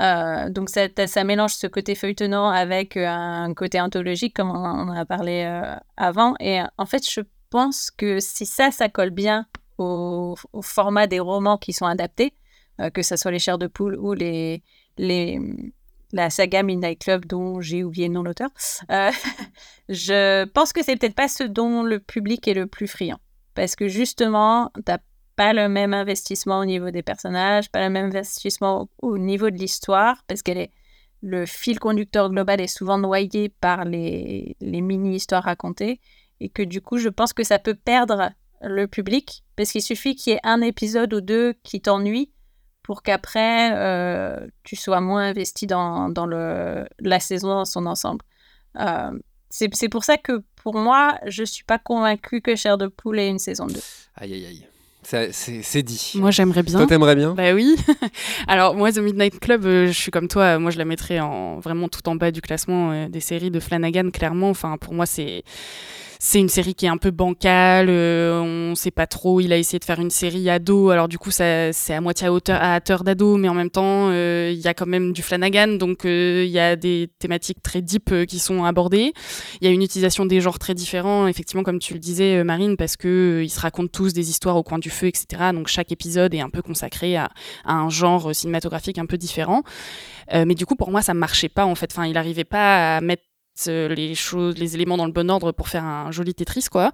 Euh, 0.00 0.48
donc 0.48 0.70
ça, 0.70 1.24
mélange 1.24 1.54
ce 1.54 1.66
côté 1.66 1.96
feuilletonnant 1.96 2.48
avec 2.48 2.96
un 2.96 3.52
côté 3.54 3.80
anthologique 3.80 4.36
comme 4.36 4.50
on 4.50 4.54
en 4.54 4.94
a 4.94 5.04
parlé 5.04 5.42
euh, 5.44 5.74
avant. 5.96 6.34
Et 6.38 6.60
en 6.78 6.86
fait, 6.86 7.10
je 7.10 7.22
pense 7.50 7.90
que 7.90 8.20
si 8.20 8.46
ça, 8.46 8.70
ça 8.70 8.88
colle 8.88 9.10
bien 9.10 9.46
au, 9.78 10.36
format 10.62 11.08
des 11.08 11.18
romans 11.18 11.58
qui 11.58 11.72
sont 11.72 11.86
adaptés, 11.86 12.32
que 12.94 13.02
ce 13.02 13.16
soit 13.16 13.32
les 13.32 13.40
chairs 13.40 13.58
de 13.58 13.66
poule 13.66 13.96
ou 13.96 14.14
les, 14.14 14.62
la 16.12 16.30
saga 16.30 16.62
Midnight 16.62 17.00
Club 17.00 17.24
dont 17.26 17.60
j'ai 17.60 17.82
oublié 17.82 18.06
le 18.06 18.14
nom 18.14 18.22
l'auteur, 18.22 18.50
je 19.88 20.44
pense 20.44 20.72
que 20.72 20.84
c'est 20.84 20.94
peut-être 20.96 21.16
pas 21.16 21.28
ce 21.28 21.42
dont 21.42 21.82
le 21.82 21.98
public 21.98 22.46
est 22.46 22.54
le 22.54 22.68
plus 22.68 22.86
friand 22.86 23.18
parce 23.54 23.76
que 23.76 23.88
justement, 23.88 24.70
tu 24.74 24.82
n'as 24.88 24.98
pas 25.36 25.52
le 25.52 25.68
même 25.68 25.94
investissement 25.94 26.58
au 26.60 26.64
niveau 26.64 26.90
des 26.90 27.02
personnages, 27.02 27.70
pas 27.70 27.82
le 27.82 27.90
même 27.90 28.06
investissement 28.06 28.88
au, 29.00 29.18
niveau 29.18 29.50
de 29.50 29.56
l'histoire, 29.56 30.22
parce 30.26 30.42
qu'elle 30.42 30.58
est 30.58 30.70
le 31.22 31.44
fil 31.44 31.78
conducteur 31.78 32.30
global 32.30 32.60
est 32.60 32.66
souvent 32.66 32.96
noyé 32.96 33.50
par 33.50 33.84
les, 33.84 34.56
les 34.60 34.80
mini-histoires 34.80 35.44
racontées, 35.44 36.00
et 36.40 36.48
que 36.48 36.62
du 36.62 36.80
coup, 36.80 36.98
je 36.98 37.08
pense 37.08 37.32
que 37.32 37.44
ça 37.44 37.58
peut 37.58 37.74
perdre 37.74 38.30
le 38.62 38.86
public, 38.86 39.44
parce 39.56 39.72
qu'il 39.72 39.82
suffit 39.82 40.14
qu'il 40.14 40.32
y 40.32 40.36
ait 40.36 40.40
un 40.42 40.60
épisode 40.60 41.12
ou 41.14 41.20
deux 41.20 41.54
qui 41.62 41.80
t'ennuie 41.80 42.30
pour 42.82 43.02
qu'après, 43.02 43.72
euh, 43.76 44.46
tu 44.64 44.76
sois 44.76 45.00
moins 45.00 45.28
investi 45.28 45.66
dans, 45.66 46.08
dans 46.08 46.26
le, 46.26 46.86
la 46.98 47.20
saison 47.20 47.48
dans 47.48 47.64
son 47.64 47.86
ensemble. 47.86 48.24
Euh, 48.78 49.18
c'est 49.50 49.68
c'est 49.74 49.88
pour 49.88 50.04
ça 50.04 50.16
que 50.16 50.42
pour 50.62 50.74
moi, 50.76 51.18
je 51.26 51.42
suis 51.44 51.64
pas 51.64 51.78
convaincue 51.78 52.40
que 52.40 52.54
Cher 52.56 52.78
de 52.78 52.86
Poule 52.86 53.18
ait 53.18 53.28
une 53.28 53.38
saison 53.38 53.66
2. 53.66 53.74
Aïe, 54.16 54.32
aïe, 54.34 54.46
aïe. 54.46 54.66
Ça, 55.02 55.32
C'est 55.32 55.62
c'est 55.62 55.82
dit. 55.82 56.12
Moi, 56.16 56.30
j'aimerais 56.30 56.62
bien. 56.62 56.78
Toi, 56.78 56.86
t'aimerais 56.86 57.16
bien? 57.16 57.34
Bah 57.34 57.52
oui. 57.54 57.74
Alors 58.46 58.74
moi, 58.74 58.92
The 58.92 58.98
Midnight 58.98 59.40
Club, 59.40 59.64
euh, 59.64 59.86
je 59.86 59.92
suis 59.92 60.10
comme 60.10 60.28
toi. 60.28 60.58
Moi, 60.58 60.70
je 60.70 60.78
la 60.78 60.84
mettrais 60.84 61.20
en 61.20 61.58
vraiment 61.58 61.88
tout 61.88 62.06
en 62.08 62.16
bas 62.16 62.30
du 62.30 62.42
classement 62.42 62.92
euh, 62.92 63.08
des 63.08 63.20
séries 63.20 63.50
de 63.50 63.60
Flanagan. 63.60 64.10
Clairement, 64.10 64.50
enfin 64.50 64.76
pour 64.76 64.92
moi, 64.92 65.06
c'est 65.06 65.42
c'est 66.22 66.38
une 66.38 66.50
série 66.50 66.74
qui 66.74 66.84
est 66.84 66.90
un 66.90 66.98
peu 66.98 67.10
bancale. 67.10 67.88
euh, 67.88 68.40
on 68.42 68.74
sait 68.74 68.90
pas 68.90 69.06
trop. 69.06 69.40
Il 69.40 69.54
a 69.54 69.56
essayé 69.56 69.78
de 69.78 69.84
faire 69.86 69.98
une 70.00 70.10
série 70.10 70.50
ado. 70.50 70.90
Alors 70.90 71.08
du 71.08 71.16
coup, 71.18 71.30
ça 71.30 71.72
c'est 71.72 71.94
à 71.94 72.00
moitié 72.02 72.26
à 72.26 72.32
hauteur 72.32 72.62
à 72.62 72.76
hauteur 72.76 73.04
d'ado, 73.04 73.38
mais 73.38 73.48
en 73.48 73.54
même 73.54 73.70
temps, 73.70 74.10
euh, 74.10 74.50
il 74.52 74.60
y 74.60 74.68
a 74.68 74.74
quand 74.74 74.86
même 74.86 75.14
du 75.14 75.22
Flanagan. 75.22 75.78
Donc 75.78 76.04
euh, 76.04 76.44
il 76.44 76.50
y 76.50 76.58
a 76.58 76.76
des 76.76 77.10
thématiques 77.18 77.62
très 77.62 77.80
deep 77.80 78.12
euh, 78.12 78.26
qui 78.26 78.38
sont 78.38 78.64
abordées. 78.64 79.14
Il 79.62 79.66
y 79.66 79.70
a 79.70 79.72
une 79.72 79.82
utilisation 79.82 80.26
des 80.26 80.42
genres 80.42 80.58
très 80.58 80.74
différents, 80.74 81.26
effectivement, 81.26 81.62
comme 81.62 81.78
tu 81.78 81.94
le 81.94 82.00
disais, 82.00 82.44
Marine, 82.44 82.76
parce 82.76 82.98
que 82.98 83.40
ils 83.42 83.48
se 83.48 83.60
racontent 83.60 83.90
tous 83.90 84.12
des 84.12 84.28
histoires 84.28 84.56
au 84.56 84.62
coin 84.62 84.78
du 84.78 84.90
feu, 84.90 85.06
etc. 85.06 85.52
Donc 85.54 85.68
chaque 85.68 85.90
épisode 85.90 86.34
est 86.34 86.40
un 86.40 86.50
peu 86.50 86.60
consacré 86.60 87.16
à, 87.16 87.30
un 87.64 87.88
genre 87.88 88.34
cinématographique 88.34 88.98
un 88.98 89.06
peu 89.06 89.16
différent. 89.16 89.62
Euh, 90.34 90.44
mais 90.46 90.54
du 90.54 90.66
coup, 90.66 90.76
pour 90.76 90.90
moi, 90.90 91.02
ça 91.02 91.14
marchait 91.14 91.48
pas 91.48 91.64
en 91.64 91.74
fait. 91.74 91.90
Enfin, 91.92 92.06
il 92.06 92.16
arrivait 92.16 92.44
pas 92.44 92.96
à 92.96 93.00
mettre 93.00 93.22
les 93.66 94.14
choses, 94.14 94.56
les 94.58 94.74
éléments 94.74 94.96
dans 94.96 95.06
le 95.06 95.12
bon 95.12 95.30
ordre 95.30 95.52
pour 95.52 95.68
faire 95.68 95.84
un 95.84 96.10
joli 96.10 96.34
Tetris, 96.34 96.66
quoi. 96.70 96.92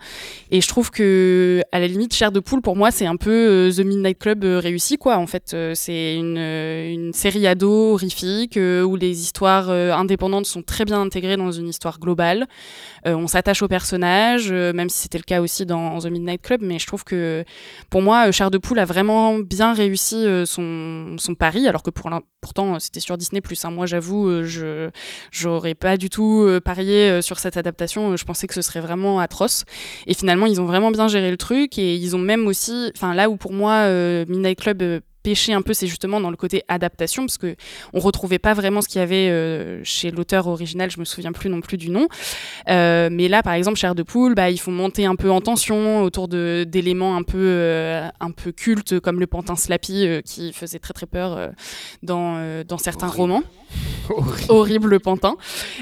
Et 0.50 0.60
je 0.60 0.68
trouve 0.68 0.90
que, 0.90 1.62
à 1.72 1.78
la 1.78 1.86
limite, 1.86 2.14
Chair 2.14 2.32
de 2.32 2.40
poule, 2.40 2.62
pour 2.62 2.76
moi, 2.76 2.90
c'est 2.90 3.06
un 3.06 3.16
peu 3.16 3.30
euh, 3.30 3.72
The 3.72 3.80
Midnight 3.80 4.18
Club 4.18 4.44
euh, 4.44 4.58
réussi, 4.58 4.96
quoi. 4.96 5.18
En 5.18 5.26
fait, 5.26 5.52
euh, 5.54 5.72
c'est 5.74 6.14
une, 6.14 6.38
euh, 6.38 7.10
série 7.12 7.46
ado 7.46 7.92
horrifique 7.92 8.56
euh, 8.56 8.82
où 8.82 8.96
les 8.96 9.20
histoires 9.20 9.70
euh, 9.70 9.92
indépendantes 9.92 10.46
sont 10.46 10.62
très 10.62 10.84
bien 10.84 11.00
intégrées 11.00 11.36
dans 11.36 11.52
une 11.52 11.68
histoire 11.68 11.98
globale. 11.98 12.46
Euh, 13.06 13.14
on 13.14 13.28
s'attache 13.28 13.62
aux 13.62 13.68
personnages, 13.68 14.48
euh, 14.50 14.72
même 14.72 14.88
si 14.88 14.98
c'était 14.98 15.18
le 15.18 15.24
cas 15.24 15.40
aussi 15.40 15.64
dans 15.64 16.00
The 16.00 16.06
Midnight 16.06 16.42
Club. 16.42 16.60
Mais 16.62 16.78
je 16.78 16.86
trouve 16.86 17.04
que, 17.04 17.44
pour 17.88 18.02
moi, 18.02 18.28
euh, 18.28 18.32
Chair 18.32 18.50
de 18.50 18.58
poule 18.58 18.78
a 18.78 18.84
vraiment 18.84 19.38
bien 19.38 19.72
réussi 19.74 20.26
son, 20.44 21.16
son 21.18 21.34
pari, 21.34 21.68
alors 21.68 21.82
que 21.82 21.90
pour 21.90 22.10
pourtant, 22.40 22.78
c'était 22.80 23.00
sur 23.00 23.16
Disney+. 23.16 23.40
Hein. 23.64 23.70
Moi, 23.70 23.86
j'avoue, 23.86 24.42
je 24.44 24.90
j'aurais 25.30 25.74
pas 25.74 25.96
du 25.96 26.10
tout 26.10 26.48
parié 26.64 27.22
sur 27.22 27.38
cette 27.38 27.56
adaptation. 27.56 28.16
Je 28.16 28.24
pensais 28.24 28.46
que 28.46 28.54
ce 28.54 28.62
serait 28.62 28.80
vraiment 28.80 29.20
atroce. 29.20 29.64
Et 30.06 30.14
finalement, 30.14 30.46
ils 30.46 30.60
ont 30.60 30.66
vraiment 30.66 30.90
bien 30.90 31.08
géré 31.08 31.30
le 31.30 31.36
truc 31.36 31.78
et 31.78 31.94
ils 31.94 32.16
ont 32.16 32.20
même 32.20 32.46
aussi, 32.46 32.92
enfin 32.96 33.14
là 33.14 33.28
où 33.28 33.36
pour 33.36 33.52
moi 33.52 33.88
Midnight 34.26 34.60
Club 34.60 35.02
pêchait 35.26 35.54
un 35.54 35.62
peu, 35.62 35.74
c'est 35.74 35.88
justement 35.88 36.20
dans 36.20 36.30
le 36.30 36.36
côté 36.36 36.62
adaptation 36.68 37.24
parce 37.26 37.36
que 37.36 37.56
on 37.92 37.98
retrouvait 37.98 38.38
pas 38.38 38.54
vraiment 38.54 38.80
ce 38.80 38.86
qu'il 38.86 39.00
y 39.00 39.02
avait 39.02 39.28
euh, 39.28 39.80
chez 39.82 40.12
l'auteur 40.12 40.46
original. 40.46 40.88
Je 40.88 41.00
me 41.00 41.04
souviens 41.04 41.32
plus 41.32 41.50
non 41.50 41.60
plus 41.60 41.76
du 41.76 41.90
nom. 41.90 42.06
Euh, 42.68 43.08
mais 43.10 43.26
là, 43.26 43.42
par 43.42 43.54
exemple, 43.54 43.76
Chair 43.76 43.96
de 43.96 44.04
poule, 44.04 44.36
bah, 44.36 44.50
il 44.50 44.60
faut 44.60 44.70
monter 44.70 45.04
un 45.04 45.16
peu 45.16 45.28
en 45.32 45.40
tension 45.40 46.02
autour 46.02 46.28
de 46.28 46.64
d'éléments 46.68 47.16
un 47.16 47.24
peu 47.24 47.38
euh, 47.38 48.08
un 48.20 48.30
peu 48.30 48.52
cultes 48.52 49.00
comme 49.00 49.18
le 49.18 49.26
pantin 49.26 49.56
Slappy 49.56 50.06
qui 50.24 50.52
faisait 50.52 50.78
très 50.78 50.94
très 50.94 51.06
peur 51.06 51.50
dans 52.04 52.62
dans 52.64 52.78
certains 52.78 53.08
romans 53.08 53.42
Horrible. 54.08 54.44
horrible 54.48 54.88
le 54.90 54.98
pantin. 54.98 55.36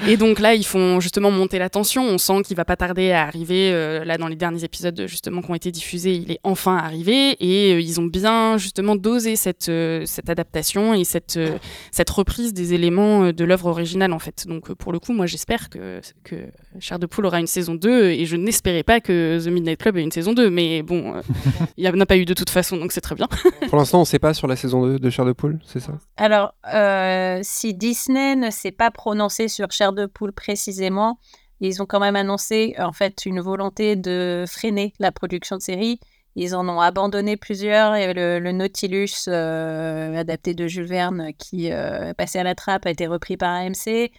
Et 0.07 0.17
donc 0.17 0.39
là, 0.41 0.55
ils 0.55 0.65
font 0.65 1.01
justement 1.01 1.31
monter 1.31 1.59
la 1.59 1.69
tension. 1.71 2.03
On 2.05 2.19
sent 2.19 2.43
qu'il 2.45 2.57
va 2.57 2.65
pas 2.65 2.77
tarder 2.77 3.11
à 3.13 3.23
arriver. 3.23 3.71
euh, 3.73 4.05
là, 4.05 4.19
dans 4.19 4.29
les 4.29 4.37
derniers 4.37 4.65
épisodes 4.65 5.05
justement 5.07 5.43
qui 5.43 5.51
ont 5.51 5.55
été 5.55 5.71
diffusés, 5.71 6.13
il 6.15 6.31
est 6.33 6.41
enfin 6.45 6.77
arrivé. 6.77 7.37
Et 7.41 7.73
euh, 7.75 7.81
ils 7.81 8.01
ont 8.01 8.05
bien 8.07 8.57
justement 8.59 8.97
dosé 8.97 9.37
cette, 9.37 9.69
euh, 9.69 10.03
cette 10.07 10.31
adaptation 10.31 10.95
et 10.95 11.05
cette, 11.05 11.37
euh, 11.37 11.59
cette 11.91 12.11
reprise 12.11 12.53
des 12.55 12.75
éléments 12.75 13.25
euh, 13.25 13.33
de 13.33 13.45
l'œuvre 13.45 13.67
originale 13.67 14.13
en 14.13 14.19
fait. 14.19 14.47
Donc 14.47 14.71
euh, 14.71 14.75
pour 14.75 14.93
le 14.93 14.99
coup, 14.99 15.13
moi 15.13 15.27
j'espère 15.27 15.69
que, 15.71 16.01
que 16.25 16.37
Chair 16.81 16.99
de 16.99 17.07
Poule 17.07 17.27
aura 17.27 17.41
une 17.41 17.47
saison 17.47 17.75
2 17.75 18.11
et 18.11 18.27
je 18.27 18.37
n'espérais 18.37 18.83
pas 18.83 19.01
que 19.01 19.39
The 19.45 19.49
Midnight 19.49 19.81
Club 19.81 19.97
ait 19.97 20.03
une 20.03 20.13
saison 20.13 20.33
2. 20.33 20.51
Mais 20.51 20.83
bon, 20.83 21.15
euh, 21.15 21.21
il 21.77 21.85
n'y 21.85 21.91
en 21.91 22.01
a 22.01 22.07
pas 22.07 22.17
eu 22.17 22.25
de 22.25 22.35
toute 22.35 22.51
façon, 22.51 22.77
donc 22.77 22.93
c'est 22.93 23.01
très 23.01 23.15
bien. 23.15 23.29
Pour 23.69 23.79
l'instant, 23.79 24.01
on 24.01 24.05
sait 24.05 24.19
pas 24.19 24.35
sur 24.35 24.47
la 24.47 24.57
saison 24.57 24.85
2 24.87 24.99
de 24.99 25.11
Chair 25.11 25.25
de 25.25 25.33
Poule, 25.33 25.59
c'est 25.67 25.81
ça? 25.81 25.93
Alors, 26.17 26.55
euh, 26.73 27.41
si 27.43 27.75
Ne 28.15 28.51
s'est 28.51 28.73
pas 28.73 28.91
prononcé 28.91 29.49
sur 29.49 29.71
Chair 29.71 29.93
de 29.93 30.07
Poule 30.07 30.33
précisément, 30.33 31.19
ils 31.61 31.83
ont 31.83 31.87
quand 31.87 32.01
même 32.01 32.17
annoncé 32.17 32.75
en 32.79 32.93
fait 32.93 33.27
une 33.27 33.41
volonté 33.41 33.97
de 33.97 34.45
freiner 34.47 34.93
la 34.99 35.13
production 35.13 35.57
de 35.57 35.63
séries. 35.63 36.01
Ils 36.37 36.55
en 36.57 36.69
ont 36.69 36.81
abandonné 36.81 37.37
plusieurs. 37.37 37.93
Avait 37.93 38.15
le, 38.15 38.53
Nautilus 38.53 39.29
euh, 39.29 40.17
adapté 40.17 40.53
de 40.55 40.67
Jules 40.67 40.87
Verne 40.87 41.31
qui 41.39 41.73
euh, 41.73 42.13
passé 42.15 42.39
à 42.39 42.43
la 42.43 42.55
trappe 42.55 42.87
a 42.87 42.91
été 42.91 43.07
repris 43.07 43.37
par 43.37 43.55
AMC. 43.55 44.11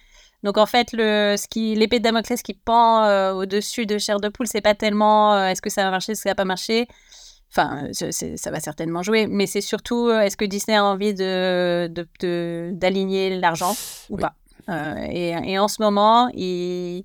Donc 0.42 0.58
en 0.58 0.66
fait, 0.66 0.92
le, 0.92 1.36
ce 1.36 1.46
qui, 1.48 1.74
l'épée 1.74 1.98
de 1.98 2.04
Damoclès 2.04 2.42
qui 2.42 2.54
pend 2.54 3.02
euh, 3.04 3.32
au-dessus 3.32 3.86
de 3.86 3.98
Chair 3.98 4.20
de 4.20 4.28
Poule, 4.28 4.46
c'est 4.46 4.60
pas 4.60 4.74
tellement 4.74 5.34
euh, 5.34 5.48
est-ce 5.48 5.62
que 5.62 5.70
ça 5.70 5.82
va 5.84 5.90
marcher, 5.90 6.12
est-ce 6.12 6.20
que 6.20 6.28
ça 6.28 6.30
va 6.30 6.34
pas 6.36 6.44
marcher. 6.44 6.86
Enfin, 7.50 7.88
euh, 8.02 8.10
ça 8.36 8.50
va 8.50 8.60
certainement 8.60 9.02
jouer, 9.02 9.26
mais 9.26 9.46
c'est 9.46 9.60
surtout 9.60 10.08
euh, 10.08 10.20
est-ce 10.20 10.36
que 10.36 10.44
Disney 10.44 10.76
a 10.76 10.84
envie 10.84 11.14
de, 11.14 11.86
de- 11.88 12.06
de- 12.20 12.70
d'aligner 12.72 13.38
l'argent 13.38 13.72
ou 14.10 14.16
Oui. 14.16 14.20
pas. 14.22 14.34
Euh, 14.68 15.06
et, 15.08 15.28
et 15.52 15.58
en 15.58 15.68
ce 15.68 15.80
moment, 15.80 16.28
ils, 16.34 17.04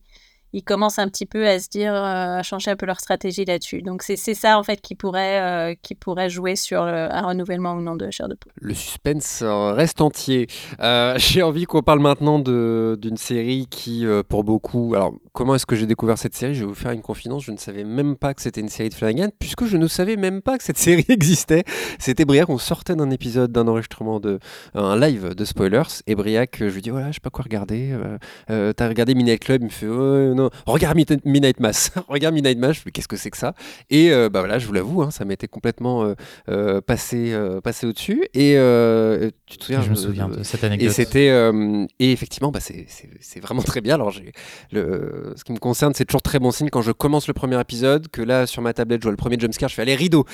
ils 0.53 0.63
commencent 0.63 0.99
un 0.99 1.07
petit 1.07 1.25
peu 1.25 1.47
à 1.47 1.59
se 1.59 1.69
dire, 1.69 1.93
euh, 1.93 2.37
à 2.39 2.43
changer 2.43 2.71
un 2.71 2.75
peu 2.75 2.85
leur 2.85 2.99
stratégie 2.99 3.45
là-dessus. 3.45 3.81
Donc 3.81 4.03
c'est 4.03 4.15
ça 4.17 4.57
en 4.59 4.63
fait 4.63 4.81
qui 4.81 4.95
pourrait, 4.95 5.39
euh, 5.41 5.75
qui 5.81 5.95
pourrait 5.95 6.29
jouer 6.29 6.55
sur 6.55 6.85
le- 6.85 6.91
un 7.13 7.21
renouvellement 7.21 7.73
ou 7.73 7.81
non 7.81 7.95
de 7.95 8.09
Chair 8.11 8.27
de 8.27 8.35
Poule. 8.35 8.51
Le 8.61 8.73
suspense 8.73 9.41
euh, 9.43 9.73
reste 9.73 10.01
entier. 10.01 10.47
Euh, 10.79 11.13
j'ai 11.17 11.41
envie 11.43 11.65
qu'on 11.65 11.81
parle 11.81 11.99
maintenant 11.99 12.39
d'une 12.39 13.17
série 13.17 13.67
qui, 13.69 14.05
euh, 14.05 14.23
pour 14.27 14.43
beaucoup... 14.43 14.93
Alors, 14.95 15.13
comment 15.33 15.55
est-ce 15.55 15.65
que 15.65 15.75
j'ai 15.75 15.85
découvert 15.85 16.17
cette 16.17 16.35
série? 16.35 16.53
Je 16.55 16.61
vais 16.61 16.65
vous 16.67 16.75
faire 16.75 16.91
une 16.91 17.01
confidence. 17.01 17.43
Je 17.43 17.51
ne 17.51 17.57
savais 17.57 17.83
même 17.83 18.15
pas 18.15 18.33
que 18.33 18.41
c'était 18.41 18.61
une 18.61 18.69
série 18.69 18.89
de 18.89 18.93
Flanagan, 18.93 19.29
puisque 19.39 19.65
je 19.65 19.77
ne 19.77 19.87
savais 19.87 20.15
même 20.17 20.41
pas 20.41 20.57
que 20.57 20.63
cette 20.63 20.77
série 20.77 21.05
existait. 21.09 21.63
C'était 21.99 22.25
Briac, 22.25 22.49
on 22.49 22.57
sortait 22.57 22.95
d'un 22.95 23.09
épisode, 23.11 23.51
d'un 23.51 23.67
enregistrement, 23.67 24.19
de 24.19 24.39
un 24.73 24.99
live 24.99 25.35
de 25.35 25.45
spoilers. 25.45 25.83
Et 26.07 26.15
Briac, 26.15 26.61
euh, 26.61 26.69
je 26.69 26.75
lui 26.75 26.81
dis, 26.81 26.89
voilà, 26.89 27.07
je 27.09 27.15
sais 27.15 27.19
pas 27.21 27.29
quoi 27.29 27.43
regarder. 27.43 27.91
Euh, 27.91 28.17
euh, 28.49 28.73
T'as 28.73 28.87
regardé 28.87 29.13
Midnight 29.15 29.39
Club? 29.43 29.61
Il 29.61 29.65
me 29.65 29.69
fait, 29.69 29.85
non. 30.35 30.40
Regarde 30.65 30.97
Midnight- 30.97 31.59
Mass. 31.59 31.91
Regarde 32.07 32.33
Midnight 32.35 32.57
Mass. 32.57 32.83
Qu'est-ce 32.93 33.07
que 33.07 33.17
c'est 33.17 33.29
que 33.31 33.37
ça? 33.37 33.53
Et 33.89 34.11
euh, 34.11 34.29
bah 34.29 34.39
voilà, 34.39 34.57
je 34.59 34.65
vous 34.67 34.73
l'avoue, 34.73 35.01
hein, 35.03 35.11
ça 35.11 35.25
m'était 35.25 35.47
complètement 35.47 36.03
euh, 36.03 36.13
euh, 36.49 36.81
passé, 36.81 37.35
passé 37.63 37.85
au-dessus. 37.87 38.25
Et 38.33 38.53
tu 39.45 39.57
te 39.57 39.63
souviens 39.65 39.81
je 39.81 39.89
me 39.89 39.95
de- 39.95 39.99
souviens 39.99 40.27
de- 40.29 40.37
de 40.37 40.43
cette 40.43 40.63
et 40.63 40.67
anecdote. 40.67 40.91
c'était 40.91 41.29
euh, 41.29 41.85
et 41.99 42.11
effectivement 42.11 42.51
bah 42.51 42.59
c'est- 42.59 42.85
vraiment 43.41 43.61
très 43.61 43.81
bien. 43.81 43.95
Alors 43.95 44.11
le 44.71 45.33
ce 45.35 45.43
qui 45.43 45.51
me 45.51 45.57
concerne 45.59 45.93
c'est 45.93 46.05
toujours 46.05 46.21
très 46.21 46.39
bon 46.39 46.51
signe 46.51 46.69
quand 46.69 46.81
je 46.81 46.91
commence 46.91 47.27
le 47.27 47.33
premier 47.33 47.59
épisode 47.59 48.07
que 48.09 48.21
là 48.21 48.47
sur 48.47 48.61
ma 48.61 48.73
tablette 48.73 49.01
je 49.01 49.05
vois 49.05 49.11
le 49.11 49.17
premier 49.17 49.37
jumpscare 49.39 49.69
je 49.69 49.75
fais 49.75 49.81
allez 49.81 49.95
rideau 49.95 50.25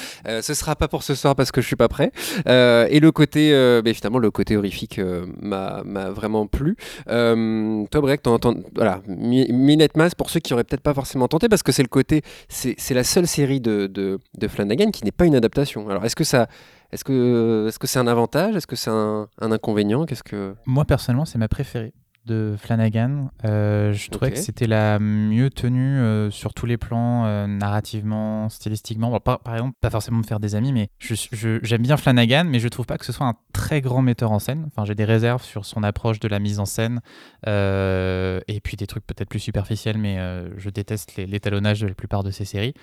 ce 0.41 0.53
sera 0.53 0.75
pas 0.75 0.87
pour 0.87 1.03
ce 1.03 1.15
soir 1.15 1.35
parce 1.35 1.51
que 1.51 1.61
je 1.61 1.67
suis 1.67 1.75
pas 1.75 1.87
prêt 1.87 2.11
et 2.47 2.99
le 2.99 3.11
côté 3.11 3.51
bah, 3.83 3.93
finalement 3.93 4.19
le 4.19 4.31
côté 4.31 4.57
horrifique 4.57 4.99
m'a 5.41 5.83
vraiment 6.11 6.47
plu. 6.47 6.75
Euh, 7.09 7.83
toi 7.91 8.01
entends 8.25 8.55
voilà 8.75 9.01
Mi- 9.07 9.51
Minette 9.51 9.96
Pour 10.17 10.29
ceux 10.29 10.39
qui 10.39 10.53
auraient 10.53 10.63
peut-être 10.63 10.81
pas 10.81 10.93
forcément 10.93 11.27
tenté 11.27 11.49
parce 11.49 11.63
que 11.63 11.71
c'est 11.71 11.83
le 11.83 11.87
côté 11.87 12.21
c'est 12.49 12.93
la 12.93 13.03
seule 13.03 13.27
série 13.27 13.59
de, 13.59 13.87
de, 13.87 14.47
Flanagan 14.47 14.91
qui 14.91 15.03
n'est 15.03 15.11
pas 15.11 15.25
une 15.25 15.35
adaptation. 15.35 15.89
Alors 15.89 16.05
est-ce 16.05 16.15
que 16.15 16.23
ça 16.23 16.47
est-ce 16.91 17.03
que 17.03 17.87
c'est 17.87 17.99
un 17.99 18.07
avantage? 18.07 18.55
Est-ce 18.55 18.67
que 18.67 18.75
c'est 18.77 18.89
un, 18.89 19.27
un 19.39 19.51
inconvénient? 19.51 20.05
Qu'est-ce 20.05 20.23
que 20.23 20.55
Moi, 20.65 20.85
personnellement, 20.85 21.25
c'est 21.25 21.37
ma 21.37 21.49
préférée 21.49 21.93
de 22.27 22.55
Flanagan. 22.59 23.29
Euh, 23.45 23.93
je 23.93 24.09
trouvais 24.09 24.31
que 24.31 24.37
c'était 24.37 24.67
la 24.67 24.99
mieux 24.99 25.49
tenue 25.49 25.97
euh, 25.97 26.29
sur 26.29 26.53
tous 26.53 26.65
les 26.65 26.77
plans, 26.77 27.25
euh, 27.25 27.47
narrativement, 27.47 28.49
stylistiquement. 28.49 29.09
Bon, 29.09 29.19
par, 29.19 29.39
par 29.39 29.55
exemple, 29.55 29.75
pas 29.81 29.89
forcément 29.89 30.19
me 30.19 30.23
faire 30.23 30.39
des 30.39 30.53
amis, 30.53 30.73
mais 30.73 30.89
j'aime 30.99 31.81
bien 31.81 31.97
Flanagan, 31.97 32.43
mais 32.45 32.59
je 32.59 32.67
trouve 32.67 32.85
pas 32.85 32.97
que 32.97 33.05
ce 33.05 33.11
soit 33.11 33.25
un 33.25 33.35
très 33.53 33.81
grand 33.81 34.01
metteur 34.01 34.31
en 34.31 34.39
scène. 34.39 34.65
Enfin, 34.67 34.85
j'ai 34.85 34.93
des 34.93 35.05
réserves 35.05 35.43
sur 35.43 35.65
son 35.65 35.81
approche 35.81 36.19
de 36.19 36.27
la 36.27 36.39
mise 36.39 36.59
en 36.59 36.65
scène, 36.65 36.99
et 37.47 38.59
puis 38.63 38.77
des 38.77 38.87
trucs 38.87 39.07
peut-être 39.07 39.29
plus 39.29 39.39
superficiels, 39.39 39.97
mais 39.97 40.19
je 40.57 40.69
déteste 40.69 41.15
l'étalonnage 41.15 41.81
de 41.81 41.87
la 41.87 41.93
plupart 41.93 42.23
de 42.23 42.31
ses 42.31 42.45
séries. 42.45 42.73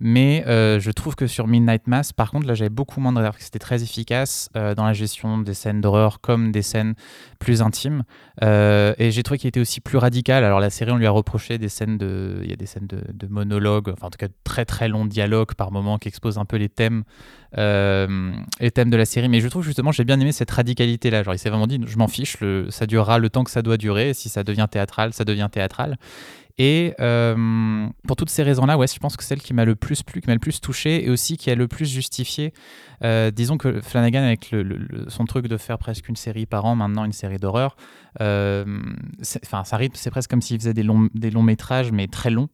Mais 0.00 0.44
je 0.46 0.90
trouve 0.90 1.14
que 1.14 1.26
sur 1.26 1.46
Midnight 1.46 1.86
Mass, 1.86 2.12
par 2.12 2.30
contre, 2.32 2.46
là, 2.46 2.54
j'avais 2.54 2.68
beaucoup 2.68 3.00
moins 3.00 3.12
de 3.12 3.18
réserves, 3.18 3.36
c'était 3.38 3.58
très 3.58 3.82
efficace 3.82 4.50
dans 4.54 4.84
la 4.84 4.92
gestion 4.92 5.38
des 5.38 5.54
scènes 5.54 5.80
d'horreur 5.80 6.20
comme 6.20 6.50
des 6.50 6.62
scènes 6.62 6.94
plus 7.38 7.62
intimes. 7.62 8.02
Euh, 8.42 8.87
et 8.98 9.10
j'ai 9.10 9.22
trouvé 9.22 9.38
qu'il 9.38 9.48
était 9.48 9.60
aussi 9.60 9.80
plus 9.80 9.98
radical. 9.98 10.44
Alors 10.44 10.60
la 10.60 10.70
série, 10.70 10.90
on 10.90 10.96
lui 10.96 11.06
a 11.06 11.10
reproché 11.10 11.58
des 11.58 11.68
scènes 11.68 11.98
de, 11.98 12.40
il 12.42 12.50
y 12.50 12.52
a 12.52 12.56
des 12.56 12.66
scènes 12.66 12.86
de, 12.86 13.26
monologues, 13.28 13.90
enfin 13.90 14.06
en 14.06 14.10
tout 14.10 14.18
cas 14.18 14.28
de 14.28 14.34
très 14.44 14.64
très 14.64 14.88
longs 14.88 15.06
dialogues 15.06 15.54
par 15.54 15.70
moment 15.70 15.98
qui 15.98 16.08
exposent 16.08 16.38
un 16.38 16.44
peu 16.44 16.56
les 16.56 16.68
thèmes, 16.68 17.04
euh, 17.56 18.32
thèmes 18.74 18.90
de 18.90 18.96
la 18.96 19.04
série. 19.04 19.28
Mais 19.28 19.40
je 19.40 19.48
trouve 19.48 19.64
justement, 19.64 19.92
j'ai 19.92 20.04
bien 20.04 20.18
aimé 20.20 20.32
cette 20.32 20.50
radicalité 20.50 21.10
là. 21.10 21.22
Genre 21.22 21.34
il 21.34 21.38
s'est 21.38 21.50
vraiment 21.50 21.66
dit, 21.66 21.80
je 21.86 21.98
m'en 21.98 22.08
fiche, 22.08 22.36
ça 22.70 22.86
durera 22.86 23.18
le 23.18 23.30
temps 23.30 23.44
que 23.44 23.50
ça 23.50 23.62
doit 23.62 23.76
durer. 23.76 24.14
Si 24.14 24.28
ça 24.28 24.44
devient 24.44 24.66
théâtral, 24.70 25.12
ça 25.12 25.24
devient 25.24 25.48
théâtral. 25.50 25.96
Et 26.58 26.94
euh, 26.98 27.88
pour 28.06 28.16
toutes 28.16 28.30
ces 28.30 28.42
raisons-là, 28.42 28.76
ouais, 28.76 28.88
je 28.88 28.98
pense 28.98 29.16
que 29.16 29.22
celle 29.22 29.40
qui 29.40 29.54
m'a 29.54 29.64
le 29.64 29.76
plus 29.76 30.02
plu, 30.02 30.20
qui 30.20 30.26
m'a 30.26 30.34
le 30.34 30.40
plus 30.40 30.60
touché, 30.60 31.04
et 31.04 31.10
aussi 31.10 31.36
qui 31.36 31.50
a 31.50 31.54
le 31.54 31.68
plus 31.68 31.86
justifié. 31.86 32.52
Euh, 33.04 33.30
disons 33.30 33.56
que 33.58 33.80
Flanagan, 33.80 34.24
avec 34.24 34.54
son 35.06 35.24
truc 35.24 35.46
de 35.46 35.56
faire 35.56 35.78
presque 35.78 36.08
une 36.08 36.16
série 36.16 36.46
par 36.46 36.64
an, 36.64 36.74
maintenant 36.74 37.04
une 37.04 37.12
série 37.12 37.38
d'horreur, 37.38 37.76
euh, 38.20 38.64
c'est 39.22 40.10
presque 40.10 40.30
comme 40.30 40.42
s'il 40.42 40.58
faisait 40.58 40.74
des 40.74 40.82
longs, 40.82 41.08
des 41.14 41.30
longs 41.30 41.44
métrages, 41.44 41.92
mais 41.92 42.08
très 42.08 42.30
longs. 42.30 42.48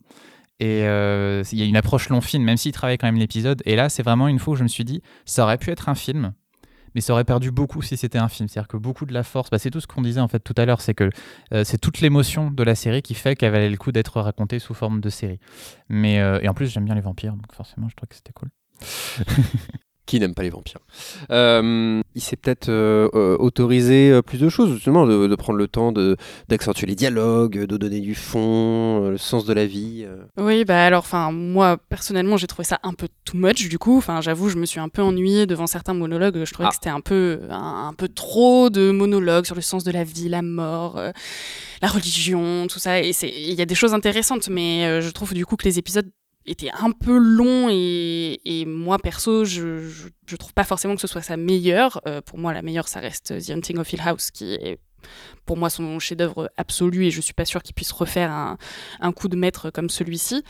Et 0.61 0.81
il 0.81 1.59
y 1.59 1.63
a 1.63 1.67
une 1.67 1.77
approche 1.77 2.11
long 2.11 2.21
film, 2.21 2.45
même 2.45 2.59
s'il 2.59 2.73
travaille 2.73 2.99
quand 2.99 3.09
même 3.09 3.17
l'épisode. 3.17 3.63
Et 3.65 3.75
là, 3.75 3.89
c'est 3.89 4.03
vraiment 4.03 4.29
une 4.29 4.39
fois 4.39 4.53
où 4.53 4.57
je 4.57 4.63
me 4.63 4.69
suis 4.69 4.85
dit, 4.85 5.03
ça 5.25 5.45
aurait 5.45 5.59
pu 5.59 5.71
être 5.71 5.89
un 5.89 5.95
film, 5.95 6.33
mais 6.95 7.01
ça 7.01 7.13
aurait 7.13 7.25
perdu 7.25 7.51
beaucoup 7.51 7.83
si 7.83 7.97
c'était 7.97 8.19
un 8.19 8.29
film. 8.29 8.49
C'est-à-dire 8.49 8.69
que 8.69 8.77
beaucoup 8.77 9.07
de 9.07 9.13
la 9.13 9.23
force, 9.23 9.51
bah, 9.51 9.59
c'est 9.59 9.71
tout 9.71 9.81
ce 9.81 9.87
qu'on 9.87 10.03
disait 10.03 10.21
en 10.21 10.29
fait 10.29 10.41
tout 10.41 10.55
à 10.57 10.65
l'heure, 10.65 10.81
c'est 10.81 10.95
que 10.95 11.11
euh, 11.53 11.65
c'est 11.65 11.79
toute 11.79 12.01
l'émotion 12.01 12.51
de 12.51 12.63
la 12.63 12.75
série 12.75 13.03
qui 13.03 13.15
fait 13.15 13.37
qu'elle 13.37 13.53
valait 13.53 13.71
le 13.71 13.77
coup 13.77 13.93
d'être 13.93 14.21
racontée 14.21 14.59
sous 14.59 14.75
forme 14.75 15.01
de 15.01 15.11
série. 15.11 15.39
Mais 15.89 16.21
euh, 16.21 16.41
et 16.43 16.49
en 16.49 16.55
plus 16.55 16.69
j'aime 16.69 16.85
bien 16.85 16.95
les 16.95 17.01
vampires, 17.01 17.35
donc 17.35 17.53
forcément 17.53 17.89
je 17.89 17.97
trouve 17.97 18.09
que 18.09 18.17
c'était 18.17 18.33
cool. 18.33 18.51
Qui 20.07 20.21
n'aime 20.21 20.35
pas 20.35 20.43
les 20.43 20.51
vampires. 20.51 20.81
Euh, 21.31 22.03
il 22.15 22.21
s'est 22.21 22.37
peut-être 22.37 22.69
euh, 22.69 23.09
euh, 23.15 23.37
autorisé 23.39 24.21
plus 24.23 24.39
de 24.39 24.49
choses, 24.49 24.75
justement, 24.75 25.07
de, 25.07 25.35
prendre 25.37 25.59
le 25.59 25.67
temps 25.67 25.93
d'accentuer 26.49 26.87
les 26.87 26.95
dialogues, 26.95 27.65
de 27.65 27.77
donner 27.77 28.01
du 28.01 28.15
fond, 28.15 29.09
le 29.09 29.19
sens 29.19 29.45
de 29.45 29.53
la 29.53 29.67
vie. 29.67 30.07
Oui, 30.37 30.65
bah 30.65 30.85
alors, 30.85 31.01
enfin, 31.01 31.33
moi 31.33 31.79
personnellement, 31.89 32.37
j'ai 32.37 32.47
trouvé 32.47 32.65
ça 32.65 32.79
un 32.83 32.93
peu 32.93 33.09
too 33.25 33.37
much. 33.37 33.69
Du 33.69 33.79
coup, 33.79 33.97
enfin, 33.97 34.21
j'avoue, 34.21 34.49
je 34.49 34.57
me 34.57 34.67
suis 34.67 34.81
un 34.81 34.89
peu 34.89 35.03
ennuyée 35.03 35.47
devant 35.47 35.67
certains 35.67 35.95
monologues. 35.95 36.45
Je 36.45 36.53
trouvais 36.53 36.69
ah. 36.69 36.71
que 36.71 36.77
c'était 36.77 36.91
un 36.91 37.01
peu, 37.01 37.41
un, 37.51 37.95
peu 37.97 38.09
trop 38.09 38.71
de 38.71 38.91
monologues 38.91 39.47
sur 39.47 39.55
le 39.55 39.63
sens 39.63 39.85
de 39.85 39.91
la 39.91 40.05
vie, 40.05 40.29
la 40.29 40.43
mort. 40.43 41.01
la 41.83 41.89
religion, 41.89 42.67
tout 42.69 42.79
ça, 42.79 43.01
et 43.01 43.13
il 43.23 43.55
y 43.55 43.63
a 43.63 43.67
des 43.67 43.75
choses 43.75 43.95
intéressantes, 43.95 44.49
mais 44.49 45.01
je 45.01 45.11
trouve 45.11 45.35
du 45.35 45.47
coup 45.47 45.57
que 45.57 45.65
les 45.65 45.79
épisodes 45.79 46.09
était 46.47 46.71
un 46.71 46.91
peu 46.91 47.17
long 47.17 47.69
et, 47.71 48.41
et 48.45 48.67
moi 48.67 48.99
perso 48.99 49.45
je, 49.45 49.89
je, 50.27 50.37
trouve 50.37 50.53
pas 50.53 50.65
forcément 50.65 50.95
que 50.95 51.01
ce 51.01 51.07
soit 51.07 51.23
sa 51.23 51.37
meilleure. 51.37 52.01
Euh, 52.07 52.21
pour 52.21 52.39
moi 52.39 52.53
la 52.53 52.63
meilleure 52.63 52.89
ça 52.89 53.01
reste 53.01 53.39
The 53.39 53.51
Hunting 53.51 53.79
of 53.79 53.93
Hill 53.93 54.01
House 54.05 54.31
qui 54.31 54.53
est 54.55 54.79
pour 55.47 55.57
moi 55.57 55.71
son 55.71 55.99
chef-d'œuvre 55.99 56.51
absolu 56.57 57.07
et 57.07 57.11
je 57.11 57.21
suis 57.21 57.35
pas 57.35 57.45
sûre 57.45 57.63
qu'il 57.63 57.75
puisse 57.75 57.93
refaire 57.93 58.31
un, 58.31 58.57
un, 59.01 59.13
coup 59.13 59.29
de 59.29 59.37
maître 59.37 59.71
comme 59.71 59.91
celui-ci. 59.91 60.43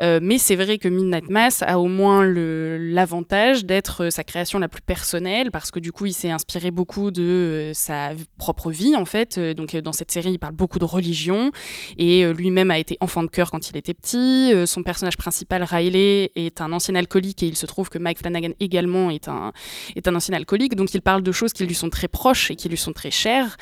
Euh, 0.00 0.20
mais 0.22 0.38
c'est 0.38 0.56
vrai 0.56 0.78
que 0.78 0.88
Midnight 0.88 1.28
Mass 1.28 1.62
a 1.62 1.78
au 1.78 1.86
moins 1.86 2.24
l'avantage 2.24 3.64
d'être 3.64 4.10
sa 4.10 4.24
création 4.24 4.58
la 4.58 4.68
plus 4.68 4.82
personnelle 4.82 5.50
parce 5.50 5.70
que 5.70 5.78
du 5.78 5.92
coup 5.92 6.06
il 6.06 6.14
s'est 6.14 6.30
inspiré 6.30 6.70
beaucoup 6.70 7.10
de 7.10 7.22
euh, 7.22 7.74
sa 7.74 8.10
propre 8.38 8.70
vie 8.70 8.96
en 8.96 9.04
fait. 9.04 9.38
Euh, 9.38 9.54
donc 9.54 9.76
dans 9.76 9.92
cette 9.92 10.10
série 10.10 10.32
il 10.32 10.38
parle 10.38 10.54
beaucoup 10.54 10.78
de 10.78 10.84
religion 10.84 11.50
et 11.96 12.24
lui-même 12.32 12.70
a 12.70 12.78
été 12.78 12.96
enfant 13.00 13.22
de 13.22 13.28
cœur 13.28 13.50
quand 13.50 13.70
il 13.70 13.76
était 13.76 13.94
petit. 13.94 14.52
son 14.66 14.82
personnage 14.82 15.16
principal 15.16 15.62
Riley 15.62 16.32
est 16.34 16.60
un 16.60 16.72
ancien 16.72 16.94
alcoolique 16.94 17.42
et 17.42 17.46
il 17.46 17.56
se 17.56 17.66
trouve 17.66 17.88
que 17.88 17.98
Mike 17.98 18.18
Flanagan 18.18 18.50
également 18.60 19.10
est 19.10 19.28
un, 19.28 19.52
est 19.96 20.08
un 20.08 20.14
ancien 20.14 20.34
alcoolique. 20.34 20.74
Donc 20.74 20.94
il 20.94 21.02
parle 21.02 21.22
de 21.22 21.32
choses 21.32 21.52
qui 21.52 21.64
lui 21.64 21.74
sont 21.74 21.90
très 21.90 22.08
proches 22.08 22.50
et 22.50 22.56
qui 22.56 22.68
lui 22.68 22.76
sont 22.76 22.92
très 22.92 23.10
chères. 23.10 23.56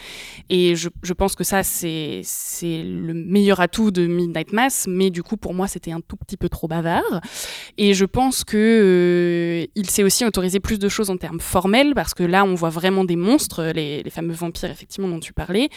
Et 0.50 0.76
je, 0.76 0.88
je 1.02 1.12
pense 1.12 1.34
que 1.34 1.44
ça, 1.44 1.62
c'est 1.62 2.22
le 2.62 3.14
meilleur 3.14 3.60
atout 3.60 3.90
de 3.90 4.06
Midnight 4.06 4.52
Mass, 4.52 4.86
mais 4.88 5.10
du 5.10 5.22
coup, 5.22 5.36
pour 5.36 5.54
moi, 5.54 5.68
c'était 5.68 5.92
un 5.92 6.00
tout 6.00 6.16
petit 6.16 6.36
peu 6.36 6.48
trop 6.48 6.68
bavard. 6.68 7.20
Et 7.78 7.94
je 7.94 8.04
pense 8.04 8.44
que 8.44 8.56
euh, 8.56 9.66
il 9.74 9.90
s'est 9.90 10.02
aussi 10.02 10.24
autorisé 10.24 10.60
plus 10.60 10.78
de 10.78 10.88
choses 10.88 11.10
en 11.10 11.16
termes 11.16 11.40
formels, 11.40 11.94
parce 11.94 12.14
que 12.14 12.22
là, 12.22 12.44
on 12.44 12.54
voit 12.54 12.70
vraiment 12.70 13.04
des 13.04 13.16
monstres, 13.16 13.62
les, 13.74 14.02
les 14.02 14.10
fameux 14.10 14.34
vampires, 14.34 14.70
effectivement, 14.70 15.08
dont 15.08 15.20
tu 15.20 15.32
parlais. 15.32 15.68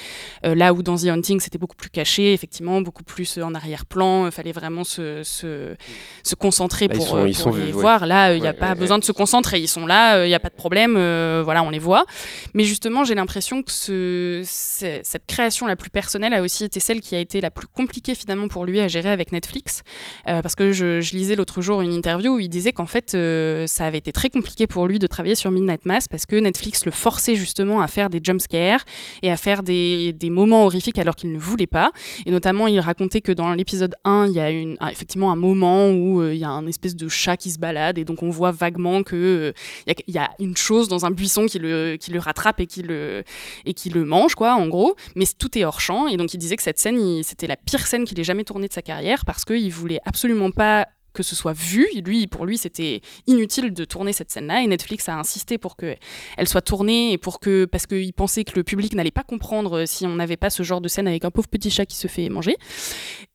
Euh, 0.45 0.55
là 0.55 0.73
où 0.73 0.83
dans 0.83 0.95
The 0.97 1.05
Hunting, 1.05 1.39
c'était 1.39 1.57
beaucoup 1.57 1.75
plus 1.75 1.89
caché, 1.89 2.33
effectivement, 2.33 2.81
beaucoup 2.81 3.03
plus 3.03 3.37
en 3.37 3.53
arrière-plan, 3.53 4.25
il 4.27 4.31
fallait 4.31 4.51
vraiment 4.51 4.83
se, 4.83 5.23
se, 5.23 5.75
se 6.23 6.35
concentrer 6.35 6.87
pour, 6.87 7.07
pour 7.07 7.55
les 7.55 7.71
voir. 7.71 8.05
Là, 8.05 8.33
il 8.35 8.41
n'y 8.41 8.47
a 8.47 8.53
pas 8.53 8.75
besoin 8.75 8.99
de 8.99 9.03
se 9.03 9.11
concentrer, 9.11 9.59
ils 9.59 9.67
sont 9.67 9.85
là, 9.85 10.25
il 10.25 10.29
n'y 10.29 10.35
a 10.35 10.39
pas 10.39 10.49
de 10.49 10.55
problème, 10.55 10.95
euh, 10.97 11.41
voilà, 11.43 11.63
on 11.63 11.69
les 11.69 11.79
voit. 11.79 12.05
Mais 12.53 12.63
justement, 12.63 13.03
j'ai 13.03 13.15
l'impression 13.15 13.63
que 13.63 13.71
ce 13.71 14.41
cette 14.49 15.25
création 15.27 15.67
la 15.67 15.75
plus 15.75 15.89
personnelle 15.89 16.33
a 16.33 16.41
aussi 16.41 16.63
été 16.63 16.79
celle 16.79 17.01
qui 17.01 17.15
a 17.15 17.19
été 17.19 17.41
la 17.41 17.51
plus 17.51 17.67
compliquée 17.67 18.15
finalement 18.15 18.47
pour 18.47 18.65
lui 18.65 18.79
à 18.79 18.87
gérer 18.87 19.09
avec 19.09 19.31
Netflix. 19.31 19.83
Euh, 20.27 20.41
parce 20.41 20.55
que 20.55 20.71
je, 20.71 20.99
lisais 21.15 21.35
l'autre 21.35 21.61
jour 21.61 21.81
une 21.81 21.93
interview 21.93 22.35
où 22.35 22.39
il 22.39 22.49
disait 22.49 22.71
qu'en 22.71 22.85
fait, 22.85 23.13
euh, 23.15 23.67
ça 23.67 23.85
avait 23.85 23.97
été 23.97 24.11
très 24.11 24.29
compliqué 24.29 24.67
pour 24.67 24.87
lui 24.87 24.99
de 24.99 25.07
travailler 25.07 25.35
sur 25.35 25.51
Midnight 25.51 25.85
Mass 25.85 26.07
parce 26.07 26.25
que 26.25 26.35
Netflix 26.35 26.85
le 26.85 26.91
forçait 26.91 27.35
justement 27.35 27.81
à 27.81 27.87
faire 27.87 28.09
des 28.09 28.19
jumpscares 28.23 28.83
et 29.21 29.31
à 29.31 29.37
faire 29.37 29.63
des, 29.63 30.15
moments 30.29 30.65
horrifiques 30.65 30.99
alors 30.99 31.15
qu'il 31.15 31.31
ne 31.31 31.39
voulait 31.39 31.67
pas. 31.67 31.91
Et 32.25 32.31
notamment, 32.31 32.67
il 32.67 32.79
racontait 32.79 33.21
que 33.21 33.31
dans 33.31 33.53
l'épisode 33.53 33.95
1, 34.03 34.27
il 34.27 34.33
y 34.33 34.39
a 34.39 34.91
effectivement 34.91 35.31
un 35.31 35.35
moment 35.35 35.89
où 35.89 36.21
euh, 36.21 36.33
il 36.33 36.39
y 36.39 36.43
a 36.43 36.49
un 36.49 36.67
espèce 36.67 36.95
de 36.95 37.07
chat 37.07 37.37
qui 37.37 37.49
se 37.51 37.59
balade 37.59 37.97
et 37.97 38.05
donc 38.05 38.21
on 38.21 38.29
voit 38.29 38.51
vaguement 38.51 39.03
que 39.03 39.53
il 39.87 40.13
y, 40.13 40.17
a 40.17 40.29
une 40.39 40.55
chose 40.55 40.87
dans 40.87 41.05
un 41.05 41.11
buisson 41.11 41.45
qui 41.45 41.59
le, 41.59 41.97
qui 41.99 42.11
le 42.11 42.19
rattrape 42.19 42.59
et 42.59 42.67
qui 42.67 42.81
le, 42.81 43.23
et 43.65 43.73
qui 43.73 43.89
le 43.89 44.05
mange, 44.05 44.28
quoi, 44.35 44.53
en 44.55 44.67
gros 44.67 44.95
mais 45.15 45.25
tout 45.37 45.57
est 45.57 45.65
hors 45.65 45.81
champ. 45.81 46.07
Et 46.07 46.17
donc 46.17 46.33
il 46.33 46.37
disait 46.37 46.55
que 46.55 46.63
cette 46.63 46.79
scène, 46.79 47.23
c'était 47.23 47.47
la 47.47 47.57
pire 47.57 47.85
scène 47.85 48.05
qu'il 48.05 48.19
ait 48.19 48.23
jamais 48.23 48.43
tournée 48.43 48.67
de 48.67 48.73
sa 48.73 48.81
carrière 48.81 49.25
parce 49.25 49.45
qu'il 49.45 49.71
voulait 49.71 49.99
absolument 50.05 50.51
pas 50.51 50.87
que 51.19 51.23
ce 51.23 51.35
soit 51.35 51.51
vu. 51.51 51.85
Lui, 52.05 52.27
pour 52.27 52.45
lui, 52.45 52.57
c'était 52.57 53.01
inutile 53.27 53.73
de 53.73 53.83
tourner 53.83 54.13
cette 54.13 54.31
scène-là 54.31 54.61
et 54.61 54.67
Netflix 54.67 55.09
a 55.09 55.17
insisté 55.17 55.57
pour 55.57 55.75
qu'elle 55.75 55.97
soit 56.45 56.61
tournée 56.61 57.11
et 57.11 57.17
pour 57.17 57.41
que 57.41 57.65
parce 57.65 57.87
qu'il 57.87 58.13
pensait 58.13 58.45
que 58.45 58.53
le 58.55 58.63
public 58.63 58.93
n'allait 58.93 59.11
pas 59.11 59.23
comprendre 59.23 59.83
si 59.85 60.05
on 60.05 60.15
n'avait 60.15 60.37
pas 60.37 60.49
ce 60.49 60.63
genre 60.63 60.79
de 60.79 60.87
scène 60.87 61.09
avec 61.09 61.25
un 61.25 61.29
pauvre 61.29 61.49
petit 61.49 61.71
chat 61.71 61.85
qui 61.85 61.97
se 61.97 62.07
fait 62.07 62.29
manger. 62.29 62.55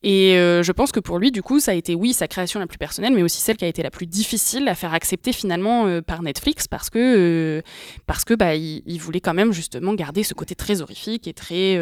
Et 0.03 0.39
euh, 0.39 0.63
je 0.63 0.73
pense 0.73 0.93
que 0.93 1.01
pour 1.01 1.19
lui, 1.19 1.31
du 1.31 1.43
coup, 1.43 1.61
ça 1.61 1.73
a 1.73 1.75
été 1.75 1.95
oui 1.95 2.15
sa 2.15 2.27
création 2.27 2.59
la 2.59 2.67
plus 2.67 2.79
personnelle, 2.79 3.13
mais 3.13 3.23
aussi 3.23 3.43
celle 3.43 3.59
qui 3.59 3.67
a 3.67 3.69
été 3.69 3.83
la 3.83 3.91
plus 3.91 4.07
difficile 4.07 4.67
à 4.69 4.75
faire 4.75 4.95
accepter 4.95 5.33
finalement 5.33 5.87
euh, 5.87 6.01
par 6.01 6.23
Netflix 6.23 6.69
parce 6.69 6.89
que 6.89 7.59
euh, 7.59 7.63
parce 8.07 8.25
que 8.25 8.33
bah 8.33 8.55
il, 8.55 8.99
voulait 8.99 9.21
quand 9.21 9.35
même 9.35 9.53
justement 9.53 9.93
garder 9.93 10.23
ce 10.23 10.33
côté 10.33 10.55
très 10.55 10.81
horrifique 10.81 11.29
et 11.29 11.35
très 11.35 11.79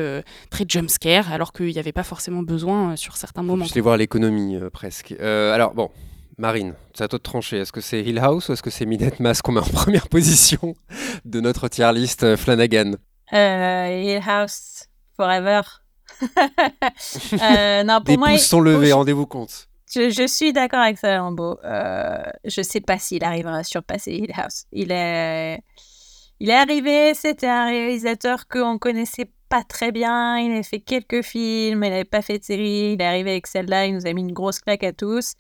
très 0.51 0.65
jumpscare 0.67 1.33
alors 1.33 1.53
qu'il 1.53 1.67
n'y 1.67 1.79
avait 1.79 1.93
pas 1.93 2.03
forcément 2.03 2.43
besoin 2.43 2.97
sur 2.97 3.17
certains 3.17 3.45
moments. 3.45 3.67
Je 3.67 3.75
vais 3.75 3.81
voir 3.81 3.97
l'économie 3.97 4.57
presque. 4.73 5.13
alors 5.21 5.75
bon. 5.75 5.92
Marine, 6.39 6.75
c'est 6.95 7.05
à 7.05 7.09
toi 7.09 7.19
de 7.19 7.23
trancher. 7.23 7.59
Est-ce 7.59 7.73
que 7.73 7.81
c'est 7.81 8.03
Hill 8.03 8.19
House 8.19 8.49
ou 8.49 8.53
est-ce 8.53 8.63
que 8.63 8.71
c'est 8.71 8.87
Midnight 8.87 9.21
Mass 9.21 9.43
qu'on 9.43 9.53
met 9.53 9.61
en 9.61 9.65
première 9.73 10.09
position 10.09 10.75
de 11.25 11.41
notre 11.41 11.69
tier 11.69 11.93
list 11.93 12.23
euh, 12.23 12.37
Flanagan? 12.37 12.93
Euh, 13.33 14.03
Hill 14.03 14.23
House, 14.27 14.87
Forever. 15.17 15.63
euh, 16.23 17.83
non, 17.85 18.01
pour 18.01 18.17
Des 18.17 18.17
pouces 18.17 18.47
sont 18.47 18.61
levés, 18.61 18.93
rendez-vous 18.93 19.27
compte. 19.27 19.69
Je, 19.95 20.27
suis 20.27 20.53
d'accord 20.53 20.81
avec 20.81 20.99
ça, 20.99 21.17
Lambeau. 21.17 21.59
Euh, 21.65 22.23
je 22.45 22.61
ne 22.61 22.65
sais 22.65 22.81
pas 22.81 22.99
s'il 22.99 23.25
arrivera 23.25 23.59
à 23.59 23.65
surpasser 23.65 24.13
Hill 24.13 24.33
House. 24.35 24.65
Il 24.73 24.91
est, 24.91 25.63
il 26.41 26.49
est 26.49 26.55
arrivé, 26.55 27.13
c'était 27.15 27.49
un 27.49 27.67
réalisateur 27.67 28.49
qu'on 28.49 28.79
connaissait 28.79 29.31
pas 29.51 29.63
très 29.65 29.93
bien. 29.93 30.39
Il 30.39 30.57
a 30.57 30.63
fait 30.63 30.81
quelques 30.81 31.23
films, 31.23 31.85
il 31.85 31.91
n'avait 31.91 32.05
pas 32.05 32.23
fait 32.23 32.39
de 32.39 32.45
série. 32.45 32.95
Il 32.95 33.03
est 33.03 33.07
arrivé 33.07 33.33
avec 33.33 33.47
celle-là, 33.47 33.87
il 33.87 33.95
nous 33.95 34.07
a 34.07 34.13
mis 34.15 34.23
une 34.23 34.33
grosse 34.33 34.61
claque 34.61 34.85
à 34.85 34.93
tous. 34.93 35.35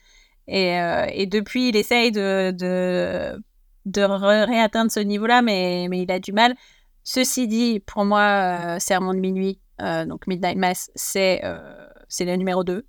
Et, 0.53 0.79
euh, 0.79 1.07
et, 1.11 1.25
depuis, 1.25 1.71
il 1.71 1.77
essaye 1.77 2.13
de, 2.13 2.51
de, 2.51 3.43
de 3.87 4.03
réatteindre 4.03 4.93
ce 4.93 5.01
niveau-là, 5.01 5.41
mais, 5.41 5.87
mais 5.89 6.03
il 6.03 6.13
a 6.13 6.21
du 6.21 6.33
mal. 6.33 6.55
Ceci 7.05 7.49
dit, 7.49 7.81
pour 7.81 8.05
moi, 8.05 8.21
euh, 8.21 8.79
Sermon 8.79 9.15
de 9.15 9.19
minuit, 9.19 9.61
euh, 9.81 10.05
donc 10.05 10.27
Midnight 10.27 10.59
Mass, 10.59 10.91
c'est 10.95 11.41
c'est 12.09 12.27
le 12.27 12.37
numéro 12.37 12.65
2. 12.65 12.85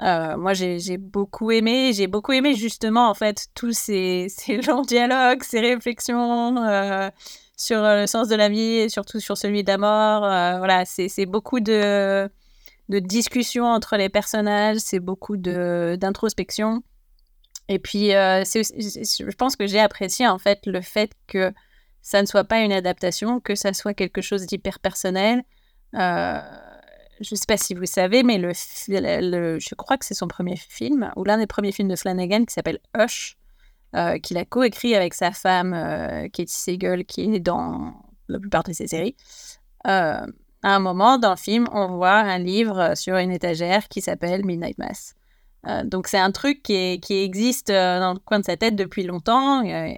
moi, 0.00 0.54
j'ai 0.54 0.98
beaucoup 0.98 1.52
aimé. 1.52 1.92
J'ai 1.92 2.08
beaucoup 2.08 2.32
aimé 2.32 2.54
justement, 2.56 3.08
en 3.08 3.14
fait, 3.14 3.46
tous 3.54 3.72
ces, 3.72 4.26
ces 4.36 4.60
longs 4.60 4.82
dialogues, 4.82 5.44
ces 5.44 5.60
réflexions 5.60 6.56
sur 7.56 7.80
le 7.80 8.06
sens 8.06 8.26
de 8.26 8.34
la 8.34 8.48
vie 8.48 8.78
et 8.78 8.88
surtout 8.88 9.20
sur 9.20 9.36
celui 9.36 9.62
de 9.62 9.70
la 9.70 9.78
mort. 9.78 10.20
voilà, 10.58 10.84
c'est 10.84 11.26
beaucoup 11.26 11.60
de 11.60 12.28
de 12.88 12.98
discussion 12.98 13.64
entre 13.64 13.96
les 13.96 14.08
personnages, 14.08 14.78
c'est 14.78 15.00
beaucoup 15.00 15.36
d'introspection. 15.36 16.82
Et 17.68 17.78
puis, 17.78 18.14
euh, 18.14 18.44
je 18.44 19.36
pense 19.36 19.56
que 19.56 19.66
j'ai 19.66 19.80
apprécié 19.80 20.26
en 20.26 20.38
fait 20.38 20.60
le 20.64 20.80
fait 20.80 21.12
que 21.26 21.52
ça 22.00 22.22
ne 22.22 22.26
soit 22.26 22.44
pas 22.44 22.60
une 22.60 22.72
adaptation, 22.72 23.40
que 23.40 23.54
ça 23.54 23.74
soit 23.74 23.92
quelque 23.92 24.22
chose 24.22 24.46
d'hyper 24.46 24.78
personnel. 24.78 25.42
Euh, 25.94 26.40
je 27.20 27.34
ne 27.34 27.36
sais 27.36 27.44
pas 27.46 27.58
si 27.58 27.74
vous 27.74 27.84
savez, 27.84 28.22
mais 28.22 28.38
le, 28.38 28.52
je 28.54 29.74
crois 29.74 29.98
que 29.98 30.06
c'est 30.06 30.14
son 30.14 30.28
premier 30.28 30.56
film, 30.56 31.12
ou 31.16 31.24
l'un 31.24 31.36
des 31.36 31.46
premiers 31.46 31.72
films 31.72 31.88
de 31.88 31.96
Flanagan 31.96 32.44
qui 32.44 32.54
s'appelle 32.54 32.78
Hush, 32.96 33.36
euh, 33.94 34.18
qu'il 34.18 34.38
a 34.38 34.46
coécrit 34.46 34.94
avec 34.94 35.12
sa 35.12 35.32
femme 35.32 35.72
Katie 36.32 36.54
Siegel, 36.54 37.04
qui 37.04 37.34
est 37.34 37.40
dans 37.40 37.92
la 38.28 38.38
plupart 38.38 38.62
de 38.62 38.72
ses 38.72 38.86
séries 38.86 39.16
à 40.62 40.74
un 40.74 40.78
moment 40.78 41.18
dans 41.18 41.30
le 41.30 41.36
film, 41.36 41.68
on 41.72 41.88
voit 41.88 42.16
un 42.16 42.38
livre 42.38 42.96
sur 42.96 43.16
une 43.16 43.30
étagère 43.30 43.88
qui 43.88 44.00
s'appelle 44.00 44.44
Midnight 44.44 44.78
Mass. 44.78 45.14
Euh, 45.66 45.82
donc 45.84 46.06
c'est 46.06 46.18
un 46.18 46.30
truc 46.30 46.62
qui, 46.62 47.00
qui, 47.00 47.14
existe 47.22 47.70
euh, 47.70 47.98
dans 47.98 48.14
le 48.14 48.20
coin 48.20 48.38
de 48.38 48.44
sa 48.44 48.56
tête 48.56 48.76
depuis 48.76 49.02
longtemps 49.02 49.64
euh, 49.64 49.88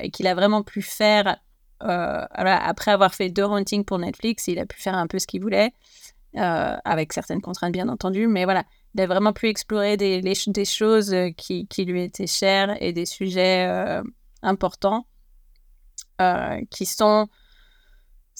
et, 0.00 0.10
qu'il 0.10 0.26
a 0.26 0.34
vraiment 0.34 0.62
pu 0.62 0.82
faire 0.82 1.36
après 1.82 2.90
avoir 2.90 3.14
fait 3.14 3.30
deux 3.30 3.42
Haunting 3.42 3.86
pour 3.86 3.98
Netflix, 3.98 4.48
il 4.48 4.58
a 4.58 4.66
pu 4.66 4.78
faire 4.78 4.94
un 4.94 5.06
peu 5.06 5.18
ce 5.18 5.26
qu'il 5.26 5.40
voulait, 5.40 5.72
avec 6.34 7.14
certaines 7.14 7.40
contraintes 7.40 7.72
bien 7.72 7.88
entendu, 7.88 8.26
mais 8.26 8.44
voilà, 8.44 8.64
il 8.94 9.00
a 9.00 9.06
vraiment 9.06 9.32
pu 9.32 9.48
explorer 9.48 9.96
des, 9.96 10.34
choses 10.64 11.14
euh, 11.14 11.30
qui, 11.30 11.66
lui 11.78 12.02
étaient 12.02 12.26
chères 12.26 12.76
et 12.82 12.92
des 12.92 13.06
sujets 13.06 13.66
euh, 13.68 14.02
importants 14.42 15.06
euh, 16.20 16.60
qui 16.70 16.86
sont 16.86 17.28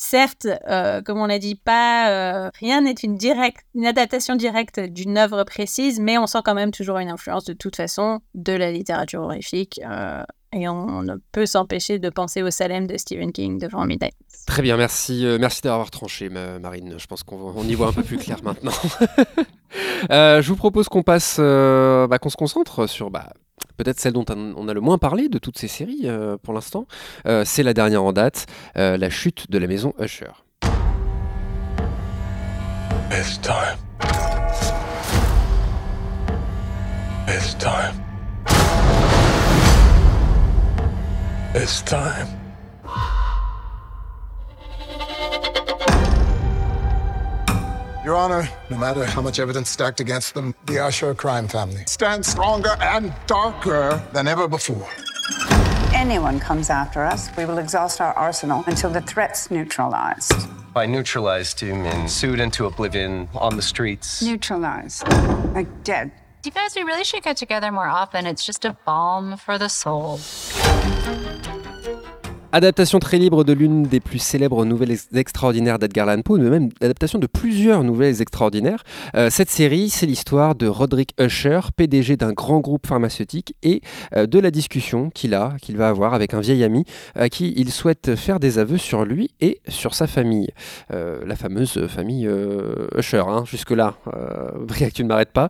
certes, 0.01 0.47
euh, 0.69 1.03
comme 1.03 1.19
on 1.19 1.27
l'a 1.27 1.39
dit, 1.39 1.57
pas 1.57 2.09
euh, 2.11 2.51
rien 2.59 2.81
n'est 2.81 2.95
une 3.03 3.87
adaptation 3.87 4.35
directe 4.35 4.81
d'une 4.81 5.19
œuvre 5.19 5.45
précise, 5.45 6.01
mais 6.01 6.17
on 6.17 6.27
sent 6.27 6.39
quand 6.43 6.55
même 6.55 6.71
toujours 6.71 6.99
une 6.99 7.11
influence 7.11 7.45
de 7.45 7.53
toute 7.53 7.77
façon 7.77 8.21
de 8.35 8.55
la 8.55 8.73
littérature 8.73 9.21
horrifique 9.21 9.79
euh, 9.87 10.23
et 10.53 10.69
on, 10.69 10.73
on 10.73 11.03
ne 11.03 11.17
peut 11.33 11.45
s'empêcher 11.45 11.99
de 11.99 12.09
penser 12.09 12.43
au 12.43 12.51
Salem 12.51 12.87
de 12.87 12.97
Stephen 12.97 13.31
King 13.31 13.59
devant 13.59 13.85
Midnight. 13.85 14.15
Très 14.47 14.63
bien, 14.63 14.79
merci, 14.79 15.25
merci 15.39 15.61
d'avoir 15.61 15.91
tranché, 15.91 16.31
ma- 16.31 16.59
Marine. 16.59 16.95
Je 16.97 17.07
pense 17.07 17.23
qu'on 17.23 17.63
y 17.63 17.75
voit 17.75 17.89
un 17.89 17.93
peu 17.93 18.03
plus 18.03 18.17
clair 18.17 18.39
maintenant. 18.43 18.73
Je 20.11 20.49
vous 20.49 20.57
propose 20.57 20.89
qu'on 20.89 21.03
passe, 21.03 21.39
bah, 21.39 22.19
qu'on 22.19 22.31
se 22.31 22.37
concentre 22.37 22.89
sur 22.89 23.11
bah, 23.11 23.35
peut-être 23.83 23.99
celle 23.99 24.13
dont 24.13 24.27
on 24.29 24.69
a 24.69 24.75
le 24.75 24.81
moins 24.83 24.99
parlé 24.99 25.31
de 25.31 25.39
toutes 25.39 25.57
ces 25.57 25.67
séries 25.67 26.03
euh, 26.05 26.37
pour 26.37 26.53
l'instant. 26.53 26.87
Euh, 27.27 27.45
C'est 27.47 27.63
la 27.63 27.73
dernière 27.73 28.05
en 28.05 28.13
date, 28.13 28.45
euh, 28.77 28.99
la 28.99 29.09
chute 29.09 29.51
de 29.51 29.57
la 29.57 29.67
maison 29.67 29.95
Usher. 29.99 30.27
Your 48.03 48.15
Honor, 48.15 48.49
no 48.71 48.79
matter 48.79 49.05
how 49.05 49.21
much 49.21 49.39
evidence 49.39 49.69
stacked 49.69 50.01
against 50.01 50.33
them, 50.33 50.55
the 50.65 50.79
Usher 50.79 51.15
crime 51.15 51.47
family 51.47 51.85
stands 51.87 52.29
stronger 52.29 52.75
and 52.81 53.13
darker 53.27 54.03
than 54.15 54.27
ever 54.27 54.49
before. 54.49 54.89
anyone 55.93 56.41
comes 56.41 56.71
after 56.71 57.05
us, 57.05 57.29
we 57.37 57.45
will 57.45 57.59
exhaust 57.59 58.01
our 58.01 58.15
arsenal 58.15 58.65
until 58.67 58.89
the 58.89 59.03
threat's 59.03 59.51
neutralized. 59.51 60.33
By 60.73 60.87
neutralized, 60.87 61.61
you 61.61 61.75
mean 61.75 62.09
sued 62.09 62.41
into 62.41 62.65
oblivion 62.65 63.29
on 63.35 63.57
the 63.57 63.63
streets? 63.63 64.23
Neutralized. 64.23 65.07
Like 65.53 65.85
dead. 65.85 66.11
You 66.43 66.53
guys, 66.53 66.75
we 66.75 66.83
really 66.85 67.05
should 67.05 67.23
get 67.23 67.37
together 67.37 67.71
more 67.71 67.89
often. 67.89 68.25
It's 68.25 68.47
just 68.47 68.65
a 68.65 68.79
balm 68.87 69.37
for 69.37 69.59
the 69.59 69.69
soul. 69.69 70.19
Adaptation 72.53 72.99
très 72.99 73.19
libre 73.19 73.45
de 73.45 73.53
l'une 73.53 73.85
des 73.85 74.01
plus 74.01 74.19
célèbres 74.19 74.65
nouvelles 74.65 74.91
ex- 74.91 75.09
extraordinaires 75.15 75.79
d'Edgar 75.79 76.09
Allan 76.09 76.23
Poe, 76.23 76.37
mais 76.39 76.51
même 76.51 76.71
adaptation 76.81 77.21
de 77.21 77.29
plusieurs 77.29 77.85
nouvelles 77.85 78.21
extraordinaires. 78.21 78.83
Euh, 79.15 79.31
cette 79.31 79.51
série, 79.51 79.89
c'est 79.89 80.07
l'histoire 80.07 80.57
de 80.57 80.67
Roderick 80.67 81.15
Usher, 81.21 81.61
PDG 81.77 82.17
d'un 82.17 82.33
grand 82.33 82.59
groupe 82.59 82.89
pharmaceutique, 82.89 83.55
et 83.63 83.83
euh, 84.17 84.27
de 84.27 84.41
la 84.41 84.51
discussion 84.51 85.11
qu'il 85.11 85.35
a, 85.35 85.55
qu'il 85.63 85.77
va 85.77 85.89
avoir 85.89 86.13
avec 86.13 86.35
un 86.35 86.41
vieil 86.41 86.65
ami 86.65 86.85
à 87.15 87.29
qui 87.29 87.55
il 87.57 87.71
souhaite 87.71 88.17
faire 88.17 88.41
des 88.41 88.59
aveux 88.59 88.79
sur 88.79 89.05
lui 89.05 89.31
et 89.41 89.61
sur 89.69 89.95
sa 89.95 90.09
famille. 90.09 90.49
Euh, 90.93 91.21
la 91.25 91.37
fameuse 91.37 91.87
famille 91.87 92.29
Usher, 92.97 93.23
hein, 93.29 93.45
jusque-là. 93.47 93.95
Euh, 94.13 94.51
Briac, 94.67 94.93
tu 94.93 95.05
ne 95.05 95.09
m'arrêtes 95.09 95.33
pas. 95.33 95.49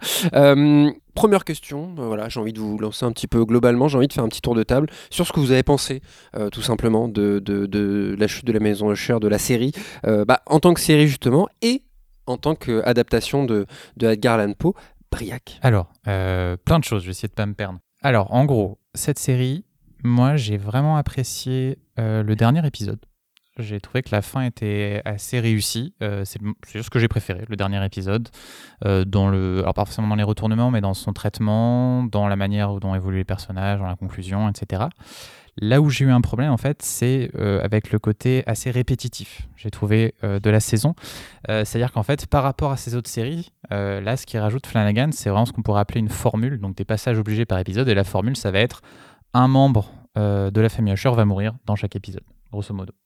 Première 1.15 1.45
question, 1.45 1.95
euh, 1.99 2.07
voilà, 2.07 2.29
j'ai 2.29 2.41
envie 2.41 2.53
de 2.53 2.61
vous 2.61 2.79
lancer 2.79 3.05
un 3.05 3.13
petit 3.13 3.27
peu 3.27 3.45
globalement, 3.45 3.89
j'ai 3.89 3.97
envie 3.97 4.09
de 4.09 4.13
faire 4.13 4.25
un 4.25 4.29
petit 4.29 4.41
tour 4.41 4.55
de 4.55 4.63
table 4.63 4.89
sur 5.11 5.27
ce 5.27 5.33
que 5.33 5.41
vous 5.41 5.51
avez 5.51 5.63
pensé, 5.63 6.03
euh, 6.37 6.51
tout 6.51 6.63
simplement, 6.63 7.09
de, 7.09 8.17
la 8.19 8.27
chute 8.27 8.45
de 8.45 8.53
la 8.53 8.61
maison 8.61 8.93
Usher, 8.93 9.19
de 9.21 9.29
la 9.29 9.39
série, 9.39 9.73
euh, 10.07 10.25
bah, 10.25 10.41
en 10.47 10.61
tant 10.61 10.75
que 10.75 10.81
série 10.81 11.09
justement, 11.09 11.49
et 11.63 11.83
en 12.27 12.37
tant 12.37 12.55
qu'adaptation 12.55 13.45
de, 13.45 13.67
de 13.97 14.07
Edgar 14.09 14.39
Allan 14.39 14.53
Poe, 14.53 14.75
Briac. 15.11 15.59
Alors, 15.63 15.93
plein 16.05 16.79
de 16.79 16.85
choses, 16.85 17.03
je 17.03 17.07
vais 17.07 17.13
essayer 17.13 17.29
de 17.29 17.35
pas 17.35 17.47
me 17.47 17.55
perdre. 17.55 17.81
Alors, 18.03 18.33
en 18.33 18.45
gros, 18.45 18.79
cette 18.95 19.19
série, 19.19 19.65
moi, 20.05 20.37
j'ai 20.37 20.57
vraiment 20.57 20.97
apprécié 20.97 21.79
le 21.97 22.35
dernier 22.35 22.65
épisode. 22.65 23.01
J'ai 23.59 23.81
trouvé 23.81 24.03
que 24.03 24.11
la 24.13 24.23
fin 24.23 24.43
était 24.43 25.03
assez 25.05 25.41
réussie. 25.41 25.93
Euh, 26.03 26.25
c'est 26.25 26.41
ce 26.83 26.91
que 26.91 26.99
j'ai 26.99 27.09
préféré, 27.09 27.45
le 27.49 27.57
dernier 27.57 27.85
épisode. 27.85 28.29
Euh, 28.85 29.05
dans 29.05 29.29
le, 29.29 29.61
alors 29.61 29.75
pas 29.75 29.85
forcément 29.85 30.09
dans 30.09 30.15
les 30.15 30.23
retournements, 30.23 30.71
mais 30.71 30.81
dans 30.81 30.95
son 30.95 31.13
traitement, 31.13 32.05
dans 32.05 32.29
la 32.29 32.37
manière 32.37 32.75
dont 32.77 32.95
évoluent 32.95 33.19
les 33.19 33.25
personnages, 33.25 33.81
dans 33.81 33.87
la 33.87 33.97
conclusion, 33.97 34.49
etc. 34.49 34.85
Là 35.61 35.81
où 35.81 35.91
j'ai 35.91 36.05
eu 36.05 36.11
un 36.11 36.21
problème, 36.21 36.53
en 36.53 36.57
fait, 36.57 36.81
c'est 36.83 37.31
euh, 37.35 37.63
avec 37.63 37.91
le 37.91 37.99
côté 37.99 38.45
assez 38.47 38.71
répétitif, 38.71 39.49
j'ai 39.57 39.71
trouvé, 39.71 40.15
euh, 40.23 40.39
de 40.39 40.49
la 40.49 40.61
saison. 40.61 40.95
C'est-à-dire 41.49 41.91
qu'en 41.91 42.05
fait, 42.05 42.27
par 42.27 42.45
rapport 42.45 42.71
à 42.71 42.77
ces 42.77 42.95
autres 42.95 43.11
séries, 43.11 43.53
là, 43.71 44.17
ce 44.17 44.25
qui 44.25 44.39
rajoute 44.39 44.67
Flanagan, 44.67 45.11
c'est 45.13 45.29
vraiment 45.29 45.47
ce 45.47 45.53
qu'on 45.53 45.63
pourrait 45.63 45.81
appeler 45.81 46.01
une 46.01 46.09
formule, 46.09 46.61
donc 46.61 46.77
des 46.77 46.85
passages 46.85 47.19
obligés 47.19 47.45
par 47.45 47.59
épisode. 47.59 47.89
Et 47.89 47.95
la 47.95 48.05
formule, 48.05 48.37
ça 48.37 48.53
va 48.53 48.61
être 48.61 48.83
un 49.35 49.49
membre 49.49 49.91
de 50.17 50.61
la 50.61 50.69
famille 50.69 50.95
Usher 50.95 51.11
va 51.11 51.25
mourir 51.25 51.55
dans 51.67 51.75
chaque 51.75 51.97
épisode, 51.97 52.25
grosso 52.53 52.73
modo. 52.73 53.00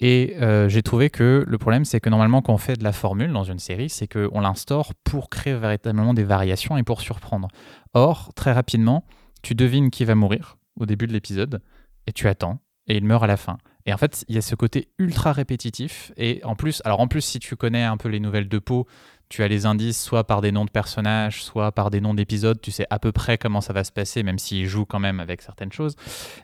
Et 0.00 0.36
euh, 0.40 0.68
j'ai 0.68 0.82
trouvé 0.82 1.10
que 1.10 1.44
le 1.46 1.58
problème, 1.58 1.84
c'est 1.84 2.00
que 2.00 2.08
normalement, 2.08 2.40
quand 2.40 2.54
on 2.54 2.58
fait 2.58 2.76
de 2.76 2.84
la 2.84 2.92
formule 2.92 3.32
dans 3.32 3.44
une 3.44 3.58
série, 3.58 3.90
c'est 3.90 4.08
qu'on 4.08 4.40
l'instaure 4.40 4.94
pour 5.04 5.28
créer 5.28 5.54
véritablement 5.54 6.14
des 6.14 6.24
variations 6.24 6.78
et 6.78 6.82
pour 6.82 7.02
surprendre. 7.02 7.48
Or, 7.92 8.32
très 8.34 8.52
rapidement, 8.52 9.04
tu 9.42 9.54
devines 9.54 9.90
qui 9.90 10.04
va 10.04 10.14
mourir 10.14 10.56
au 10.78 10.86
début 10.86 11.06
de 11.06 11.12
l'épisode 11.12 11.60
et 12.06 12.12
tu 12.12 12.28
attends 12.28 12.60
et 12.86 12.96
il 12.96 13.04
meurt 13.04 13.22
à 13.22 13.26
la 13.26 13.36
fin. 13.36 13.58
Et 13.86 13.92
en 13.92 13.98
fait, 13.98 14.24
il 14.28 14.34
y 14.34 14.38
a 14.38 14.42
ce 14.42 14.54
côté 14.54 14.88
ultra 14.98 15.32
répétitif. 15.32 16.12
Et 16.16 16.40
en 16.44 16.54
plus, 16.54 16.82
alors 16.84 17.00
en 17.00 17.08
plus, 17.08 17.20
si 17.20 17.38
tu 17.38 17.56
connais 17.56 17.82
un 17.84 17.96
peu 17.96 18.08
les 18.08 18.20
nouvelles 18.20 18.48
de 18.48 18.58
Poe, 18.58 18.84
tu 19.30 19.42
as 19.44 19.48
les 19.48 19.64
indices 19.64 19.98
soit 20.02 20.24
par 20.24 20.40
des 20.42 20.50
noms 20.52 20.64
de 20.64 20.70
personnages, 20.70 21.42
soit 21.44 21.70
par 21.72 21.90
des 21.90 22.00
noms 22.00 22.14
d'épisodes. 22.14 22.60
Tu 22.60 22.72
sais 22.72 22.84
à 22.90 22.98
peu 22.98 23.12
près 23.12 23.38
comment 23.38 23.60
ça 23.60 23.72
va 23.72 23.84
se 23.84 23.92
passer, 23.92 24.22
même 24.24 24.38
s'il 24.38 24.66
joue 24.66 24.84
quand 24.84 24.98
même 24.98 25.20
avec 25.20 25.40
certaines 25.40 25.72
choses. 25.72 25.94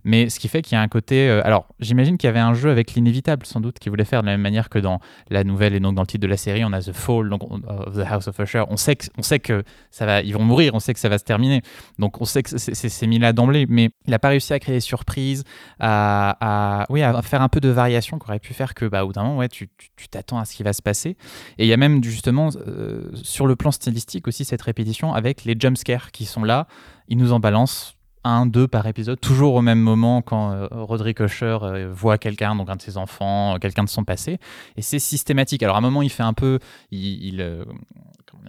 Mais 0.05 0.31
ce 0.31 0.39
qui 0.39 0.47
fait 0.49 0.63
qu'il 0.63 0.75
y 0.77 0.79
a 0.79 0.83
un 0.83 0.89
côté. 0.89 1.29
euh, 1.29 1.43
alors, 1.45 1.67
j'imagine 1.81 2.17
qu'il 2.17 2.29
y 2.29 2.31
avait 2.31 2.39
un 2.39 2.55
jeu 2.55 2.71
avec 2.71 2.95
l'inévitable, 2.95 3.45
sans 3.45 3.61
doute, 3.61 3.79
qui 3.81 3.89
voulait 3.89 4.05
faire 4.05 4.23
de 4.23 4.27
la 4.27 4.33
même 4.33 4.41
manière 4.41 4.69
que 4.69 4.79
dans 4.79 5.01
la 5.31 5.43
nouvelle 5.43 5.75
et 5.75 5.81
donc 5.81 5.97
dans 5.97 6.03
le 6.03 6.07
titre 6.07 6.23
de 6.23 6.29
la 6.29 6.37
série, 6.37 6.65
on 6.65 6.73
a 6.73 6.81
The 6.81 6.93
Fall 6.93 7.29
donc, 7.29 7.43
on- 7.53 7.61
of 7.69 7.97
the 7.97 8.07
House 8.09 8.29
of 8.29 8.39
Usher. 8.39 8.63
On 8.71 8.77
sait 8.77 8.95
que, 8.95 9.07
on 9.19 9.23
sait 9.23 9.41
que 9.41 9.65
ça 9.91 10.07
va, 10.07 10.23
ils 10.23 10.33
vont 10.33 10.45
mourir, 10.45 10.75
on 10.75 10.81
sait 10.81 10.95
que 10.95 11.01
ça 11.01 11.09
va 11.09 11.19
se 11.19 11.25
terminer. 11.25 11.63
Donc, 11.99 12.21
on 12.21 12.25
sait 12.25 12.43
que 12.45 12.57
c'est- 12.57 13.07
mis 13.09 13.19
là 13.19 13.33
d'emblée. 13.33 13.67
Mais 13.69 13.91
il 14.07 14.11
n'a 14.13 14.19
pas 14.21 14.29
réussi 14.29 14.53
à 14.53 14.61
créer 14.61 14.77
des 14.77 14.81
surprises, 14.81 15.43
à, 15.81 16.37
à- 16.83 16.87
oui, 16.91 17.03
à 17.03 17.21
faire 17.23 17.43
un 17.43 17.49
peu 17.49 17.59
de 17.61 17.69
variation 17.69 18.19
qui 18.21 18.27
aurait 18.29 18.39
pu 18.39 18.55
faire 18.55 18.75
que, 18.75 18.85
bah, 18.87 19.03
au 19.03 19.09
bout 19.09 19.13
d'un 19.13 19.25
moment, 19.25 19.39
ouais, 19.39 19.49
tu 19.49 19.69
t'attends 20.11 20.39
à 20.39 20.45
ce 20.45 20.55
qui 20.55 20.63
va 20.63 20.73
se 20.73 20.83
passer. 20.83 21.17
Et 21.59 21.65
il 21.65 21.67
y 21.67 21.73
a 21.73 21.77
même 21.77 22.03
justement 22.05 22.49
euh, 22.57 22.76
sur 23.23 23.47
le 23.47 23.57
plan 23.57 23.71
stylistique 23.71 24.29
aussi 24.29 24.45
cette 24.45 24.63
répétition 24.63 25.15
avec 25.15 25.45
les 25.45 25.57
jumpscares 25.59 26.11
qui 26.11 26.25
sont 26.25 26.45
là. 26.45 26.67
Ils 27.09 27.17
nous 27.17 27.33
en 27.33 27.41
balancent 27.41 27.97
un, 28.27 28.47
deux 28.47 28.67
par 28.67 28.87
épisode, 28.87 29.21
toujours 29.21 29.55
au 29.55 29.63
même 29.63 29.79
moment 29.79 30.21
quand 30.21 30.51
euh, 30.51 30.67
Roderick 30.71 31.21
Usher 31.21 31.59
euh, 31.63 31.91
voit 31.93 32.19
quelqu'un, 32.19 32.57
donc 32.57 32.69
un 32.69 32.77
de 32.77 32.83
ses 32.83 32.97
enfants, 32.97 33.55
euh, 33.55 33.59
quelqu'un 33.59 33.85
de 33.85 33.89
son 33.89 34.05
passé. 34.05 34.39
Et 34.77 34.83
c'est 34.83 34.99
systématique. 34.99 35.63
Alors 35.63 35.77
à 35.77 35.79
un 35.79 35.83
moment, 35.83 36.03
il 36.03 36.11
fait 36.11 36.25
un 36.25 36.33
peu. 36.33 36.59
Euh, 36.93 37.65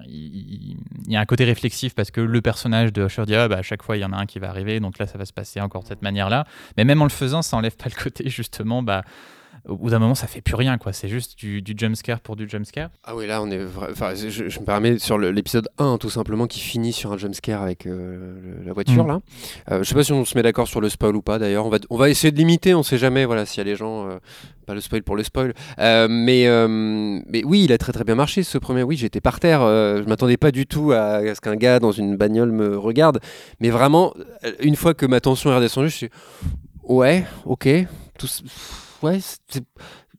il 0.08 0.78
y 1.08 1.16
a 1.16 1.20
un 1.20 1.26
côté 1.26 1.44
réflexif 1.44 1.94
parce 1.94 2.12
que 2.12 2.22
le 2.22 2.42
personnage 2.42 2.92
de 2.92 3.06
Usher 3.06 3.26
dit 3.26 3.36
ah, 3.36 3.48
bah, 3.48 3.58
à 3.58 3.62
chaque 3.62 3.84
fois, 3.84 3.98
il 3.98 4.02
y 4.02 4.06
en 4.06 4.14
a 4.14 4.18
un 4.18 4.26
qui 4.26 4.40
va 4.40 4.50
arriver, 4.50 4.80
donc 4.80 4.98
là, 4.98 5.06
ça 5.06 5.18
va 5.18 5.26
se 5.26 5.34
passer 5.34 5.62
encore 5.62 5.84
de 5.84 5.88
cette 5.88 6.02
manière-là. 6.02 6.46
Mais 6.76 6.84
même 6.84 7.02
en 7.02 7.06
le 7.06 7.12
faisant, 7.12 7.42
ça 7.42 7.56
enlève 7.58 7.76
pas 7.76 7.90
le 7.90 8.02
côté 8.02 8.30
justement. 8.30 8.82
Bah, 8.82 9.04
au 9.68 9.76
bout 9.76 9.90
d'un 9.90 10.00
moment, 10.00 10.16
ça 10.16 10.28
fait 10.28 10.42
plus 10.42 10.56
rien, 10.56 10.78
quoi. 10.78 10.94
C'est 10.94 11.08
juste 11.10 11.38
du, 11.38 11.62
du 11.62 11.74
jumpscare 11.78 12.20
pour 12.20 12.36
du 12.36 12.48
jumpscare. 12.50 12.90
Ah 13.04 13.16
oui, 13.16 13.28
là, 13.28 13.42
on 13.42 13.50
est. 13.52 13.60
vra- 13.64 13.92
Enfin, 13.92 14.14
je, 14.16 14.30
je 14.30 14.60
me 14.60 14.66
permets 14.66 14.98
sur 15.00 15.18
l'épisode 15.18 15.68
1, 15.78 15.98
tout 15.98 16.10
simplement, 16.10 16.48
qui 16.48 16.60
finit 16.60 16.94
sur 16.94 17.12
un 17.12 17.18
jumpscare 17.18 17.62
avec 17.62 17.86
euh, 17.86 18.62
la 18.66 18.74
voiture, 18.74 19.04
Mm. 19.04 19.08
là. 19.08 19.20
Euh, 19.72 19.84
je 19.84 19.90
sais 19.90 19.96
pas 19.96 20.04
si 20.04 20.14
on 20.14 20.24
se 20.26 20.36
met 20.38 20.44
d'accord 20.44 20.68
sur 20.68 20.82
le 20.82 20.90
spoil 20.90 21.16
ou 21.16 21.22
pas, 21.22 21.38
d'ailleurs. 21.40 21.66
On 21.66 21.70
va, 21.70 21.78
on 21.90 21.98
va 21.98 22.10
essayer 22.10 22.32
de 22.32 22.38
limiter, 22.38 22.74
on 22.74 22.84
sait 22.84 22.98
jamais, 22.98 23.26
voilà, 23.26 23.46
s'il 23.46 23.58
y 23.60 23.62
a 23.62 23.64
les 23.66 23.76
gens. 23.76 24.10
euh, 24.10 24.18
pas 24.66 24.74
le 24.74 24.82
spoil 24.82 25.02
pour 25.02 25.16
le 25.16 25.24
spoil. 25.24 25.54
Mais, 25.78 26.46
mais 27.30 27.44
oui, 27.46 27.64
il 27.64 27.72
a 27.72 27.78
très 27.78 27.94
très 27.94 28.04
bien 28.04 28.16
marché, 28.16 28.44
ce 28.44 28.58
premier. 28.58 28.84
Oui, 28.84 28.98
j'étais 28.98 29.22
par 29.22 29.40
terre. 29.40 29.62
je 29.62 30.04
m'attendais 30.10 30.36
pas 30.36 30.52
du 30.52 30.66
tout 30.66 30.92
à, 30.92 30.98
à 31.20 31.36
ce 31.36 31.40
qu'un 31.40 31.56
gars 31.56 31.80
dans 31.80 31.94
une 31.94 32.18
bagnole 32.18 32.52
me 32.52 32.78
regarde. 32.78 33.22
Mais 33.62 33.70
vraiment, 33.70 34.14
une 34.60 34.76
fois 34.76 34.94
que 34.94 35.06
ma 35.06 35.22
tension 35.22 35.52
est 35.52 35.56
redescendue, 35.56 35.90
je 35.90 35.96
suis. 35.96 36.10
Ouais, 36.84 37.26
ok. 37.46 37.68
Tout, 38.20 38.28
ouais, 39.04 39.20
c'est 39.48 39.64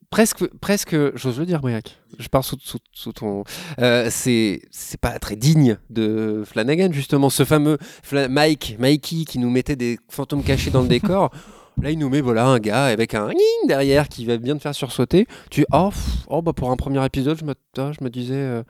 presque, 0.09 0.45
presque, 0.59 0.95
j'ose 1.15 1.39
le 1.39 1.45
dire, 1.45 1.59
Briac. 1.61 1.97
Je 2.17 2.27
pars 2.27 2.43
sous, 2.43 2.57
sous, 2.61 2.79
sous 2.91 3.13
ton. 3.13 3.43
Euh, 3.79 4.07
c'est, 4.09 4.61
c'est 4.71 4.99
pas 4.99 5.19
très 5.19 5.35
digne 5.35 5.77
de 5.89 6.43
Flanagan, 6.45 6.91
justement. 6.91 7.29
Ce 7.29 7.45
fameux 7.45 7.77
Fla- 8.03 8.27
Mike, 8.27 8.75
Mikey, 8.79 9.25
qui 9.25 9.39
nous 9.39 9.49
mettait 9.49 9.75
des 9.75 9.99
fantômes 10.09 10.43
cachés 10.43 10.71
dans 10.71 10.81
le 10.81 10.87
décor. 10.87 11.31
Là, 11.81 11.91
il 11.91 11.97
nous 11.97 12.09
met 12.09 12.19
voilà 12.19 12.45
un 12.45 12.59
gars 12.59 12.87
avec 12.87 13.13
un 13.13 13.29
ning 13.29 13.67
derrière 13.67 14.09
qui 14.09 14.25
va 14.25 14.35
bien 14.35 14.57
te 14.57 14.61
faire 14.61 14.75
sursauter. 14.75 15.27
Tu 15.49 15.65
oh, 15.71 15.91
pff, 15.91 16.25
oh 16.27 16.41
bah 16.41 16.51
pour 16.51 16.71
un 16.71 16.75
premier 16.75 17.05
épisode, 17.05 17.37
je 17.39 17.45
me, 17.45 17.53
ah, 17.77 17.91
je 17.97 18.03
me 18.03 18.09
disais, 18.09 18.33
euh, 18.35 18.63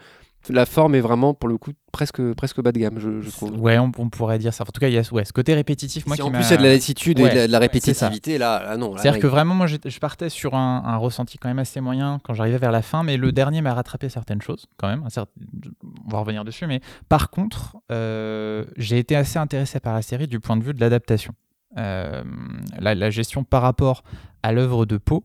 la 0.48 0.66
forme 0.66 0.96
est 0.96 1.02
vraiment 1.02 1.34
pour 1.34 1.50
le 1.50 1.58
coup 1.58 1.72
presque 1.92 2.22
presque 2.34 2.62
bas 2.62 2.72
de 2.72 2.80
gamme, 2.80 2.98
je, 2.98 3.20
je 3.22 3.30
trouve. 3.30 3.60
Ouais, 3.60 3.78
on, 3.78 3.92
on 3.98 4.10
pourrait 4.10 4.40
dire 4.40 4.54
ça. 4.54 4.64
En 4.64 4.72
tout 4.72 4.80
cas, 4.80 4.88
il 4.88 4.94
y 4.94 4.98
a 4.98 5.04
ouais, 5.12 5.26
ce 5.26 5.34
côté 5.34 5.54
répétitif. 5.54 6.06
Moi, 6.08 6.16
Si 6.16 6.22
qui 6.22 6.28
en 6.28 6.32
plus 6.32 6.44
il 6.48 6.52
y 6.52 6.54
a 6.54 6.58
de 6.58 6.64
la 6.64 6.70
lassitude 6.70 7.20
et 7.20 7.24
Ouais, 7.24 7.30
de 7.32 7.36
la, 7.36 7.48
de 7.48 7.52
la 7.52 7.58
c'est 7.58 7.64
répétitivité, 7.66 8.38
là, 8.38 8.64
là, 8.64 8.78
non. 8.78 8.94
là, 8.94 9.02
C'est-à-dire 9.02 9.18
là, 9.18 9.20
que 9.20 9.28
vraiment, 9.28 9.54
moi, 9.56 9.68
je, 9.68 9.76
je 9.84 10.00
partais 10.00 10.30
sur 10.30 10.56
un, 10.56 10.84
un 10.86 10.96
ressenti 10.98 11.38
quand 11.38 11.50
même 11.50 11.60
assez 11.60 11.82
moyen 11.82 12.20
quand 12.24 12.34
j'arrivais 12.34 12.58
vers 12.58 12.72
la 12.72 12.82
fin, 12.82 13.04
mais 13.04 13.18
le 13.18 13.32
dernier 13.32 13.62
m'a 13.62 13.74
rattrapé 13.74 14.08
certaines 14.08 14.42
choses, 14.42 14.66
quand 14.78 14.88
même. 14.88 15.04
On 16.06 16.10
va 16.12 16.20
revenir 16.20 16.46
dessus, 16.46 16.68
mais 16.68 16.80
par 17.10 17.30
contre, 17.30 17.76
euh, 17.92 18.64
j'ai 18.78 18.98
été 18.98 19.16
assez 19.16 19.40
intéressé 19.40 19.80
par 19.80 19.94
la 19.94 20.02
série 20.02 20.28
du 20.28 20.40
point 20.40 20.56
de 20.58 20.64
vue 20.64 20.74
de 20.74 20.80
l'adaptation. 20.80 21.34
Euh, 21.78 22.24
la, 22.80 22.96
la 22.96 23.10
gestion 23.10 23.44
par 23.44 23.62
rapport 23.62 24.04
à 24.42 24.52
l'œuvre 24.54 24.86
de 24.86 24.98
Poe. 24.98 25.22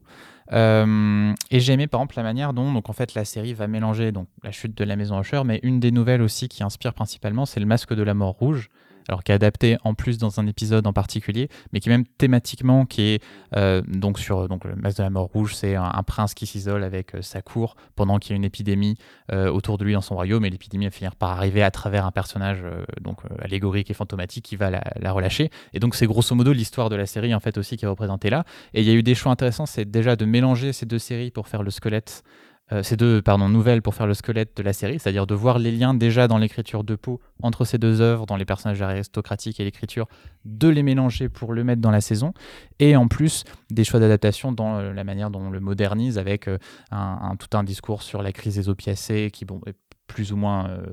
Euh, 0.54 1.34
et 1.50 1.58
j'ai 1.58 1.72
aimé 1.72 1.86
par 1.88 2.00
exemple 2.00 2.16
la 2.16 2.22
manière 2.22 2.52
dont 2.52 2.72
donc 2.72 2.88
en 2.88 2.92
fait 2.92 3.14
la 3.14 3.24
série 3.24 3.54
va 3.54 3.66
mélanger 3.66 4.12
donc 4.12 4.28
la 4.44 4.52
chute 4.52 4.76
de 4.76 4.84
la 4.84 4.94
maison 4.94 5.20
Usher, 5.20 5.42
mais 5.44 5.58
une 5.62 5.80
des 5.80 5.90
nouvelles 5.90 6.22
aussi 6.22 6.48
qui 6.48 6.62
inspire 6.62 6.94
principalement 6.94 7.44
c'est 7.44 7.60
le 7.60 7.66
masque 7.66 7.92
de 7.92 8.02
la 8.02 8.14
mort 8.14 8.34
rouge, 8.34 8.70
alors 9.08 9.22
qui 9.22 9.32
est 9.32 9.34
adapté 9.34 9.76
en 9.84 9.94
plus 9.94 10.18
dans 10.18 10.40
un 10.40 10.46
épisode 10.46 10.86
en 10.86 10.92
particulier, 10.92 11.48
mais 11.72 11.80
qui 11.80 11.88
même 11.88 12.04
thématiquement 12.06 12.86
qui 12.86 13.02
est 13.02 13.22
euh, 13.56 13.82
donc 13.86 14.18
sur 14.18 14.48
donc 14.48 14.64
le 14.64 14.74
masque 14.76 14.98
de 14.98 15.02
la 15.02 15.10
mort 15.10 15.26
rouge, 15.26 15.54
c'est 15.54 15.74
un, 15.74 16.02
prince 16.06 16.34
qui 16.34 16.46
s'isole 16.46 16.84
avec 16.84 17.14
euh, 17.14 17.22
sa 17.22 17.40
cour 17.40 17.76
pendant 17.96 18.18
qu'il 18.18 18.32
y 18.32 18.34
a 18.34 18.36
une 18.36 18.44
épidémie 18.44 18.96
euh, 19.32 19.50
autour 19.50 19.78
de 19.78 19.84
lui 19.84 19.94
dans 19.94 20.00
son 20.00 20.14
royaume, 20.14 20.44
et 20.44 20.50
l'épidémie 20.50 20.84
va 20.84 20.90
finir 20.90 21.16
par 21.16 21.30
arriver 21.30 21.62
à 21.62 21.70
travers 21.70 22.04
un 22.06 22.10
personnage 22.10 22.62
donc 23.00 23.20
allégorique 23.40 23.90
et 23.90 23.94
fantomatique 23.94 24.44
qui 24.44 24.56
va 24.56 24.70
la, 24.70 24.82
la 25.00 25.12
relâcher. 25.12 25.50
Et 25.72 25.80
donc 25.80 25.94
c'est 25.94 26.06
grosso 26.06 26.34
modo 26.34 26.52
l'histoire 26.52 26.90
de 26.90 26.96
la 26.96 27.06
série 27.06 27.34
en 27.34 27.40
fait 27.40 27.58
aussi 27.58 27.76
qui 27.76 27.84
est 27.84 27.88
représentée 27.88 28.30
là. 28.30 28.44
Et 28.74 28.82
il 28.82 28.86
y 28.86 28.90
a 28.90 28.94
eu 28.94 29.02
des 29.02 29.14
choix 29.14 29.32
intéressants, 29.32 29.66
c'est 29.66 29.90
déjà 29.90 30.16
de 30.16 30.24
mélanger 30.24 30.72
ces 30.72 30.86
deux 30.86 30.98
séries 30.98 31.30
pour 31.30 31.48
faire 31.48 31.62
le 31.62 31.70
squelette 31.70 32.22
euh, 32.72 32.82
ces 32.82 32.96
deux 32.96 33.22
nouvelles 33.48 33.82
pour 33.82 33.94
faire 33.94 34.06
le 34.06 34.14
squelette 34.14 34.56
de 34.56 34.62
la 34.62 34.72
série, 34.72 34.98
c'est-à-dire 34.98 35.26
de 35.26 35.34
voir 35.34 35.58
les 35.58 35.70
liens 35.70 35.94
déjà 35.94 36.28
dans 36.28 36.38
l'écriture 36.38 36.82
de 36.84 36.96
Poe 36.96 37.18
entre 37.42 37.64
ces 37.64 37.78
deux 37.78 38.00
œuvres, 38.00 38.26
dans 38.26 38.36
les 38.36 38.44
personnages 38.44 38.80
aristocratiques 38.80 39.60
et 39.60 39.64
l'écriture, 39.64 40.06
de 40.44 40.68
les 40.68 40.82
mélanger 40.82 41.28
pour 41.28 41.52
le 41.52 41.62
mettre 41.64 41.82
dans 41.82 41.90
la 41.90 42.00
saison, 42.00 42.32
et 42.78 42.96
en 42.96 43.08
plus 43.08 43.44
des 43.70 43.84
choix 43.84 44.00
d'adaptation 44.00 44.52
dans 44.52 44.78
euh, 44.78 44.92
la 44.92 45.04
manière 45.04 45.30
dont 45.30 45.40
on 45.40 45.50
le 45.50 45.60
modernise 45.60 46.18
avec 46.18 46.48
euh, 46.48 46.58
un- 46.90 47.36
tout 47.36 47.56
un 47.56 47.64
discours 47.64 48.02
sur 48.02 48.22
la 48.22 48.32
crise 48.32 48.54
des 48.54 48.68
opiacés 48.68 49.30
qui 49.32 49.44
bon, 49.44 49.60
est 49.66 49.76
plus 50.06 50.32
ou 50.32 50.36
moins 50.36 50.68
euh, 50.68 50.84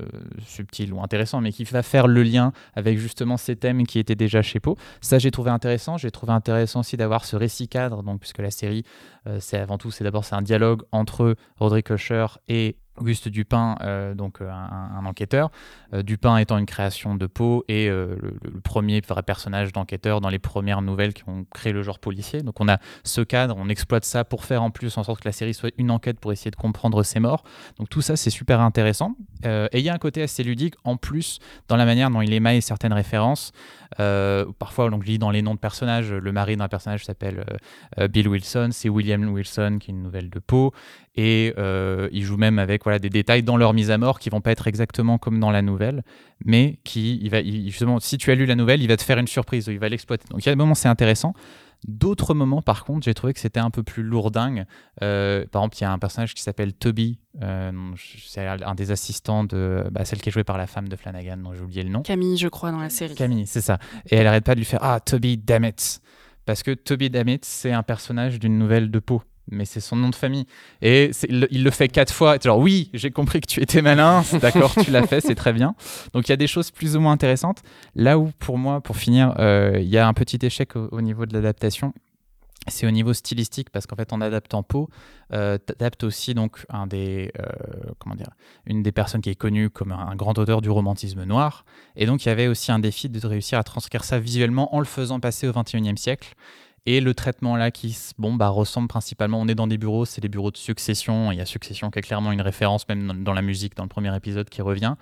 subtil 0.46 0.94
ou 0.94 1.02
intéressant, 1.02 1.42
mais 1.42 1.52
qui 1.52 1.64
va 1.66 1.84
faire 1.84 2.08
le 2.08 2.24
lien 2.24 2.52
avec 2.76 2.98
justement 2.98 3.38
ces 3.38 3.56
thèmes 3.56 3.86
qui 3.86 4.00
étaient 4.00 4.16
déjà 4.16 4.42
chez 4.42 4.60
Poe. 4.60 4.76
Ça, 5.02 5.20
j'ai 5.20 5.32
trouvé 5.32 5.52
intéressant. 5.52 5.98
J'ai 5.98 6.12
trouvé 6.12 6.34
intéressant 6.34 6.80
aussi 6.80 6.98
d'avoir 6.98 7.26
ce 7.26 7.36
récit 7.36 7.68
cadre, 7.68 8.04
puisque 8.20 8.40
la 8.40 8.52
série, 8.52 8.84
euh, 9.28 9.38
c'est 9.40 9.58
avant 9.58 9.78
tout, 9.78 9.92
c'est 9.92 10.04
d'abord 10.04 10.26
c'est 10.26 10.36
un 10.36 10.42
dialogue 10.42 10.84
entre 10.92 11.36
Roderick 11.58 11.90
Usher 11.90 12.26
et 12.48 12.78
Auguste 12.98 13.30
Dupin, 13.30 13.78
euh, 13.82 14.14
donc 14.14 14.42
euh, 14.42 14.50
un, 14.52 15.06
enquêteur. 15.06 15.50
Euh, 15.94 16.04
Dupin 16.04 16.38
étant 16.38 16.58
une 16.58 16.66
création 16.66 17.16
de 17.16 17.26
Poe 17.26 17.64
et 17.68 17.88
le, 17.88 18.18
premier 18.64 19.02
vrai 19.02 19.24
personnage 19.24 19.72
d'enquêteur 19.72 20.22
dans 20.22 20.30
les 20.30 20.40
premières 20.40 20.82
nouvelles 20.82 21.14
qui 21.14 21.24
ont 21.28 21.46
créé 21.54 21.74
le 21.74 21.84
genre 21.84 22.00
policier. 22.00 22.42
Donc 22.42 22.60
on 22.60 22.68
a 22.68 22.80
ce 23.04 23.22
cadre, 23.22 23.56
on 23.58 23.70
exploite 23.70 24.06
ça 24.06 24.24
pour 24.26 24.46
faire 24.46 24.62
en 24.62 24.72
plus 24.72 24.98
en 24.98 25.04
sorte 25.04 25.22
que 25.22 25.28
la 25.28 25.32
série 25.32 25.54
soit 25.54 25.72
une 25.78 25.90
enquête 25.90 26.20
pour 26.20 26.32
essayer 26.32 26.52
de 26.52 26.56
comprendre 26.56 27.02
ces 27.04 27.20
morts. 27.20 27.44
Donc 27.78 27.90
tout 27.90 28.02
ça 28.02 28.16
c'est 28.16 28.30
super 28.30 28.60
intéressant. 28.60 29.16
Et 29.44 29.80
il 29.80 29.82
y 29.82 29.90
a 29.90 29.94
un 29.94 29.98
côté 29.98 30.22
assez 30.22 30.44
ludique 30.44 30.76
en 30.84 30.98
plus 30.98 31.40
dans 31.68 31.76
la 31.76 31.86
manière 31.86 32.10
dont 32.12 32.22
il 32.22 32.34
émaille 32.34 32.62
certaines 32.62 32.94
références. 32.94 33.52
Parfois 33.98 34.90
donc 34.90 35.04
je 35.04 35.08
lis 35.08 35.20
dans 35.20 35.32
les 35.32 35.42
noms 35.42 35.56
de 35.56 35.60
personnages, 35.60 36.12
le 36.12 36.32
mari 36.32 36.58
d'un 36.58 36.68
personnage 36.68 37.06
s'appelle 37.06 37.44
Bill 38.10 38.28
Wilson, 38.28 38.70
c'est 38.72 38.90
William 38.90 39.24
Wilson 39.30 39.78
qui 39.80 39.92
est 39.92 39.94
une 39.94 40.04
nouvelle 40.04 40.30
de 40.30 40.40
Poe 40.40 40.72
et 41.16 41.54
euh, 41.58 42.08
ils 42.12 42.24
jouent 42.24 42.38
même 42.38 42.58
avec 42.60 42.84
voilà 42.84 43.00
des 43.00 43.10
détails 43.10 43.44
dans 43.44 43.58
leur 43.58 43.74
mise 43.74 43.92
à 43.92 43.98
mort 43.98 44.20
qui 44.20 44.30
vont 44.30 44.42
pas 44.42 44.52
être 44.52 44.68
exactement 44.68 45.18
comme 45.18 45.40
dans 45.40 45.52
la 45.52 45.62
nouvelle, 45.62 46.04
mais 46.46 46.80
qui 46.84 47.20
il 47.22 47.30
va 47.30 47.40
il- 47.42 47.70
justement 47.70 48.00
si 48.00 48.18
tu 48.18 48.32
as 48.32 48.36
lu 48.36 48.46
la 48.46 48.56
nouvelle, 48.56 48.82
il 48.82 48.88
va 48.88 48.98
te 48.98 49.04
faire 49.04 49.18
une 49.18 49.28
surprise, 49.28 49.68
il 49.68 49.80
va 49.80 49.90
l'exploiter. 49.90 50.26
Donc 50.30 50.42
il 50.44 50.46
y 50.46 50.50
a 50.50 50.54
des 50.54 50.58
moments 50.58 50.76
c'est 50.76 50.88
intéressant. 50.90 51.34
D'autres 51.88 52.36
moments, 52.36 52.62
par 52.62 52.86
contre, 52.86 53.06
j'ai 53.06 53.16
trouvé 53.16 53.34
que 53.34 53.40
c'était 53.40 53.60
un 53.60 53.72
peu 53.72 53.82
plus 53.82 54.04
lourdingue. 54.04 54.66
Euh, 55.02 55.48
par 55.52 55.64
exemple, 55.64 55.78
il 55.78 55.82
y 55.82 55.86
a 55.86 55.92
un 55.92 55.98
personnage 55.98 56.36
qui 56.36 56.44
s'appelle 56.44 56.74
Toby. 56.74 57.18
euh, 57.42 57.72
c'est 58.20 58.46
un 58.46 58.76
des 58.76 58.92
assistants 58.92 59.44
de 59.46 59.84
bah, 59.92 60.06
celle 60.06 60.22
qui 60.22 60.30
est 60.30 60.32
jouée 60.32 60.44
par 60.44 60.60
la 60.60 60.68
femme 60.68 60.88
de 60.88 60.96
Flanagan, 60.96 61.38
dont 61.38 61.56
j'ai 61.56 61.62
oublié 61.62 61.82
le 61.82 61.90
nom. 61.90 62.04
Camille, 62.04 62.38
je 62.38 62.50
crois, 62.50 62.70
dans 62.72 62.78
la 62.78 62.92
série. 62.92 63.16
Camille, 63.16 63.48
c'est 63.48 63.62
ça. 63.62 63.80
Et 64.12 64.16
elle 64.16 64.28
arrête 64.28 64.44
pas 64.44 64.54
de 64.54 64.60
lui 64.60 64.66
faire 64.66 64.78
Ah, 64.84 65.00
Toby 65.00 65.38
Dammit. 65.40 65.74
Parce 66.46 66.62
que 66.62 66.70
Toby 66.76 67.10
Dammit, 67.10 67.40
c'est 67.42 67.72
un 67.72 67.82
personnage 67.82 68.38
d'une 68.40 68.60
nouvelle 68.60 68.92
de 68.92 69.00
Poe. 69.00 69.22
Mais 69.52 69.66
c'est 69.66 69.82
son 69.82 69.96
nom 69.98 70.10
de 70.10 70.16
famille. 70.16 70.46
Et 70.82 71.12
il, 71.30 71.64
le- 71.64 71.72
fait 71.72 71.90
quatre 71.90 72.14
fois. 72.14 72.38
Genre, 72.42 72.58
oui, 72.58 72.90
j'ai 72.94 73.12
compris 73.12 73.42
que 73.42 73.48
tu 73.48 73.62
étais 73.62 73.82
malin. 73.82 74.24
D'accord, 74.42 74.74
tu 74.84 74.90
l'as 74.92 75.06
fait, 75.06 75.22
c'est 75.22 75.36
très 75.36 75.54
bien. 75.54 75.76
Donc, 76.14 76.28
il 76.28 76.32
y 76.32 76.34
a 76.34 76.38
des 76.38 76.48
choses 76.48 76.72
plus 76.72 76.96
ou 76.96 77.00
moins 77.02 77.12
intéressantes. 77.12 77.62
Là 77.96 78.18
où, 78.18 78.32
pour 78.40 78.58
moi, 78.58 78.82
pour 78.82 78.96
finir, 78.96 79.36
euh, 79.40 79.78
il 79.80 79.90
y 79.90 79.98
a 79.98 80.08
un 80.08 80.14
petit 80.14 80.40
échec 80.42 80.76
au, 80.76 80.88
au 80.92 81.02
niveau 81.02 81.26
de 81.26 81.34
l'adaptation. 81.34 81.94
C'est 82.68 82.86
au 82.86 82.92
niveau 82.92 83.12
stylistique 83.14 83.72
parce 83.72 83.88
qu'en 83.88 83.96
fait 83.96 84.14
en 84.14 84.22
adaptant 84.22 84.62
Poe, 84.62 84.88
euh, 85.34 85.58
t'adaptes 85.58 86.04
aussi 86.04 86.36
donc 86.36 86.64
des 86.90 87.32
euh, 87.40 87.46
comment 87.98 88.14
dire 88.14 88.30
une 88.68 88.84
des 88.84 88.92
personnes 88.92 89.22
qui 89.22 89.32
est 89.32 89.36
connue 89.36 89.72
comme 89.72 89.92
un 89.92 90.16
grand 90.16 90.38
auteur 90.38 90.62
du 90.62 90.70
romantisme 90.70 91.24
noir 91.24 91.66
et 91.96 92.06
donc 92.06 92.24
il 92.24 92.28
y 92.28 92.32
avait 92.32 92.46
aussi 92.46 92.72
un 92.72 92.78
défi 92.78 93.10
de 93.10 93.26
réussir 93.26 93.58
à 93.58 93.64
transcrire 93.64 94.04
ça 94.04 94.20
visuellement 94.20 94.76
en 94.76 94.80
le 94.80 94.86
faisant 94.86 95.20
passer 95.20 95.48
au 95.48 95.52
21e 95.54 95.98
siècle 95.98 96.36
et 96.86 97.00
le 97.00 97.14
traitement 97.14 97.56
là 97.56 97.70
qui 97.70 97.96
bon 98.18 98.34
bah 98.34 98.50
ressemble 98.50 98.88
principalement 98.88 99.40
on 99.40 99.48
est 99.48 99.56
dans 99.56 99.68
des 99.68 99.78
bureaux 99.78 100.06
c'est 100.06 100.22
des 100.22 100.30
bureaux 100.30 100.50
de 100.50 100.58
succession 100.58 101.32
il 101.32 101.38
y 101.38 101.42
a 101.42 101.46
succession 101.46 101.92
qui 101.92 102.00
est 102.00 102.02
clairement 102.02 102.32
une 102.32 102.42
référence 102.42 102.88
même 102.90 103.24
dans, 103.24 103.34
la 103.34 103.42
musique 103.42 103.76
dans 103.76 103.84
le 103.84 103.90
premier 103.90 104.16
épisode 104.16 104.50
qui 104.50 104.62
revient. 104.62 104.96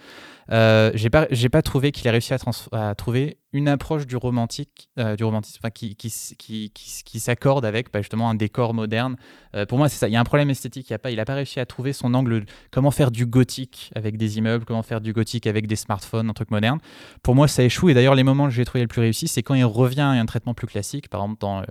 Euh, 0.52 0.92
j'ai 0.94 1.10
pas 1.10 1.28
pas 1.52 1.62
trouvé 1.62 1.92
qu'il 1.92 2.08
a 2.08 2.12
réussi 2.12 2.34
à 2.34 2.96
trouver 2.96 3.38
une 3.52 3.68
approche 3.68 4.06
du 4.06 4.16
romantique 4.16 4.90
euh, 5.00 5.16
du 5.16 5.24
romantisme 5.24 5.68
qui 5.72 5.96
qui, 5.96 6.12
qui, 6.38 6.72
qui, 6.72 7.20
s'accorde 7.20 7.66
avec 7.66 7.92
bah, 7.92 8.02
justement 8.02 8.30
un 8.30 8.36
décor 8.36 8.74
moderne. 8.74 9.16
Euh, 9.56 9.66
pour 9.66 9.78
moi 9.78 9.90
c'est 9.90 9.98
ça. 9.98 10.08
Il 10.08 10.14
y 10.14 10.16
a 10.16 10.20
un 10.20 10.24
problème 10.26 10.50
esthétique. 10.50 10.90
Il 10.90 10.94
a 10.94 11.00
pas 11.00 11.10
pas 11.26 11.36
réussi 11.36 11.60
à 11.60 11.66
trouver 11.66 11.94
son 11.94 12.14
angle 12.14 12.46
comment 12.72 12.92
faire 12.92 13.12
du 13.12 13.26
gothique 13.26 13.92
avec 13.96 14.18
des 14.18 14.38
immeubles 14.38 14.66
comment 14.66 14.84
faire 14.84 15.02
du 15.02 15.14
gothique 15.14 15.48
avec 15.48 15.68
des 15.68 15.76
smartphones 15.76 16.30
un 16.30 16.34
truc 16.34 16.52
moderne. 16.52 16.80
Pour 17.24 17.36
moi 17.36 17.48
ça 17.48 17.64
échoue. 17.64 17.90
Et 17.90 17.94
d'ailleurs 17.94 18.16
les 18.16 18.24
moments 18.24 18.46
que 18.46 18.54
j'ai 18.54 18.66
trouvé 18.66 18.84
le 18.84 18.88
plus 18.88 19.02
réussi 19.02 19.28
c'est 19.28 19.42
quand 19.42 19.56
il 19.56 19.66
revient 19.66 20.02
à 20.02 20.10
un 20.10 20.26
traitement 20.26 20.54
plus 20.54 20.68
classique. 20.68 21.10
Par 21.10 21.22
exemple 21.22 21.40
dans 21.40 21.62
euh, 21.62 21.64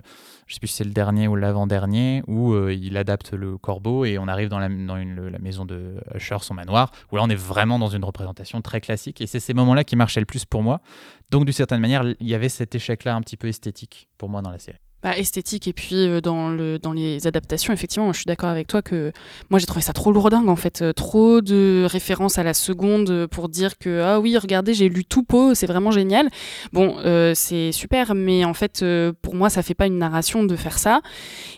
je 0.49 0.55
sais 0.55 0.59
plus 0.59 0.67
si 0.67 0.77
c'est 0.77 0.83
le 0.83 0.89
dernier 0.89 1.27
ou 1.27 1.35
l'avant-dernier 1.35 2.23
où 2.27 2.53
euh, 2.53 2.73
il 2.73 2.97
adapte 2.97 3.33
le 3.33 3.57
corbeau 3.57 4.03
et 4.03 4.17
on 4.17 4.27
arrive 4.27 4.49
dans 4.49 4.57
la, 4.57 4.67
la 4.67 5.39
maison 5.39 5.63
de 5.63 6.01
Usher 6.15 6.37
son 6.41 6.55
manoir 6.55 6.91
où 7.11 7.15
là 7.15 7.21
on 7.23 7.29
est 7.29 7.35
vraiment 7.35 7.77
dans 7.77 7.87
une 7.87 8.03
représentation 8.03 8.61
très 8.61 8.81
classique 8.81 9.21
et 9.21 9.27
c'est 9.27 9.39
ces 9.39 9.53
moments 9.53 9.75
là 9.75 9.83
qui 9.83 9.95
marchaient 9.95 10.19
le 10.19 10.25
plus 10.25 10.45
pour 10.45 10.63
moi. 10.63 10.81
Donc 11.29 11.45
d'une 11.45 11.53
certaine 11.53 11.79
manière 11.79 12.03
il 12.03 12.27
y 12.27 12.33
avait 12.33 12.49
cet 12.49 12.73
échec 12.73 13.03
là 13.03 13.15
un 13.15 13.21
petit 13.21 13.37
peu 13.37 13.47
esthétique 13.47 14.09
pour 14.17 14.27
moi 14.27 14.41
dans 14.41 14.51
la 14.51 14.59
série 14.59 14.79
Bah, 15.01 15.17
esthétique 15.17 15.65
et 15.69 15.71
puis 15.71 15.95
euh, 15.95 16.19
dans, 16.19 16.49
le, 16.49 16.77
dans 16.77 16.91
les 16.91 17.25
adaptations, 17.25 17.71
effectivement, 17.71 18.11
je 18.11 18.17
suis 18.17 18.25
d'accord 18.25 18.49
avec 18.49 18.67
toi 18.67 18.81
que 18.81 19.13
moi 19.49 19.57
j'ai 19.57 19.65
trouvé 19.65 19.81
ça 19.81 19.93
trop 19.93 20.11
lourdingue 20.11 20.49
en 20.49 20.57
fait, 20.57 20.81
euh, 20.81 20.91
trop 20.91 21.39
de 21.39 21.87
références 21.89 22.37
à 22.37 22.43
la 22.43 22.53
seconde 22.53 23.27
pour 23.27 23.47
dire 23.47 23.77
que 23.77 24.01
ah 24.01 24.19
oui, 24.19 24.37
regardez, 24.37 24.73
j'ai 24.73 24.89
lu 24.89 25.05
tout 25.05 25.23
Poe, 25.23 25.53
c'est 25.55 25.67
vraiment 25.67 25.91
génial. 25.91 26.29
Bon, 26.73 26.97
euh, 27.05 27.31
c'est 27.33 27.71
super, 27.71 28.13
mais 28.13 28.43
en 28.43 28.53
fait, 28.53 28.83
pour 29.21 29.35
moi, 29.35 29.49
ça 29.49 29.63
fait 29.63 29.73
pas 29.73 29.87
une 29.87 29.99
narration 29.99 30.43
de 30.43 30.55
faire 30.57 30.77
ça. 30.77 30.99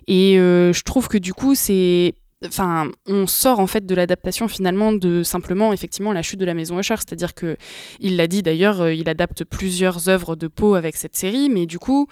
Et 0.08 0.36
je 0.36 0.84
trouve 0.84 1.08
que 1.08 1.18
du 1.18 1.34
coup, 1.34 1.56
c'est 1.56 2.14
Enfin, 2.44 2.90
on 3.06 3.28
sort 3.28 3.60
en 3.60 3.68
fait 3.68 3.86
de 3.86 3.94
l'adaptation 3.94 4.48
finalement 4.48 4.94
de 4.94 5.22
simplement 5.22 5.74
effectivement 5.74 6.12
la 6.12 6.24
chute 6.24 6.40
de 6.40 6.46
la 6.46 6.56
maison 6.56 6.80
Usher, 6.80 6.96
c'est-à-dire 6.98 7.36
que 7.36 7.56
il 8.00 8.18
l'a 8.18 8.26
dit 8.26 8.42
d'ailleurs, 8.42 8.90
il 8.90 9.08
adapte 9.10 9.44
plusieurs 9.44 10.10
œuvres 10.10 10.36
de 10.36 10.48
Poe 10.48 10.74
avec 10.74 10.96
cette 10.96 11.16
série, 11.16 11.50
mais 11.50 11.68
du 11.68 11.78
coup, 11.78 12.08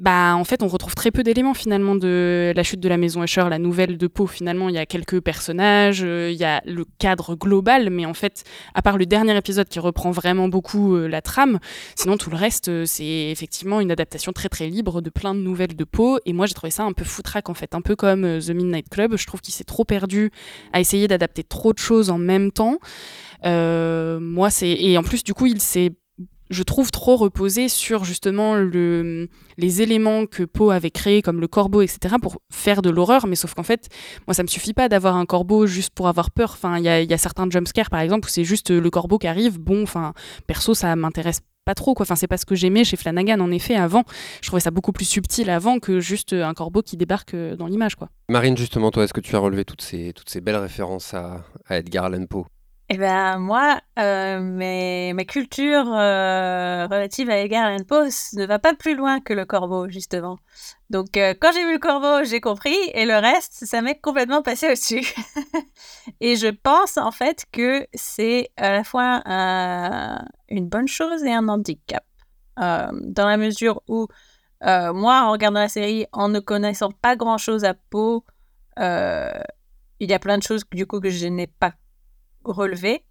bah, 0.00 0.34
en 0.34 0.44
fait, 0.44 0.62
on 0.62 0.68
retrouve 0.68 0.94
très 0.94 1.10
peu 1.10 1.22
d'éléments 1.22 1.52
finalement 1.52 1.94
de 1.94 2.54
la 2.56 2.62
chute 2.62 2.80
de 2.80 2.88
la 2.88 2.96
maison 2.96 3.22
Usher, 3.22 3.44
la 3.50 3.58
nouvelle 3.58 3.98
de 3.98 4.06
Poe. 4.06 4.26
Finalement, 4.26 4.70
il 4.70 4.74
y 4.74 4.78
a 4.78 4.86
quelques 4.86 5.20
personnages, 5.20 6.02
euh, 6.02 6.30
il 6.32 6.38
y 6.38 6.44
a 6.44 6.62
le 6.64 6.86
cadre 6.98 7.34
global, 7.34 7.90
mais 7.90 8.06
en 8.06 8.14
fait, 8.14 8.44
à 8.74 8.80
part 8.80 8.96
le 8.96 9.04
dernier 9.04 9.36
épisode 9.36 9.68
qui 9.68 9.78
reprend 9.78 10.10
vraiment 10.10 10.48
beaucoup 10.48 10.96
euh, 10.96 11.06
la 11.06 11.20
trame, 11.20 11.58
sinon 11.96 12.16
tout 12.16 12.30
le 12.30 12.36
reste, 12.36 12.68
euh, 12.68 12.84
c'est 12.86 13.04
effectivement 13.04 13.80
une 13.80 13.90
adaptation 13.90 14.32
très 14.32 14.48
très 14.48 14.68
libre 14.68 15.02
de 15.02 15.10
plein 15.10 15.34
de 15.34 15.40
nouvelles 15.40 15.76
de 15.76 15.84
Poe. 15.84 16.18
Et 16.24 16.32
moi, 16.32 16.46
j'ai 16.46 16.54
trouvé 16.54 16.70
ça 16.70 16.84
un 16.84 16.92
peu 16.92 17.04
foutraque 17.04 17.50
en 17.50 17.54
fait, 17.54 17.74
un 17.74 17.82
peu 17.82 17.94
comme 17.94 18.22
The 18.40 18.50
Midnight 18.50 18.88
Club. 18.88 19.18
Je 19.18 19.26
trouve 19.26 19.42
qu'il 19.42 19.52
s'est 19.52 19.64
trop 19.64 19.84
perdu 19.84 20.30
à 20.72 20.80
essayer 20.80 21.08
d'adapter 21.08 21.44
trop 21.44 21.74
de 21.74 21.78
choses 21.78 22.08
en 22.08 22.18
même 22.18 22.52
temps. 22.52 22.78
Moi, 23.44 24.50
c'est 24.50 24.70
et 24.70 24.96
en 24.96 25.02
plus, 25.02 25.24
du 25.24 25.34
coup, 25.34 25.46
il 25.46 25.60
s'est 25.60 25.92
je 26.50 26.62
trouve 26.62 26.90
trop 26.90 27.16
reposé 27.16 27.68
sur 27.68 28.04
justement 28.04 28.54
le, 28.54 29.28
les 29.56 29.82
éléments 29.82 30.26
que 30.26 30.42
Poe 30.42 30.70
avait 30.70 30.90
créés 30.90 31.22
comme 31.22 31.40
le 31.40 31.48
corbeau 31.48 31.80
etc 31.80 32.16
pour 32.20 32.38
faire 32.52 32.82
de 32.82 32.90
l'horreur. 32.90 33.26
Mais 33.26 33.36
sauf 33.36 33.54
qu'en 33.54 33.62
fait 33.62 33.88
moi 34.26 34.34
ça 34.34 34.42
me 34.42 34.48
suffit 34.48 34.74
pas 34.74 34.88
d'avoir 34.88 35.16
un 35.16 35.26
corbeau 35.26 35.66
juste 35.66 35.94
pour 35.94 36.08
avoir 36.08 36.30
peur. 36.30 36.50
Enfin 36.52 36.78
il 36.78 36.84
y 36.84 36.88
a, 36.88 37.18
certains 37.18 37.48
jumpscares 37.48 37.90
par 37.90 38.00
exemple 38.00 38.26
où 38.26 38.30
c'est 38.30 38.44
juste 38.44 38.70
le 38.70 38.90
corbeau 38.90 39.18
qui 39.18 39.26
arrive. 39.26 39.58
Bon 39.58 39.82
enfin 39.82 40.12
perso 40.46 40.74
ça 40.74 40.94
m'intéresse 40.96 41.40
pas 41.64 41.74
trop 41.74 41.94
quoi. 41.94 42.04
Enfin 42.04 42.16
c'est 42.16 42.26
pas 42.26 42.38
ce 42.38 42.46
que 42.46 42.54
j'aimais 42.54 42.84
chez 42.84 42.96
Flanagan 42.96 43.40
en 43.40 43.50
effet 43.50 43.76
avant. 43.76 44.02
Je 44.42 44.48
trouvais 44.48 44.60
ça 44.60 44.70
beaucoup 44.70 44.92
plus 44.92 45.04
subtil 45.04 45.50
avant 45.50 45.78
que 45.78 46.00
juste 46.00 46.32
un 46.32 46.54
corbeau 46.54 46.82
qui 46.82 46.96
débarque 46.96 47.36
dans 47.36 47.66
l'image 47.66 47.94
quoi. 47.94 48.08
Marine, 48.28 48.56
justement, 48.56 48.90
toi, 48.90 49.04
est-ce 49.04 49.12
que 49.12 49.20
tu 49.20 49.34
as 49.34 49.40
relevé 49.40 49.64
toutes 49.64 49.82
ces, 49.82 50.12
toutes 50.12 50.30
ces 50.30 50.40
belles 50.40 50.56
références 50.56 51.14
à, 51.14 51.44
à 51.66 51.78
Edgar 51.78 52.04
Allan 52.04 52.26
Poe? 52.26 52.46
Eh 52.92 52.98
ben 52.98 53.38
moi, 53.38 53.80
euh, 54.00 55.12
ma 55.14 55.24
culture 55.24 55.86
euh, 55.94 56.88
relative 56.90 57.30
à 57.30 57.38
Edgar 57.38 57.66
Allan 57.66 57.84
Poe 57.84 58.08
ne 58.32 58.44
va 58.44 58.58
pas 58.58 58.74
plus 58.74 58.96
loin 58.96 59.20
que 59.20 59.32
le 59.32 59.44
corbeau, 59.44 59.88
justement. 59.88 60.38
Donc 60.90 61.16
euh, 61.16 61.32
quand 61.40 61.52
j'ai 61.52 61.64
vu 61.66 61.74
le 61.74 61.78
corbeau, 61.78 62.24
j'ai 62.24 62.40
compris, 62.40 62.74
et 62.94 63.06
le 63.06 63.14
reste, 63.16 63.64
ça 63.64 63.80
m'est 63.80 64.00
complètement 64.00 64.42
passé 64.42 64.66
au-dessus. 64.66 65.06
et 66.20 66.34
je 66.34 66.48
pense 66.48 66.96
en 66.96 67.12
fait 67.12 67.44
que 67.52 67.86
c'est 67.94 68.48
à 68.56 68.72
la 68.72 68.82
fois 68.82 69.22
un- 69.24 70.24
une 70.48 70.68
bonne 70.68 70.88
chose 70.88 71.22
et 71.22 71.32
un 71.32 71.46
handicap. 71.48 72.02
Dans 72.56 73.26
la 73.28 73.36
mesure 73.36 73.82
où 73.86 74.08
moi, 74.62 75.22
en 75.22 75.30
regardant 75.30 75.60
la 75.60 75.68
série, 75.68 76.06
en 76.12 76.28
ne 76.28 76.40
connaissant 76.40 76.90
pas 76.90 77.14
grand-chose 77.14 77.64
à 77.64 77.74
Poe, 77.74 78.24
il 78.76 80.10
y 80.10 80.12
a 80.12 80.18
plein 80.18 80.38
de 80.38 80.42
choses 80.42 80.64
du 80.72 80.86
coup 80.86 80.98
que 80.98 81.08
je 81.10 81.28
n'ai 81.28 81.46
pas 81.46 81.74
relevées, 82.44 83.04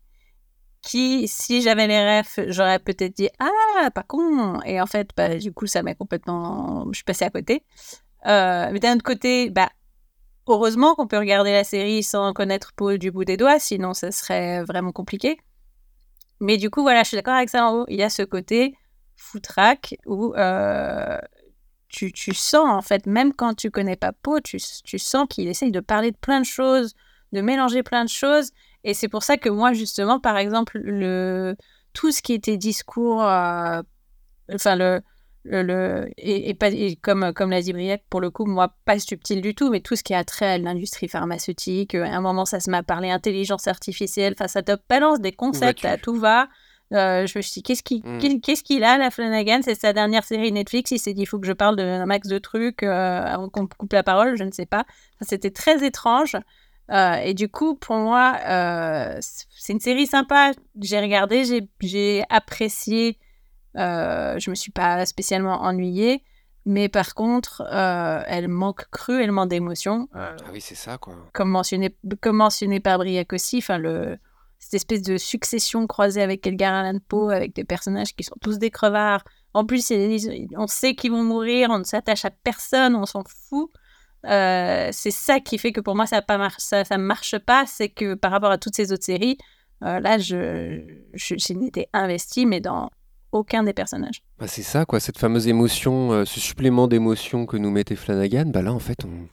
qui, 0.81 1.27
si 1.27 1.61
j'avais 1.61 1.87
les 1.87 2.19
refs, 2.19 2.39
j'aurais 2.47 2.79
peut-être 2.79 3.15
dit 3.15 3.29
ah 3.39 3.91
pas 3.91 4.03
con, 4.03 4.61
et 4.61 4.79
en 4.81 4.85
fait, 4.85 5.09
bah, 5.15 5.37
du 5.37 5.51
coup, 5.51 5.67
ça 5.67 5.83
m'a 5.83 5.93
complètement, 5.93 6.85
je 6.91 6.97
suis 6.97 7.03
passée 7.03 7.25
à 7.25 7.29
côté. 7.29 7.63
Euh, 8.25 8.69
mais 8.71 8.79
d'un 8.79 8.95
autre 8.95 9.03
côté, 9.03 9.49
bah 9.49 9.69
heureusement 10.47 10.95
qu'on 10.95 11.07
peut 11.07 11.17
regarder 11.17 11.51
la 11.51 11.63
série 11.63 12.03
sans 12.03 12.33
connaître 12.33 12.73
Poe 12.75 12.97
du 12.97 13.11
bout 13.11 13.23
des 13.23 13.37
doigts, 13.37 13.59
sinon 13.59 13.93
ça 13.93 14.11
serait 14.11 14.63
vraiment 14.63 14.91
compliqué. 14.91 15.37
Mais 16.39 16.57
du 16.57 16.69
coup, 16.69 16.81
voilà, 16.81 17.03
je 17.03 17.09
suis 17.09 17.17
d'accord 17.17 17.35
avec 17.35 17.49
ça 17.49 17.65
en 17.65 17.75
haut. 17.75 17.85
Il 17.89 17.97
y 17.97 18.03
a 18.03 18.09
ce 18.09 18.23
côté 18.23 18.75
foutraque 19.15 19.95
où 20.05 20.33
euh, 20.35 21.19
tu, 21.89 22.11
tu 22.11 22.33
sens, 22.33 22.67
en 22.67 22.81
fait, 22.81 23.05
même 23.05 23.33
quand 23.33 23.53
tu 23.55 23.71
connais 23.71 23.97
pas 23.97 24.13
Poe, 24.13 24.41
tu, 24.41 24.57
tu 24.83 24.99
sens 24.99 25.27
qu'il 25.29 25.47
essaye 25.47 25.71
de 25.71 25.81
parler 25.81 26.11
de 26.11 26.17
plein 26.17 26.39
de 26.39 26.45
choses, 26.45 26.95
de 27.33 27.41
mélanger 27.41 27.83
plein 27.83 28.05
de 28.05 28.09
choses. 28.09 28.51
Et 28.83 28.93
c'est 28.93 29.07
pour 29.09 29.23
ça 29.23 29.37
que 29.37 29.49
moi, 29.49 29.73
justement, 29.73 30.19
par 30.19 30.37
exemple, 30.37 30.79
le, 30.83 31.55
tout 31.93 32.11
ce 32.11 32.21
qui 32.21 32.33
était 32.33 32.57
discours, 32.57 33.23
euh, 33.23 33.81
enfin, 34.53 34.75
le, 34.75 35.01
le, 35.43 35.63
le- 35.63 36.09
et, 36.17 36.49
et 36.49 36.53
pas, 36.53 36.69
et 36.69 36.95
comme, 36.95 37.33
comme 37.33 37.49
l'a 37.49 37.61
dit 37.61 37.73
Briette, 37.73 38.03
pour 38.09 38.21
le 38.21 38.29
coup, 38.29 38.45
moi, 38.45 38.73
pas 38.85 38.97
subtil 38.99 39.41
du 39.41 39.53
tout, 39.55 39.69
mais 39.69 39.81
tout 39.81 39.95
ce 39.95 40.03
qui 40.03 40.13
a 40.13 40.23
trait 40.23 40.47
à 40.47 40.57
l'industrie 40.57 41.07
pharmaceutique, 41.09 41.95
euh, 41.95 42.03
à 42.05 42.09
un 42.15 42.21
moment, 42.21 42.45
ça 42.45 42.59
se 42.59 42.69
m'a 42.69 42.83
parlé 42.83 43.09
intelligence 43.09 43.67
artificielle, 43.67 44.33
enfin, 44.37 44.47
ça 44.47 44.61
te 44.63 44.71
balance 44.89 45.19
des 45.19 45.31
concepts 45.31 45.83
à 45.85 45.97
tout 45.97 46.15
va. 46.15 46.47
Euh, 46.91 47.27
je 47.27 47.37
me 47.37 47.41
suis 47.43 47.53
dit, 47.53 47.63
qu'est-ce 47.63 47.83
qu'il 47.83 48.01
Mm. 48.03 48.41
qu'est-ce 48.41 48.63
qu'il 48.63 48.83
a, 48.83 48.97
la 48.97 49.11
Flanagan? 49.11 49.59
C'est 49.61 49.75
sa 49.75 49.93
dernière 49.93 50.23
série 50.23 50.51
Netflix. 50.51 50.89
Il 50.89 50.97
s'est 50.97 51.13
dit, 51.13 51.21
il 51.21 51.25
faut 51.27 51.37
que 51.37 51.45
je 51.45 51.53
parle 51.53 51.75
d'un 51.75 52.03
max 52.07 52.27
de 52.27 52.39
trucs 52.39 52.81
euh, 52.81 53.21
avant 53.23 53.47
qu'on 53.47 53.67
coupe 53.67 53.93
la 53.93 54.01
parole. 54.01 54.35
Je 54.37 54.43
ne 54.43 54.51
sais 54.51 54.65
pas. 54.65 54.85
Enfin, 55.15 55.25
C'était 55.29 55.51
très 55.51 55.85
étrange. 55.85 56.35
Euh, 56.91 57.15
et 57.17 57.33
du 57.33 57.49
coup, 57.49 57.75
pour 57.75 57.95
moi, 57.97 58.37
euh, 58.47 59.17
c'est 59.21 59.73
une 59.73 59.79
série 59.79 60.07
sympa. 60.07 60.51
J'ai 60.81 60.99
regardé, 60.99 61.43
j'ai- 61.81 62.23
apprécié. 62.29 63.17
Euh, 63.77 64.39
je 64.39 64.49
me 64.49 64.55
suis 64.55 64.71
pas 64.71 65.05
spécialement 65.05 65.61
ennuyée. 65.61 66.23
Mais 66.65 66.89
par 66.89 67.15
contre, 67.15 67.63
euh, 67.71 68.21
elle 68.27 68.47
manque 68.47 68.85
cruellement 68.91 69.45
d'émotion. 69.45 70.07
Ah 70.13 70.35
oui, 70.51 70.61
c'est 70.61 70.75
ça, 70.75 70.97
quoi. 70.97 71.15
comme 71.33 71.49
mentionné, 71.49 71.95
comme 72.21 72.37
mentionné 72.37 72.79
par 72.79 72.97
Briac 72.97 73.33
aussi, 73.33 73.63
le 73.79 74.17
cette 74.61 74.73
espèce 74.73 75.01
de 75.03 75.17
succession 75.17 75.87
croisée 75.87 76.21
avec 76.21 76.45
Edgar 76.45 76.73
Allan 76.73 76.99
Poe, 77.07 77.29
avec 77.29 77.55
des 77.55 77.63
personnages 77.63 78.13
qui 78.13 78.23
sont 78.25 78.35
tous 78.41 78.59
des 78.59 78.69
crevards. 78.69 79.23
En 79.53 79.65
plus, 79.65 79.89
on 80.57 80.67
sait 80.67 80.95
qu'ils 80.95 81.11
vont 81.11 81.23
mourir, 81.23 81.69
on 81.71 81.79
ne 81.79 81.83
s'attache 81.85 82.25
à 82.25 82.29
personne, 82.29 82.93
on 82.95 83.05
s'en 83.05 83.23
fout. 83.23 83.71
Euh, 84.25 84.89
c'est 84.91 85.11
ça 85.11 85.39
qui 85.39 85.57
fait 85.57 85.71
que 85.71 85.79
pour 85.79 85.95
moi 85.95 86.05
ça 86.05 86.21
ça 86.57 86.97
marche 86.97 87.37
pas, 87.37 87.65
c'est 87.65 87.89
que 87.89 88.15
par 88.15 88.31
rapport 88.31 88.51
à 88.51 88.57
toutes 88.57 88.75
ces 88.75 88.91
autres 88.91 89.05
séries, 89.05 89.37
euh, 89.83 89.99
là 89.99 90.17
je, 90.17 90.81
je, 91.13 91.53
n'étais 91.53 91.87
investie 91.93 92.45
mais 92.45 92.59
dans 92.59 92.89
aucun 93.31 93.63
des 93.63 93.73
personnages. 93.73 94.23
Bah, 94.39 94.47
c'est 94.47 94.63
ça, 94.63 94.85
quoi, 94.85 94.99
cette 94.99 95.17
fameuse 95.17 95.47
émotion, 95.47 96.11
euh, 96.11 96.25
ce 96.25 96.39
supplément 96.39 96.87
d'émotion 96.87 97.45
que 97.45 97.57
nous 97.57 97.69
mettait 97.69 97.95
Flanagan, 97.95 98.45
bah 98.47 98.61
là, 98.63 98.73
en 98.73 98.79
fait, 98.79 99.05
on, 99.05 99.27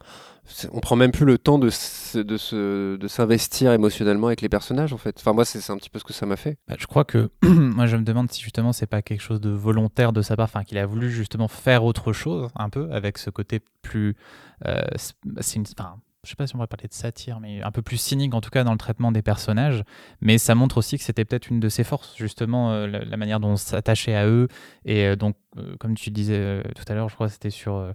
on 0.73 0.81
prend 0.81 0.97
même 0.97 1.13
plus 1.13 1.25
le 1.25 1.39
temps 1.39 1.59
de, 1.59 1.71
de, 2.15 2.97
de 2.97 3.09
s'investir 3.09 3.73
émotionnellement 3.73 4.29
avec 4.29 4.41
les 4.41 4.49
personnages, 4.49 4.93
en 4.93 4.99
fait. 4.99 5.17
Enfin, 5.19 5.33
moi, 5.33 5.45
c'est 5.45 5.71
un 5.71 5.77
petit 5.77 5.91
peu 5.91 5.99
ce 5.99 6.05
que 6.05 6.13
ça 6.13 6.27
m'a 6.27 6.37
fait. 6.37 6.59
Bah, 6.69 6.77
je 6.79 6.87
crois 6.87 7.05
que 7.05 7.31
moi 7.43 7.87
je 7.87 7.97
me 7.97 8.03
demande 8.03 8.31
si 8.31 8.43
justement 8.43 8.73
c'est 8.73 8.87
pas 8.87 9.03
quelque 9.03 9.21
chose 9.21 9.41
de 9.41 9.51
volontaire 9.51 10.13
de 10.13 10.23
sa 10.23 10.37
part, 10.37 10.45
enfin 10.45 10.65
qu'il 10.65 10.79
a 10.79 10.87
voulu 10.87 11.11
justement 11.11 11.49
faire 11.49 11.85
autre 11.85 12.13
chose 12.13 12.49
un 12.55 12.71
peu 12.71 12.91
avec 12.93 13.19
ce 13.19 13.31
côté 13.31 13.61
plus, 13.83 14.17
euh, 14.67 14.83
enfin, 15.79 15.97
je 16.27 16.31
sais 16.31 16.37
pas 16.37 16.47
si 16.47 16.57
on 16.57 16.59
va 16.59 16.67
parler 16.67 16.89
de 16.89 16.93
satire, 16.95 17.39
mais 17.41 17.63
un 17.63 17.71
peu 17.71 17.83
plus 17.83 17.99
cynique 17.99 18.35
en 18.35 18.41
tout 18.41 18.51
cas 18.51 18.65
dans 18.65 18.73
le 18.73 18.79
traitement 18.79 19.13
des 19.13 19.23
personnages. 19.23 19.85
Mais 20.21 20.39
ça 20.39 20.55
montre 20.57 20.79
aussi 20.79 20.99
que 20.99 21.05
c'était 21.05 21.25
peut-être 21.25 21.49
une 21.49 21.61
de 21.61 21.69
ses 21.69 21.85
forces 21.85 22.17
justement 22.17 22.73
euh, 22.73 22.87
la, 22.87 23.17
manière 23.17 23.39
dont 23.39 23.51
on 23.51 23.57
s'attachait 23.57 24.15
à 24.15 24.27
eux 24.27 24.49
et 24.85 25.05
euh, 25.05 25.17
donc 25.17 25.37
euh, 25.57 25.77
comme 25.79 25.95
tu 25.95 26.11
disais 26.11 26.63
tout 26.75 26.85
à 26.89 26.95
l'heure, 26.95 27.09
je 27.09 27.15
crois 27.15 27.29
que 27.29 27.33
c'était 27.33 27.51
sur 27.51 27.79
la 27.79 27.93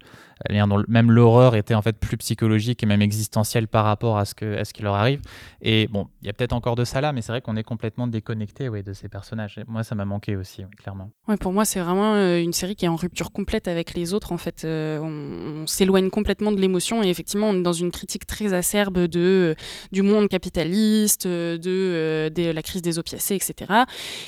manière 0.50 0.68
dont 0.68 0.84
même 0.88 1.12
l'horreur 1.12 1.56
était 1.56 1.76
en 1.76 1.82
fait 1.82 1.98
plus 2.00 2.18
psychologique 2.18 2.82
et 2.82 2.86
même 2.86 3.02
existentielle 3.02 3.68
par 3.68 3.86
rapport 3.86 4.18
à 4.18 4.26
ce 4.26 4.34
que 4.34 4.58
à 4.58 4.66
ce 4.66 4.74
qui 4.74 4.82
leur 4.82 4.96
arrive. 4.96 5.22
Et 5.62 5.88
bon, 5.88 6.08
il 6.22 6.28
y 6.28 6.30
a 6.30 6.34
peut-être 6.34 6.54
encore 6.54 6.76
de 6.76 6.86
ça 6.86 7.02
là, 7.02 7.12
mais 7.12 7.22
c'est 7.22 7.34
vrai 7.34 7.42
qu'on 7.42 7.56
est 7.58 7.64
complètement 7.64 8.08
déconnecté 8.08 8.70
ouais, 8.70 8.82
de 8.82 8.94
ces 8.94 9.10
personnages. 9.10 9.60
Moi, 9.68 9.84
ça 9.84 9.94
m'a 9.94 10.06
manqué 10.06 10.36
aussi, 10.36 10.64
clairement. 10.78 11.12
Ouais, 11.28 11.38
pour 11.38 11.54
moi, 11.54 11.66
c'est 11.66 11.80
vraiment 11.80 12.16
une 12.16 12.54
série 12.54 12.76
qui 12.76 12.86
est 12.86 12.88
en 12.90 12.96
rupture 12.96 13.32
complète 13.32 13.68
avec 13.68 13.94
les 13.94 14.16
autres. 14.16 14.32
En 14.32 14.38
fait, 14.38 14.66
on 14.66 15.66
s'éloigne 15.68 16.10
complètement 16.10 16.52
de 16.52 16.60
l'émotion 16.60 17.04
et 17.04 17.10
effectivement, 17.10 17.50
on 17.50 17.54
est 17.54 17.64
dans 17.64 17.74
une 17.74 17.92
critique 17.92 18.21
très 18.26 18.54
acerbe 18.54 19.00
de 19.08 19.20
euh, 19.20 19.56
du 19.92 20.02
monde 20.02 20.30
capitaliste, 20.30 21.26
euh, 21.26 21.58
de, 21.58 22.30
euh, 22.38 22.54
la 22.54 22.62
crise 22.62 22.82
des 22.82 23.00
opiacés, 23.00 23.36
etc. 23.36 23.72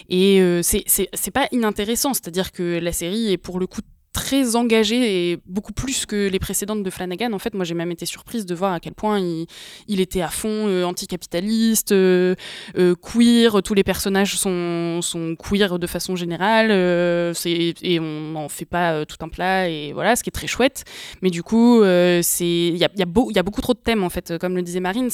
Et 0.10 0.42
c'est 0.64 1.32
pas 1.32 1.48
inintéressant. 1.52 2.14
C'est-à-dire 2.14 2.52
que 2.52 2.80
la 2.80 2.92
série 2.92 3.32
est 3.32 3.38
pour 3.38 3.60
le 3.60 3.68
coup 3.68 3.82
très 4.14 4.56
engagée 4.56 5.32
et 5.32 5.40
beaucoup 5.48 5.74
plus 5.74 6.06
que 6.06 6.30
les 6.30 6.40
précédentes 6.40 6.84
de 6.84 6.90
Flanagan. 6.90 7.34
En 7.34 7.40
fait, 7.40 7.56
moi, 7.56 7.66
j'ai 7.66 7.74
même 7.74 7.92
été 7.92 8.06
surprise 8.06 8.46
de 8.46 8.54
voir 8.54 8.72
à 8.74 8.80
quel 8.80 8.94
point 8.94 9.20
il, 9.20 10.00
était 10.00 10.22
à 10.22 10.28
fond 10.28 10.68
euh, 10.68 10.84
anticapitaliste, 10.84 11.92
euh, 11.92 12.36
euh, 12.78 12.94
queer. 12.96 13.64
Tous 13.64 13.74
les 13.74 13.84
personnages 13.84 14.36
sont, 14.36 15.02
sont 15.02 15.36
queer 15.36 15.80
de 15.80 15.88
façon 15.88 16.16
générale. 16.16 16.70
euh, 16.72 17.34
et 17.46 18.00
on 18.00 18.32
n'en 18.32 18.50
fait 18.50 18.66
pas 18.66 19.06
tout 19.06 19.18
un 19.22 19.30
plat. 19.30 19.68
Et 19.68 19.94
voilà, 19.94 20.16
ce 20.16 20.24
qui 20.24 20.30
est 20.30 20.32
très 20.32 20.48
chouette. 20.48 20.84
Mais 21.24 21.32
du 21.32 21.42
coup, 21.42 21.82
c'est 22.22 22.46
il 22.46 22.78
y 22.78 22.84
a, 22.84 23.06
beaucoup 23.06 23.62
trop 23.62 23.74
de 23.74 23.80
thèmes, 23.80 24.04
en 24.04 24.10
fait. 24.10 24.38
Comme 24.38 24.56
le 24.56 24.62
disait 24.62 24.80
Marine, 24.80 25.10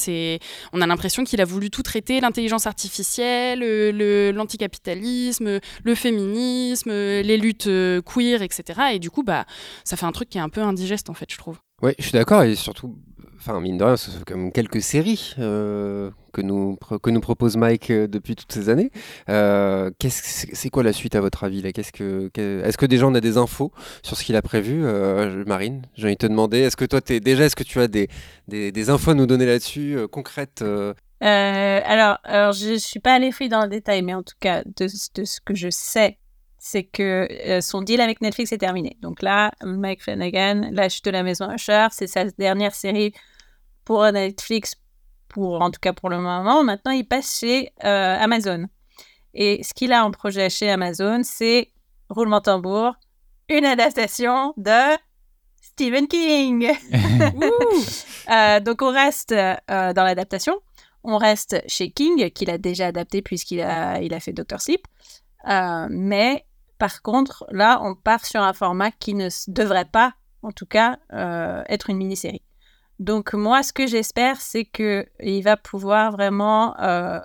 on 0.72 0.80
a 0.82 0.86
l'impression 0.86 1.24
qu'il 1.24 1.40
a 1.40 1.44
voulu 1.44 1.70
tout 1.70 1.82
traiter 1.82 2.20
l'intelligence 2.20 2.66
artificielle, 2.66 3.60
le- 3.60 4.32
l'anticapitalisme, 4.32 5.58
le 5.84 5.94
féminisme, 5.94 6.90
les 6.90 7.36
luttes 7.38 7.68
queer, 8.04 8.42
etc. 8.42 8.89
Et 8.92 8.98
du 8.98 9.10
coup, 9.10 9.22
bah, 9.22 9.44
ça 9.84 9.96
fait 9.96 10.06
un 10.06 10.12
truc 10.12 10.28
qui 10.28 10.38
est 10.38 10.42
un 10.42 10.48
peu 10.48 10.62
indigeste, 10.62 11.10
en 11.10 11.14
fait, 11.14 11.30
je 11.30 11.38
trouve. 11.38 11.58
Ouais, 11.82 11.94
je 11.98 12.04
suis 12.04 12.12
d'accord, 12.12 12.42
et 12.42 12.54
surtout, 12.56 12.98
enfin, 13.38 13.58
mine 13.60 13.78
de 13.78 13.84
rien, 13.84 13.96
ce 13.96 14.10
sont 14.10 14.20
comme 14.26 14.52
quelques 14.52 14.82
séries 14.82 15.34
euh, 15.38 16.10
que, 16.32 16.42
nous, 16.42 16.76
que 17.02 17.08
nous 17.08 17.20
propose 17.20 17.56
Mike 17.56 17.90
euh, 17.90 18.06
depuis 18.06 18.36
toutes 18.36 18.52
ces 18.52 18.68
années. 18.68 18.90
Euh, 19.30 19.90
qu'est-ce 19.98 20.46
que 20.46 20.54
c'est 20.54 20.68
quoi 20.68 20.82
la 20.82 20.92
suite, 20.92 21.14
à 21.14 21.22
votre 21.22 21.44
avis 21.44 21.62
là? 21.62 21.72
Qu'est-ce 21.72 21.92
que, 21.92 22.30
Est-ce 22.36 22.76
que 22.76 22.84
déjà 22.86 23.06
on 23.06 23.14
a 23.14 23.20
des 23.20 23.38
infos 23.38 23.72
sur 24.02 24.16
ce 24.16 24.24
qu'il 24.24 24.36
a 24.36 24.42
prévu 24.42 24.84
euh, 24.84 25.42
Marine, 25.46 25.82
j'ai 25.94 26.04
envie 26.04 26.16
de 26.16 26.18
te 26.18 26.26
demander, 26.26 26.58
est-ce 26.58 26.76
que 26.76 26.84
toi, 26.84 27.00
es, 27.08 27.20
déjà, 27.20 27.44
est-ce 27.44 27.56
que 27.56 27.64
tu 27.64 27.80
as 27.80 27.88
des, 27.88 28.08
des, 28.46 28.72
des 28.72 28.90
infos 28.90 29.12
à 29.12 29.14
nous 29.14 29.26
donner 29.26 29.46
là-dessus, 29.46 29.96
euh, 29.96 30.06
concrètes 30.06 30.60
euh? 30.62 30.92
Euh, 31.22 31.80
alors, 31.84 32.18
alors, 32.24 32.52
je 32.52 32.78
suis 32.78 33.00
pas 33.00 33.12
allée 33.14 33.30
fouiller 33.30 33.50
dans 33.50 33.62
le 33.62 33.68
détail, 33.68 34.02
mais 34.02 34.14
en 34.14 34.22
tout 34.22 34.36
cas, 34.40 34.62
de, 34.64 34.86
de 35.14 35.24
ce 35.24 35.40
que 35.44 35.54
je 35.54 35.68
sais, 35.70 36.18
c'est 36.62 36.84
que 36.84 37.26
euh, 37.48 37.60
son 37.62 37.80
deal 37.80 38.00
avec 38.02 38.20
Netflix 38.20 38.52
est 38.52 38.58
terminé. 38.58 38.98
Donc 39.00 39.22
là, 39.22 39.50
Mike 39.62 40.02
Flanagan 40.02 40.68
lâche 40.70 41.00
de 41.02 41.10
la 41.10 41.22
maison 41.22 41.50
Usher. 41.50 41.88
C'est 41.90 42.06
sa 42.06 42.26
dernière 42.26 42.74
série 42.74 43.14
pour 43.84 44.04
Netflix, 44.12 44.76
pour, 45.28 45.62
en 45.62 45.70
tout 45.70 45.80
cas 45.80 45.94
pour 45.94 46.10
le 46.10 46.18
moment. 46.18 46.62
Maintenant, 46.62 46.92
il 46.92 47.08
passe 47.08 47.40
chez 47.40 47.72
euh, 47.82 48.16
Amazon. 48.20 48.66
Et 49.32 49.62
ce 49.62 49.72
qu'il 49.72 49.92
a 49.92 50.04
en 50.04 50.10
projet 50.10 50.50
chez 50.50 50.70
Amazon, 50.70 51.22
c'est, 51.24 51.72
roulement 52.10 52.42
tambour, 52.42 52.94
une 53.48 53.64
adaptation 53.64 54.52
de 54.56 54.96
Stephen 55.60 56.06
King. 56.06 56.70
Euh, 58.30 58.60
donc 58.60 58.80
on 58.80 58.92
reste 58.92 59.30
dans 59.32 60.04
l'adaptation. 60.04 60.60
On 61.02 61.16
reste 61.16 61.60
chez 61.66 61.90
King, 61.90 62.30
qu'il 62.30 62.48
a 62.48 62.58
déjà 62.58 62.86
adapté 62.86 63.22
puisqu'il 63.22 63.60
a, 63.60 64.00
il 64.00 64.14
a 64.14 64.20
fait 64.20 64.32
Doctor 64.32 64.60
Sleep. 64.60 64.86
Euh, 65.48 65.86
mais 65.90 66.44
par 66.80 67.02
contre, 67.02 67.44
là, 67.50 67.78
on 67.82 67.94
part 67.94 68.24
sur 68.24 68.40
un 68.40 68.54
format 68.54 68.90
qui 68.90 69.12
ne 69.12 69.28
devrait 69.48 69.84
pas, 69.84 70.14
en 70.42 70.50
tout 70.50 70.64
cas, 70.64 70.98
euh, 71.12 71.62
être 71.68 71.90
une 71.90 71.98
mini-série. 71.98 72.42
Donc 72.98 73.34
moi, 73.34 73.62
ce 73.62 73.74
que 73.74 73.86
j'espère, 73.86 74.40
c'est 74.40 74.64
qu'il 74.64 75.42
va 75.44 75.58
pouvoir 75.58 76.10
vraiment 76.10 76.74
euh, 76.80 77.20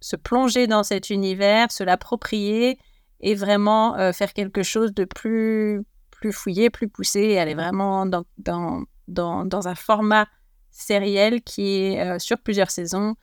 se 0.00 0.16
plonger 0.16 0.66
dans 0.66 0.82
cet 0.82 1.10
univers, 1.10 1.70
se 1.70 1.84
l'approprier 1.84 2.78
et 3.20 3.34
vraiment 3.34 3.98
euh, 3.98 4.12
faire 4.12 4.32
quelque 4.32 4.62
chose 4.62 4.94
de 4.94 5.04
plus, 5.04 5.84
plus 6.10 6.32
fouillé, 6.32 6.70
plus 6.70 6.88
poussé, 6.88 7.20
et 7.20 7.38
aller 7.38 7.54
vraiment 7.54 8.06
dans, 8.06 8.24
dans, 8.38 8.84
dans, 9.08 9.68
un 9.68 9.74
format 9.74 10.26
sériel 10.70 11.42
qui 11.42 11.76
est 11.76 12.18
sur 12.18 12.38
plusieurs 12.38 12.70
saisons 12.70 13.14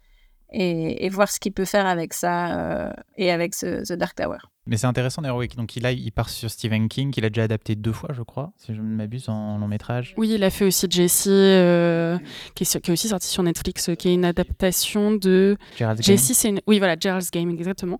et, 0.52 1.06
et 1.06 1.10
voir 1.10 1.30
ce 1.30 1.39
qu'il 1.39 1.52
peut 1.52 1.66
faire 1.66 1.86
avec 1.86 2.14
ça 2.14 2.88
euh, 2.88 2.93
et 3.18 3.32
avec 3.32 3.54
ce, 3.56 3.84
The 3.84 3.97
Dark 3.97 4.16
Tower. 4.16 4.38
Mais 4.66 4.78
c'est 4.78 4.88
intéressant 4.88 5.24
oui. 5.36 5.47
Donc 5.58 5.76
il, 5.76 5.86
a, 5.86 5.91
il 5.91 6.12
part 6.12 6.30
sur 6.30 6.50
Stephen 6.50 6.89
King, 6.89 7.12
qu'il 7.12 7.26
a 7.26 7.30
déjà 7.30 7.43
adapté 7.43 7.76
deux 7.76 7.91
fois, 7.91 8.10
je 8.14 8.22
crois, 8.22 8.52
si 8.58 8.76
je 8.76 8.82
ne 8.82 8.95
m'abuse, 8.95 9.28
en 9.28 9.58
long 9.58 9.68
métrage. 9.68 10.14
Oui, 10.18 10.30
il 10.36 10.43
a 10.43 10.50
fait 10.50 10.66
aussi 10.66 10.86
Jessie, 10.89 11.30
euh, 11.32 12.18
qui, 12.54 12.64
est, 12.64 12.80
qui, 12.80 12.91
est, 12.91 12.93
aussi 12.93 13.08
sorti 13.08 13.28
sur 13.28 13.41
Netflix, 13.41 13.89
euh, 13.89 13.95
qui 13.95 14.10
est 14.10 14.14
une 14.14 14.26
adaptation 14.26 15.12
de. 15.12 15.58
Jessie, 16.00 16.36
c'est 16.36 16.50
une. 16.50 16.62
Oui, 16.68 16.78
voilà, 16.78 16.95
Gerald's 17.00 17.32
Game, 17.32 17.50
exactement. 17.50 18.00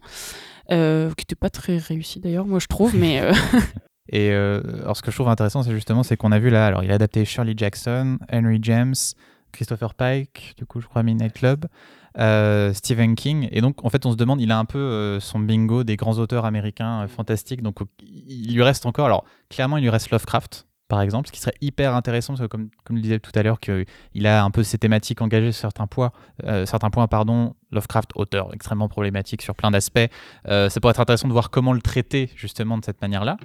Euh, 0.72 1.10
qui 1.18 1.24
n'était 1.24 1.36
pas 1.36 1.50
très 1.50 1.78
réussi 1.78 2.20
d'ailleurs, 2.20 2.46
moi 2.46 2.60
je 2.60 2.68
trouve, 2.68 2.96
mais. 2.96 3.22
Euh, 3.22 3.34
Et 4.12 4.32
euh, 4.32 4.62
alors, 4.82 4.98
ce 4.98 5.02
que 5.02 5.12
je 5.12 5.18
trouve 5.18 5.30
intéressant, 5.30 5.64
c'est 5.64 5.72
justement, 5.72 6.04
c'est 6.04 6.18
qu'on 6.18 6.32
a 6.32 6.40
vu 6.40 6.50
là, 6.50 6.66
alors 6.66 6.84
il 6.84 6.92
a 6.92 6.96
adapté 6.96 7.26
Shirley 7.26 7.54
Jackson, 7.56 8.18
Henry 8.32 8.60
James, 8.62 8.96
Christopher 9.52 9.94
Pike, 9.94 10.56
du 10.58 10.66
coup, 10.66 10.82
je 10.82 10.88
crois 10.88 11.04
Midnight 11.04 11.34
Club, 11.34 11.66
euh, 12.18 12.74
Stephen 12.74 13.16
King. 13.16 13.48
Et 13.52 13.62
donc, 13.62 13.84
en 13.86 13.90
fait, 13.90 14.06
on 14.06 14.12
se 14.12 14.18
demande, 14.18 14.42
il 14.42 14.52
a 14.52 14.58
un 14.58 14.66
peu 14.66 14.80
euh, 14.80 15.20
son 15.20 15.40
bingo 15.40 15.84
des 15.84 15.96
grands 15.96 16.18
auteurs 16.18 16.46
américains 16.46 17.04
euh, 17.04 17.08
fantastiques. 17.08 17.62
Donc, 17.62 17.80
il 18.02 18.54
lui 18.54 18.64
reste 18.64 18.86
encore, 18.86 19.06
alors, 19.06 19.26
clairement, 19.50 19.78
il 19.78 19.82
lui 19.82 19.90
reste 19.90 20.10
Lovecraft, 20.12 20.68
par 20.88 21.02
exemple, 21.02 21.28
ce 21.28 21.32
qui 21.32 21.40
serait 21.40 21.54
hyper 21.62 21.96
intéressant, 21.96 22.34
parce 22.34 22.42
que 22.42 22.48
comme, 22.48 22.70
comme 22.84 22.98
je 22.98 23.02
disais 23.04 23.20
tout 23.20 23.32
à 23.36 23.44
l'heure, 23.44 23.60
qu'il 23.60 24.26
a 24.26 24.44
un 24.44 24.50
peu 24.50 24.64
ses 24.64 24.80
thématiques 24.80 25.22
engagées 25.22 25.52
sur 25.52 25.62
certains 25.62 25.86
points, 25.86 26.12
certains 26.66 26.90
points 26.90 27.08
pardon, 27.08 27.54
Lovecraft, 27.72 28.10
auteur 28.16 28.52
extrêmement 28.56 28.90
problématique 28.90 29.44
sur 29.44 29.54
plein 29.54 29.70
d'aspects. 29.70 30.10
Ça 30.46 30.70
pourrait 30.82 30.90
être 30.90 31.00
intéressant 31.00 31.28
de 31.28 31.34
voir 31.34 31.52
comment 31.52 31.74
le 31.74 31.82
traiter 31.82 32.32
justement 32.36 32.80
de 32.80 32.86
cette 32.86 33.04
manière-là. 33.04 33.38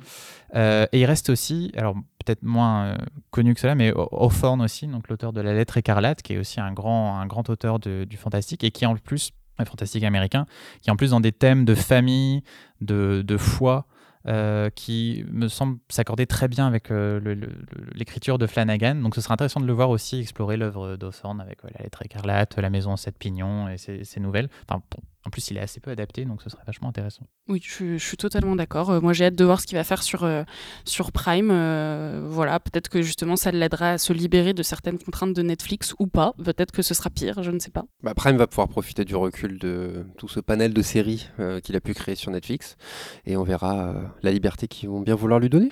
Et 0.55 1.01
il 1.01 1.05
reste 1.05 1.29
aussi, 1.29 1.71
alors 1.77 1.97
peut-être 2.25 2.43
moins 2.43 2.87
euh, 2.87 2.97
connu 3.31 3.55
que 3.55 3.61
cela, 3.61 3.75
mais 3.75 3.93
Hawthorne 3.95 4.63
aussi, 4.63 4.87
donc 4.87 5.09
l'auteur 5.09 5.33
de 5.33 5.41
La 5.41 5.55
Lettre 5.55 5.77
écarlate, 5.77 6.23
qui 6.23 6.35
est 6.35 6.39
aussi 6.39 6.61
un 6.61 6.73
grand, 6.73 7.19
un 7.19 7.27
grand 7.27 7.49
auteur 7.51 7.79
du 7.79 8.17
fantastique 8.17 8.65
et 8.65 8.71
qui 8.71 8.87
en 8.87 8.97
plus, 8.97 9.33
un 9.59 9.65
fantastique 9.65 10.05
américain, 10.05 10.47
qui 10.83 10.91
en 10.91 10.97
plus 10.97 11.11
dans 11.11 11.21
des 11.21 11.33
thèmes 11.33 11.65
de 11.65 11.75
famille, 11.75 12.43
de, 12.81 13.23
de 13.23 13.37
foi, 13.37 13.87
euh, 14.27 14.71
qui 14.71 15.23
me 15.31 15.49
semble 15.49 15.79
s'accorder 15.91 16.27
très 16.27 16.49
bien 16.49 16.67
avec 16.67 16.91
euh, 16.91 17.21
l'écriture 17.95 18.39
de 18.39 18.47
Flanagan. 18.47 18.95
Donc 18.95 19.15
ce 19.15 19.21
sera 19.21 19.35
intéressant 19.35 19.61
de 19.61 19.67
le 19.67 19.73
voir 19.75 19.91
aussi 19.91 20.19
explorer 20.19 20.57
l'œuvre 20.57 20.97
d'Hawthorne 20.97 21.43
avec 21.43 21.63
La 21.63 21.83
lettre 21.83 22.01
écarlate, 22.03 22.57
La 22.57 22.71
maison 22.71 22.93
en 22.93 22.97
sept 22.97 23.19
pignons 23.19 23.69
et 23.69 23.77
ses, 23.77 24.21
nouvelles. 24.21 24.49
En 25.27 25.31
plus, 25.31 25.51
il 25.51 25.57
est 25.57 25.61
assez 25.61 25.81
peu 25.81 25.91
adapté, 25.91 26.27
donc 26.27 26.43
ce 26.43 26.51
serait 26.51 26.63
vachement 26.67 26.89
intéressant. 26.89 27.27
Oui, 27.49 27.61
je, 27.63 27.97
suis 27.97 28.17
totalement 28.17 28.57
d'accord. 28.57 28.91
Euh, 28.91 29.01
moi, 29.01 29.15
j'ai 29.15 29.25
hâte 29.25 29.35
de 29.35 29.45
voir 29.45 29.61
ce 29.61 29.67
qu'il 29.67 29.77
va 29.77 29.85
faire 29.85 30.03
sur, 30.03 30.25
euh, 30.25 30.45
sur 30.85 31.13
Prime. 31.13 31.51
Euh, 31.51 32.27
voilà, 32.29 32.61
peut-être 32.61 32.89
que 32.89 33.01
justement, 33.01 33.37
ça 33.37 33.51
l'aidera 33.51 33.93
à 33.93 33.99
se 33.99 34.13
libérer 34.13 34.53
de 34.53 34.63
certaines 34.63 34.99
contraintes 34.99 35.33
de 35.33 35.43
Netflix 35.43 35.95
ou 35.99 36.07
pas. 36.07 36.35
Peut-être 36.45 36.73
que 36.73 36.83
ce 36.83 36.93
sera 36.93 37.09
pire, 37.09 37.43
je 37.43 37.51
ne 37.51 37.59
sais 37.59 37.71
pas. 37.71 37.85
Bah, 38.03 38.13
Prime 38.15 38.37
va 38.37 38.47
pouvoir 38.47 38.69
profiter 38.69 39.07
du 39.07 39.17
recul 39.17 39.59
de 39.59 40.05
tout 40.19 40.29
ce 40.29 40.41
panel 40.41 40.75
de 40.75 40.83
séries 40.83 41.29
qu'il 41.63 41.77
a 41.77 41.81
pu 41.81 41.95
créer 41.95 42.17
sur 42.17 42.31
Netflix. 42.31 42.77
Et 43.25 43.37
on 43.37 43.45
verra 43.45 43.95
la 44.23 44.31
liberté 44.31 44.69
qu'ils 44.69 44.91
vont 44.91 45.01
bien 45.01 45.15
vouloir 45.15 45.41
lui 45.41 45.49
donner. 45.49 45.71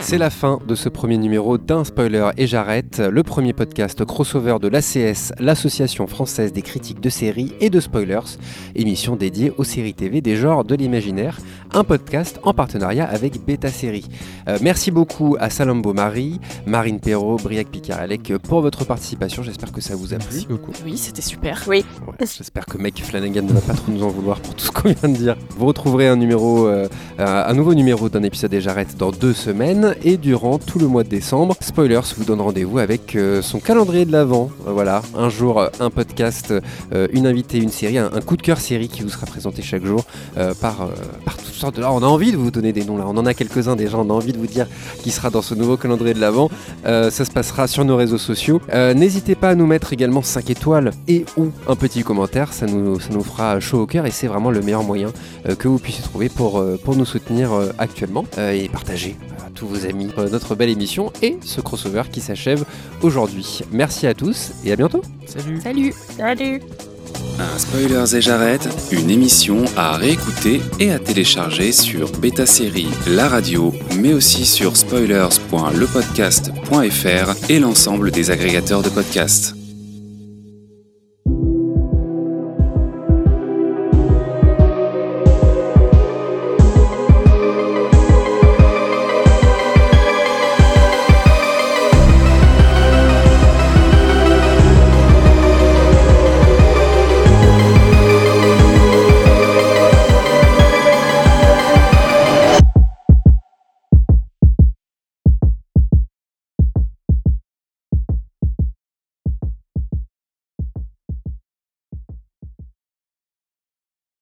C'est 0.00 0.18
la 0.18 0.30
fin 0.30 0.58
de 0.66 0.74
ce 0.74 0.88
premier 0.88 1.18
numéro 1.18 1.58
d'un 1.58 1.84
spoiler 1.84 2.30
et 2.36 2.46
j'arrête, 2.46 2.98
le 2.98 3.22
premier 3.22 3.52
podcast 3.52 4.04
crossover 4.04 4.56
de 4.60 4.66
l'ACS, 4.68 5.32
l'Association 5.38 6.06
française 6.06 6.52
des 6.52 6.62
critiques 6.62 7.00
de 7.00 7.10
séries 7.10 7.52
et 7.60 7.70
de 7.70 7.80
spoilers, 7.80 8.38
émission 8.74 9.14
dédiée 9.14 9.52
aux 9.56 9.64
séries 9.64 9.94
TV 9.94 10.20
des 10.20 10.36
genres 10.36 10.64
de 10.64 10.74
l'imaginaire, 10.74 11.38
un 11.72 11.84
podcast 11.84 12.40
en 12.42 12.54
partenariat 12.54 13.06
avec 13.06 13.44
Beta 13.44 13.68
Série. 13.68 14.06
Euh, 14.48 14.58
merci 14.60 14.90
beaucoup 14.90 15.36
à 15.38 15.50
Salambo 15.50 15.92
Marie, 15.92 16.40
Marine 16.66 17.00
Perrault, 17.00 17.36
Briac 17.36 17.68
Picaralec 17.68 18.32
pour 18.38 18.60
votre 18.60 18.84
participation, 18.84 19.42
j'espère 19.42 19.72
que 19.72 19.80
ça 19.80 19.96
vous 19.96 20.14
a 20.14 20.18
plu. 20.18 20.28
Merci 20.30 20.46
beaucoup. 20.46 20.72
Oui, 20.84 20.96
c'était 20.96 21.22
super. 21.22 21.64
Oui. 21.68 21.84
j'espère 22.20 22.66
que 22.66 22.78
Mike 22.78 23.04
Flanagan 23.04 23.42
ne 23.42 23.52
va 23.52 23.60
pas 23.60 23.74
trop 23.74 23.92
nous 23.92 24.02
en 24.02 24.08
vouloir 24.08 24.40
pour 24.40 24.54
tout 24.54 24.66
ce 24.66 24.70
qu'on 24.70 24.88
vient 24.90 25.08
de 25.08 25.16
dire. 25.16 25.36
Vous 25.56 25.66
retrouverez 25.66 26.08
un 26.08 26.16
numéro, 26.16 26.66
euh, 26.66 26.88
un 27.18 27.54
nouveau 27.54 27.74
numéro 27.74 28.08
d'un 28.08 28.22
épisode 28.22 28.54
et 28.54 28.60
j'arrête 28.60 28.96
dans 28.96 29.10
deux 29.10 29.34
semaines 29.34 29.94
et 30.02 30.16
durant 30.16 30.58
tout 30.58 30.78
le 30.78 30.86
mois 30.86 31.04
de 31.04 31.08
décembre. 31.08 31.56
Spoilers 31.60 32.00
vous 32.16 32.24
donne 32.24 32.40
rendez-vous 32.40 32.78
avec 32.78 33.16
euh, 33.16 33.42
son 33.42 33.60
calendrier 33.60 34.04
de 34.04 34.12
l'avant. 34.12 34.50
Euh, 34.66 34.72
voilà, 34.72 35.02
un 35.16 35.28
jour 35.28 35.60
euh, 35.60 35.68
un 35.80 35.90
podcast, 35.90 36.52
une 37.12 37.26
invitée, 37.26 37.58
une 37.58 37.70
série, 37.70 37.98
un, 37.98 38.08
coup 38.20 38.36
de 38.36 38.42
cœur 38.42 38.58
série 38.58 38.88
qui 38.88 39.02
vous 39.02 39.08
sera 39.08 39.26
présenté 39.26 39.62
chaque 39.62 39.84
jour 39.84 40.04
par, 40.60 40.88
par 41.24 41.36
toutes 41.36 41.54
sortes 41.60 41.76
de... 41.76 41.82
on 41.82 42.02
a 42.02 42.06
envie 42.06 42.32
de 42.32 42.36
vous 42.36 42.50
donner 42.50 42.72
des 42.72 42.84
noms 42.84 42.96
là, 42.96 43.04
on 43.06 43.16
en 43.16 43.26
a 43.26 43.34
quelques-uns 43.34 43.76
déjà, 43.76 43.98
on 43.98 44.10
a 44.10 44.12
envie 44.12 44.32
de 44.32 44.38
vous 44.38 44.46
dire 44.46 44.66
qui 45.02 45.10
sera 45.10 45.30
dans 45.30 45.42
ce 45.42 45.54
nouveau 45.54 45.76
calendrier 45.76 46.14
de 46.14 46.20
l'avant. 46.20 46.50
ça 46.84 47.10
se 47.10 47.30
passera 47.30 47.66
sur 47.66 47.84
nos 47.84 47.96
réseaux 47.96 48.18
sociaux. 48.18 48.60
N'hésitez 48.72 49.34
pas 49.34 49.50
à 49.50 49.54
nous 49.54 49.66
mettre 49.66 49.92
également 49.92 50.22
5 50.22 50.50
étoiles 50.50 50.90
et 51.08 51.24
ou 51.36 51.48
un 51.68 51.76
petit 51.76 52.02
commentaire, 52.02 52.52
ça 52.52 52.66
nous, 52.66 52.98
ça 53.00 53.10
nous 53.12 53.22
fera 53.22 53.60
chaud 53.60 53.82
au 53.82 53.86
cœur 53.86 54.06
et 54.06 54.10
c'est 54.10 54.26
vraiment 54.26 54.50
le 54.50 54.60
meilleur 54.60 54.82
moyen 54.82 55.12
que 55.58 55.68
vous 55.68 55.78
puissiez 55.78 56.02
trouver 56.02 56.28
pour, 56.28 56.62
pour 56.84 56.96
nous 56.96 57.04
soutenir 57.04 57.50
actuellement 57.78 58.24
et 58.38 58.68
partager 58.68 59.16
à 59.46 59.50
tous 59.50 59.66
vos 59.66 59.86
amis 59.86 60.10
euh, 60.18 60.28
notre 60.28 60.54
belle 60.54 60.68
émission 60.68 61.12
et 61.22 61.38
ce 61.42 61.60
crossover 61.60 62.02
qui 62.10 62.20
s'achève 62.20 62.64
aujourd'hui. 63.02 63.60
Merci 63.72 64.06
à 64.06 64.14
tous 64.14 64.52
et 64.64 64.72
à 64.72 64.76
bientôt. 64.76 65.02
Salut. 65.26 65.60
Salut. 65.60 65.94
Salut. 66.16 66.60
Un 67.38 67.58
Spoilers 67.58 68.16
et 68.16 68.20
j'arrête, 68.20 68.68
une 68.90 69.08
émission 69.10 69.64
à 69.76 69.96
réécouter 69.96 70.60
et 70.78 70.92
à 70.92 70.98
télécharger 70.98 71.72
sur 71.72 72.12
Beta 72.12 72.44
Série, 72.46 72.88
la 73.06 73.28
radio, 73.28 73.72
mais 73.98 74.12
aussi 74.12 74.44
sur 74.44 74.76
spoilers.lepodcast.fr 74.76 77.50
et 77.50 77.58
l'ensemble 77.58 78.10
des 78.10 78.30
agrégateurs 78.30 78.82
de 78.82 78.90
podcasts. 78.90 79.59